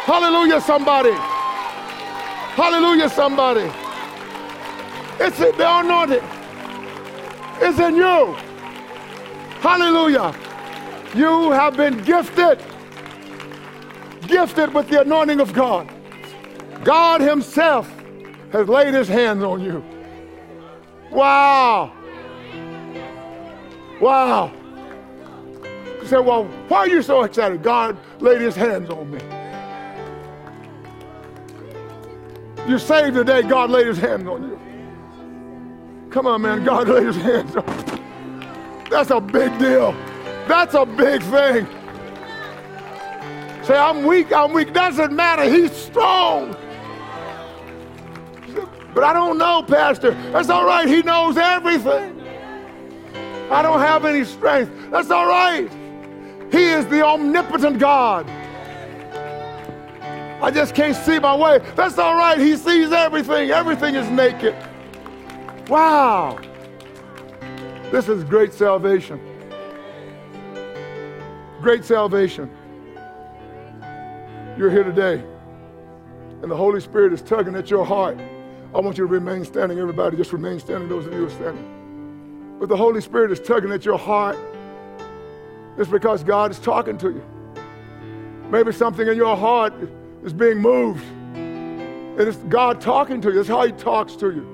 Hallelujah, 0.06 0.60
somebody. 0.60 1.35
Hallelujah, 2.56 3.10
somebody. 3.10 3.70
It's 5.20 5.38
in 5.40 5.56
the 5.58 5.78
anointing. 5.78 6.26
It's 7.60 7.78
in 7.78 7.96
you. 7.96 8.32
Hallelujah. 9.60 10.34
You 11.14 11.50
have 11.50 11.76
been 11.76 12.02
gifted. 12.02 12.58
Gifted 14.22 14.72
with 14.72 14.88
the 14.88 15.02
anointing 15.02 15.40
of 15.40 15.52
God. 15.52 15.92
God 16.82 17.20
Himself 17.20 17.92
has 18.52 18.66
laid 18.68 18.94
His 18.94 19.06
hands 19.06 19.44
on 19.44 19.60
you. 19.60 19.84
Wow. 21.10 21.92
Wow. 24.00 24.50
You 26.00 26.06
say, 26.06 26.20
well, 26.20 26.44
why 26.68 26.78
are 26.78 26.88
you 26.88 27.02
so 27.02 27.22
excited? 27.24 27.62
God 27.62 27.98
laid 28.20 28.40
his 28.40 28.54
hands 28.54 28.88
on 28.90 29.10
me. 29.10 29.35
You're 32.68 32.78
saved 32.78 33.14
today, 33.14 33.42
God 33.42 33.70
laid 33.70 33.86
his 33.86 33.98
hands 33.98 34.26
on 34.26 34.42
you. 34.42 36.10
Come 36.10 36.26
on, 36.26 36.42
man. 36.42 36.64
God 36.64 36.88
laid 36.88 37.06
his 37.06 37.16
hands 37.16 37.54
on 37.56 37.64
you. 37.66 38.88
That's 38.90 39.10
a 39.10 39.20
big 39.20 39.56
deal. 39.58 39.92
That's 40.48 40.74
a 40.74 40.84
big 40.86 41.22
thing. 41.22 41.66
Say, 43.62 43.76
I'm 43.76 44.04
weak, 44.04 44.32
I'm 44.32 44.52
weak. 44.52 44.72
Doesn't 44.72 45.14
matter. 45.14 45.44
He's 45.44 45.72
strong. 45.72 46.56
But 48.94 49.04
I 49.04 49.12
don't 49.12 49.38
know, 49.38 49.62
Pastor. 49.62 50.12
That's 50.32 50.48
all 50.48 50.64
right. 50.64 50.88
He 50.88 51.02
knows 51.02 51.36
everything. 51.36 52.20
I 53.50 53.62
don't 53.62 53.80
have 53.80 54.04
any 54.04 54.24
strength. 54.24 54.72
That's 54.90 55.10
all 55.10 55.26
right. 55.26 55.70
He 56.50 56.64
is 56.64 56.86
the 56.86 57.04
omnipotent 57.04 57.78
God. 57.78 58.26
I 60.40 60.50
just 60.50 60.74
can't 60.74 60.94
see 60.94 61.18
my 61.18 61.34
way. 61.34 61.60
That's 61.74 61.98
all 61.98 62.14
right. 62.14 62.38
He 62.38 62.56
sees 62.56 62.92
everything. 62.92 63.50
Everything 63.50 63.94
is 63.94 64.08
naked. 64.10 64.54
Wow. 65.68 66.38
This 67.90 68.08
is 68.08 68.22
great 68.24 68.52
salvation. 68.52 69.18
Great 71.62 71.84
salvation. 71.84 72.50
You're 74.58 74.70
here 74.70 74.84
today, 74.84 75.22
and 76.42 76.50
the 76.50 76.56
Holy 76.56 76.80
Spirit 76.80 77.12
is 77.12 77.22
tugging 77.22 77.54
at 77.56 77.70
your 77.70 77.84
heart. 77.84 78.18
I 78.74 78.80
want 78.80 78.98
you 78.98 79.06
to 79.06 79.12
remain 79.12 79.44
standing. 79.44 79.78
Everybody, 79.78 80.16
just 80.16 80.32
remain 80.32 80.60
standing. 80.60 80.88
Those 80.88 81.06
of 81.06 81.12
you 81.12 81.20
who 81.20 81.26
are 81.26 81.30
standing. 81.30 82.56
But 82.60 82.68
the 82.68 82.76
Holy 82.76 83.00
Spirit 83.00 83.32
is 83.32 83.40
tugging 83.40 83.72
at 83.72 83.84
your 83.84 83.98
heart. 83.98 84.36
It's 85.78 85.90
because 85.90 86.22
God 86.22 86.50
is 86.50 86.58
talking 86.58 86.98
to 86.98 87.10
you. 87.10 87.24
Maybe 88.50 88.72
something 88.72 89.06
in 89.06 89.16
your 89.16 89.36
heart 89.36 89.72
is 90.26 90.32
being 90.32 90.58
moved. 90.58 91.04
And 91.34 92.20
it's 92.20 92.36
God 92.48 92.80
talking 92.80 93.20
to 93.22 93.28
you. 93.28 93.36
That's 93.36 93.48
how 93.48 93.64
He 93.64 93.72
talks 93.72 94.16
to 94.16 94.32
you. 94.32 94.52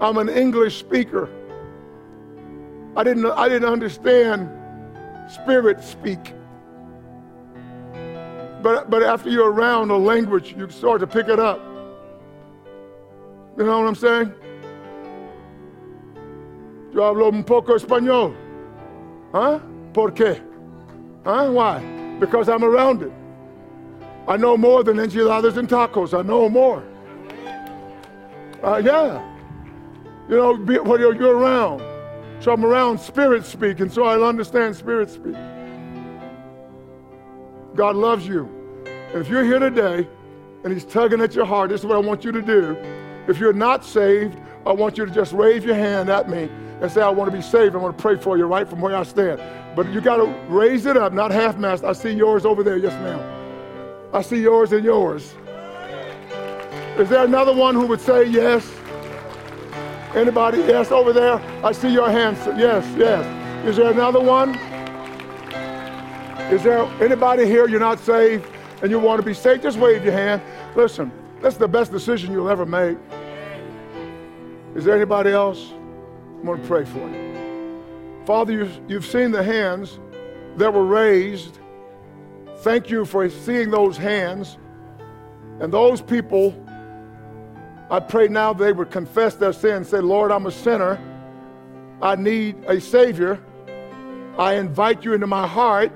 I'm 0.00 0.18
an 0.18 0.28
English 0.28 0.76
speaker. 0.76 1.30
I 2.96 3.04
didn't, 3.04 3.26
I 3.26 3.48
didn't 3.48 3.68
understand 3.68 4.50
spirit 5.30 5.82
speak. 5.82 6.34
But, 8.62 8.90
but 8.90 9.02
after 9.02 9.30
you're 9.30 9.52
around 9.52 9.90
a 9.90 9.96
language, 9.96 10.54
you 10.56 10.68
start 10.70 11.00
to 11.00 11.06
pick 11.06 11.28
it 11.28 11.38
up. 11.38 11.60
You 13.56 13.64
know 13.64 13.78
what 13.78 13.88
I'm 13.88 13.94
saying? 13.94 14.34
Yo 16.92 17.02
hablo 17.02 17.32
un 17.32 17.44
poco 17.44 17.74
español. 17.74 18.34
Huh? 19.32 19.60
¿Por 19.92 20.10
qué? 20.12 20.40
Huh? 21.24 21.50
Why? 21.50 22.03
Because 22.24 22.48
I'm 22.48 22.64
around 22.64 23.02
it. 23.02 23.12
I 24.26 24.38
know 24.38 24.56
more 24.56 24.82
than 24.82 24.98
enchiladas 24.98 25.58
and 25.58 25.68
tacos. 25.68 26.18
I 26.18 26.22
know 26.22 26.48
more. 26.48 26.82
Uh, 28.62 28.80
yeah. 28.82 29.22
You 30.30 30.36
know, 30.36 30.54
when 30.54 31.00
you're, 31.00 31.14
you're 31.14 31.36
around. 31.36 31.82
So 32.40 32.50
I'm 32.52 32.64
around 32.64 32.98
spirit 32.98 33.44
speak, 33.44 33.80
and 33.80 33.92
so 33.92 34.04
I 34.04 34.18
understand 34.26 34.74
spirit 34.74 35.10
speak. 35.10 35.34
God 37.74 37.96
loves 37.96 38.26
you. 38.26 38.48
And 38.86 39.20
if 39.20 39.28
you're 39.28 39.44
here 39.44 39.58
today 39.58 40.08
and 40.64 40.72
He's 40.72 40.86
tugging 40.86 41.20
at 41.20 41.34
your 41.34 41.44
heart, 41.44 41.68
this 41.68 41.82
is 41.82 41.86
what 41.86 41.96
I 41.96 42.00
want 42.00 42.24
you 42.24 42.32
to 42.32 42.40
do. 42.40 42.74
If 43.28 43.38
you're 43.38 43.52
not 43.52 43.84
saved, 43.84 44.38
I 44.64 44.72
want 44.72 44.96
you 44.96 45.04
to 45.04 45.12
just 45.12 45.34
wave 45.34 45.62
your 45.62 45.74
hand 45.74 46.08
at 46.08 46.30
me 46.30 46.48
and 46.80 46.90
say, 46.90 47.02
I 47.02 47.10
want 47.10 47.30
to 47.30 47.36
be 47.36 47.42
saved. 47.42 47.74
I 47.74 47.78
want 47.78 47.98
to 47.98 48.02
pray 48.02 48.16
for 48.16 48.38
you 48.38 48.46
right 48.46 48.66
from 48.66 48.80
where 48.80 48.96
I 48.96 49.02
stand. 49.02 49.42
But 49.74 49.92
you 49.92 50.00
got 50.00 50.16
to 50.16 50.26
raise 50.48 50.86
it 50.86 50.96
up, 50.96 51.12
not 51.12 51.30
half 51.30 51.58
mast. 51.58 51.84
I 51.84 51.92
see 51.92 52.10
yours 52.10 52.44
over 52.44 52.62
there. 52.62 52.76
Yes, 52.76 52.92
ma'am. 53.02 53.20
I 54.12 54.22
see 54.22 54.40
yours 54.40 54.72
and 54.72 54.84
yours. 54.84 55.34
Is 56.98 57.08
there 57.08 57.24
another 57.24 57.52
one 57.52 57.74
who 57.74 57.86
would 57.86 58.00
say 58.00 58.24
yes? 58.24 58.70
Anybody? 60.14 60.58
Yes, 60.58 60.92
over 60.92 61.12
there. 61.12 61.40
I 61.64 61.72
see 61.72 61.92
your 61.92 62.08
hands. 62.08 62.38
Yes, 62.56 62.86
yes. 62.96 63.66
Is 63.66 63.76
there 63.76 63.90
another 63.90 64.20
one? 64.20 64.54
Is 66.52 66.62
there 66.62 66.82
anybody 67.02 67.46
here 67.46 67.66
you're 67.68 67.80
not 67.80 67.98
saved 67.98 68.46
and 68.82 68.92
you 68.92 69.00
want 69.00 69.20
to 69.20 69.26
be 69.26 69.34
saved? 69.34 69.62
Just 69.62 69.78
wave 69.78 70.04
your 70.04 70.12
hand. 70.12 70.40
Listen, 70.76 71.10
that's 71.40 71.56
the 71.56 71.66
best 71.66 71.90
decision 71.90 72.30
you'll 72.32 72.50
ever 72.50 72.64
make. 72.64 72.96
Is 74.76 74.84
there 74.84 74.94
anybody 74.94 75.30
else? 75.30 75.72
I'm 76.38 76.44
going 76.44 76.60
to 76.60 76.66
pray 76.68 76.84
for 76.84 76.98
you. 77.08 77.23
Father, 78.26 78.68
you've, 78.88 79.04
seen 79.04 79.32
the 79.32 79.42
hands 79.42 79.98
that 80.56 80.72
were 80.72 80.84
raised. 80.84 81.58
Thank 82.58 82.88
you 82.88 83.04
for 83.04 83.28
seeing 83.28 83.70
those 83.70 83.98
hands. 83.98 84.56
And 85.60 85.72
those 85.72 86.00
people, 86.00 86.54
I 87.90 88.00
pray 88.00 88.28
now 88.28 88.54
they 88.54 88.72
would 88.72 88.90
confess 88.90 89.34
their 89.34 89.52
sin, 89.52 89.84
say, 89.84 90.00
Lord, 90.00 90.32
I'm 90.32 90.46
a 90.46 90.50
sinner. 90.50 90.98
I 92.00 92.16
need 92.16 92.56
a 92.66 92.80
Savior. 92.80 93.38
I 94.38 94.54
invite 94.54 95.04
you 95.04 95.12
into 95.12 95.26
my 95.26 95.46
heart 95.46 95.92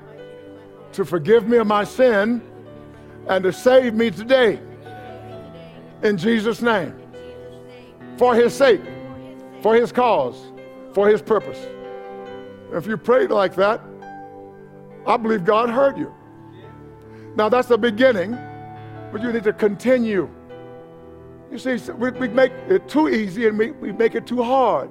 to 0.93 1.05
forgive 1.05 1.47
me 1.47 1.57
of 1.57 1.67
my 1.67 1.83
sin 1.83 2.43
and 3.27 3.43
to 3.43 3.51
save 3.51 3.95
me 3.95 4.11
today. 4.11 4.59
In 6.03 6.15
Jesus' 6.15 6.61
name. 6.61 6.93
For 8.17 8.35
his 8.35 8.53
sake, 8.53 8.81
for 9.61 9.75
his 9.75 9.91
cause, 9.91 10.35
for 10.93 11.07
his 11.07 11.21
purpose. 11.21 11.59
If 12.73 12.85
you 12.85 12.97
prayed 12.97 13.31
like 13.31 13.55
that, 13.55 13.81
I 15.07 15.17
believe 15.17 15.43
God 15.43 15.69
heard 15.69 15.97
you. 15.97 16.13
Now 17.35 17.49
that's 17.49 17.67
the 17.67 17.77
beginning, 17.77 18.37
but 19.11 19.21
you 19.21 19.31
need 19.31 19.43
to 19.43 19.53
continue. 19.53 20.29
You 21.51 21.57
see, 21.57 21.91
we, 21.93 22.11
we 22.11 22.27
make 22.27 22.51
it 22.67 22.87
too 22.87 23.09
easy 23.09 23.47
and 23.47 23.57
we, 23.57 23.71
we 23.71 23.91
make 23.91 24.13
it 24.13 24.27
too 24.27 24.43
hard. 24.43 24.89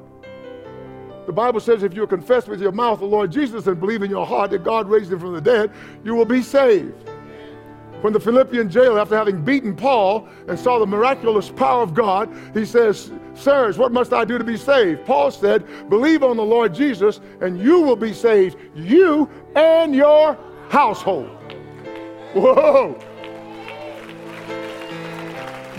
The 1.27 1.33
Bible 1.33 1.61
says 1.61 1.83
if 1.83 1.95
you 1.95 2.07
confess 2.07 2.49
with 2.49 2.61
your 2.61 2.73
mouth 2.73 3.01
the 3.01 3.07
Lord 3.07 3.31
Jesus 3.31 3.67
and 3.67 3.79
believe 3.79 4.03
in 4.03 4.11
your 4.11 4.27
heart 4.27 4.51
that 4.51 4.65
God 4.65 4.89
raised 4.89 5.13
him 5.13 5.21
from 5.21 5.35
the 5.35 5.41
dead, 5.41 5.71
you 6.03 6.15
will 6.15 6.25
be 6.25 6.43
saved. 6.43 6.95
When 8.01 8.13
the 8.13 8.21
Philippian 8.21 8.71
jailer, 8.71 9.01
after 9.01 9.17
having 9.17 9.43
beaten 9.43 9.75
Paul 9.75 10.29
and 10.47 10.57
saw 10.57 10.79
the 10.79 10.87
miraculous 10.87 11.51
power 11.51 11.83
of 11.83 11.95
God, 11.95 12.31
he 12.55 12.65
says, 12.65 13.11
Sirs, 13.35 13.77
what 13.77 13.91
must 13.91 14.13
I 14.13 14.25
do 14.25 14.39
to 14.39 14.45
be 14.45 14.57
saved? 14.57 15.05
Paul 15.05 15.33
said, 15.33 15.67
Believe 15.89 16.23
on 16.23 16.37
the 16.37 16.45
Lord 16.45 16.73
Jesus, 16.73 17.21
and 17.41 17.61
you 17.61 17.81
will 17.81 17.97
be 17.97 18.13
saved, 18.13 18.57
you 18.77 19.29
and 19.57 19.97
your 19.97 20.39
household. 20.69 21.29
Whoa! 22.35 22.97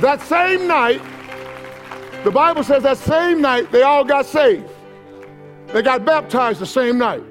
That 0.01 0.21
same 0.21 0.67
night, 0.67 1.01
the 2.25 2.31
Bible 2.31 2.63
says 2.63 2.83
that 2.83 2.97
same 2.97 3.41
night 3.41 3.71
they 3.71 3.83
all 3.83 4.03
got 4.03 4.25
saved. 4.25 4.69
They 5.67 5.81
got 5.81 6.03
baptized 6.03 6.59
the 6.59 6.65
same 6.65 6.97
night. 6.97 7.23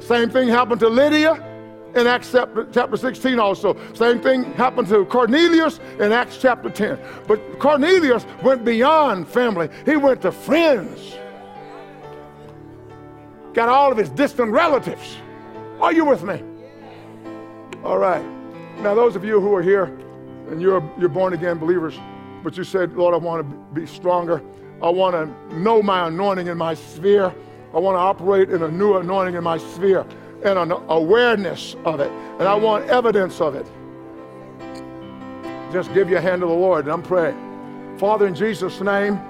Same 0.00 0.28
thing 0.28 0.48
happened 0.48 0.80
to 0.80 0.88
Lydia 0.88 1.47
in 1.94 2.06
Acts 2.06 2.32
chapter, 2.32 2.66
chapter 2.72 2.96
16 2.96 3.38
also. 3.38 3.76
Same 3.94 4.20
thing 4.20 4.44
happened 4.54 4.88
to 4.88 5.04
Cornelius 5.06 5.80
in 5.98 6.12
Acts 6.12 6.38
chapter 6.38 6.70
10. 6.70 6.98
But 7.26 7.58
Cornelius 7.58 8.26
went 8.42 8.64
beyond 8.64 9.28
family. 9.28 9.68
He 9.84 9.96
went 9.96 10.22
to 10.22 10.32
friends. 10.32 11.16
Got 13.54 13.68
all 13.68 13.90
of 13.90 13.98
his 13.98 14.10
distant 14.10 14.52
relatives. 14.52 15.16
Are 15.80 15.92
you 15.92 16.04
with 16.04 16.22
me? 16.22 16.42
All 17.84 17.98
right. 17.98 18.24
Now, 18.80 18.94
those 18.94 19.16
of 19.16 19.24
you 19.24 19.40
who 19.40 19.54
are 19.54 19.62
here 19.62 19.84
and 20.50 20.60
you're, 20.60 20.82
you're 20.98 21.08
born 21.08 21.32
again 21.32 21.58
believers, 21.58 21.98
but 22.42 22.56
you 22.56 22.64
said, 22.64 22.94
Lord, 22.94 23.14
I 23.14 23.16
want 23.18 23.48
to 23.48 23.56
be 23.80 23.86
stronger. 23.86 24.42
I 24.82 24.90
want 24.90 25.14
to 25.14 25.58
know 25.58 25.82
my 25.82 26.06
anointing 26.06 26.46
in 26.46 26.56
my 26.56 26.74
sphere. 26.74 27.34
I 27.74 27.78
want 27.78 27.96
to 27.96 28.00
operate 28.00 28.50
in 28.50 28.62
a 28.62 28.68
new 28.70 28.96
anointing 28.96 29.34
in 29.34 29.42
my 29.42 29.58
sphere 29.58 30.06
and 30.44 30.58
an 30.58 30.72
awareness 30.88 31.76
of 31.84 32.00
it. 32.00 32.10
And 32.38 32.42
I 32.42 32.54
want 32.54 32.88
evidence 32.88 33.40
of 33.40 33.54
it. 33.54 33.66
Just 35.72 35.92
give 35.92 36.08
your 36.08 36.20
hand 36.20 36.40
to 36.40 36.46
the 36.46 36.52
Lord 36.52 36.84
and 36.84 36.92
I'm 36.92 37.02
praying. 37.02 37.36
Father, 37.98 38.26
in 38.26 38.34
Jesus' 38.34 38.80
name, 38.80 39.20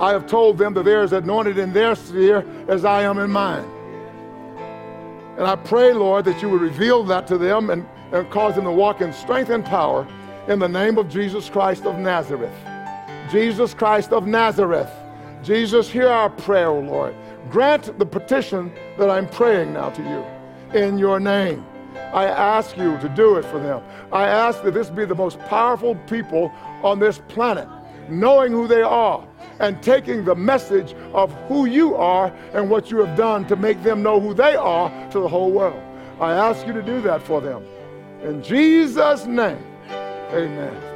I 0.00 0.10
have 0.10 0.26
told 0.26 0.58
them 0.58 0.74
that 0.74 0.84
they're 0.84 1.02
as 1.02 1.12
anointed 1.12 1.58
in 1.58 1.72
their 1.72 1.94
sphere 1.94 2.44
as 2.68 2.84
I 2.84 3.02
am 3.02 3.18
in 3.18 3.30
mine. 3.30 3.68
And 5.38 5.46
I 5.46 5.56
pray, 5.56 5.92
Lord, 5.92 6.24
that 6.26 6.42
you 6.42 6.50
would 6.50 6.60
reveal 6.60 7.02
that 7.04 7.26
to 7.28 7.38
them 7.38 7.70
and, 7.70 7.86
and 8.12 8.30
cause 8.30 8.54
them 8.54 8.64
to 8.64 8.70
walk 8.70 9.00
in 9.00 9.12
strength 9.12 9.50
and 9.50 9.64
power 9.64 10.06
in 10.46 10.58
the 10.58 10.68
name 10.68 10.98
of 10.98 11.08
Jesus 11.08 11.48
Christ 11.48 11.84
of 11.84 11.98
Nazareth. 11.98 12.54
Jesus 13.30 13.72
Christ 13.72 14.12
of 14.12 14.26
Nazareth. 14.26 14.90
Jesus, 15.42 15.88
hear 15.88 16.08
our 16.08 16.30
prayer, 16.30 16.68
O 16.68 16.80
Lord. 16.80 17.14
Grant 17.50 17.98
the 17.98 18.06
petition 18.06 18.72
that 18.98 19.10
I'm 19.10 19.28
praying 19.28 19.72
now 19.72 19.90
to 19.90 20.02
you 20.02 20.41
in 20.74 20.98
your 20.98 21.20
name. 21.20 21.64
I 22.12 22.26
ask 22.26 22.76
you 22.76 22.98
to 22.98 23.08
do 23.08 23.36
it 23.36 23.44
for 23.44 23.58
them. 23.58 23.82
I 24.12 24.26
ask 24.26 24.62
that 24.62 24.74
this 24.74 24.90
be 24.90 25.04
the 25.04 25.14
most 25.14 25.38
powerful 25.40 25.94
people 26.06 26.52
on 26.82 26.98
this 26.98 27.18
planet, 27.28 27.68
knowing 28.08 28.52
who 28.52 28.66
they 28.66 28.82
are 28.82 29.26
and 29.60 29.82
taking 29.82 30.24
the 30.24 30.34
message 30.34 30.94
of 31.14 31.32
who 31.48 31.66
you 31.66 31.94
are 31.94 32.32
and 32.52 32.68
what 32.68 32.90
you 32.90 32.98
have 32.98 33.16
done 33.16 33.46
to 33.46 33.56
make 33.56 33.82
them 33.82 34.02
know 34.02 34.20
who 34.20 34.34
they 34.34 34.54
are 34.56 34.90
to 35.10 35.20
the 35.20 35.28
whole 35.28 35.50
world. 35.50 35.80
I 36.20 36.32
ask 36.32 36.66
you 36.66 36.72
to 36.72 36.82
do 36.82 37.00
that 37.02 37.22
for 37.22 37.40
them. 37.40 37.64
In 38.22 38.42
Jesus' 38.42 39.26
name, 39.26 39.64
amen. 40.30 40.91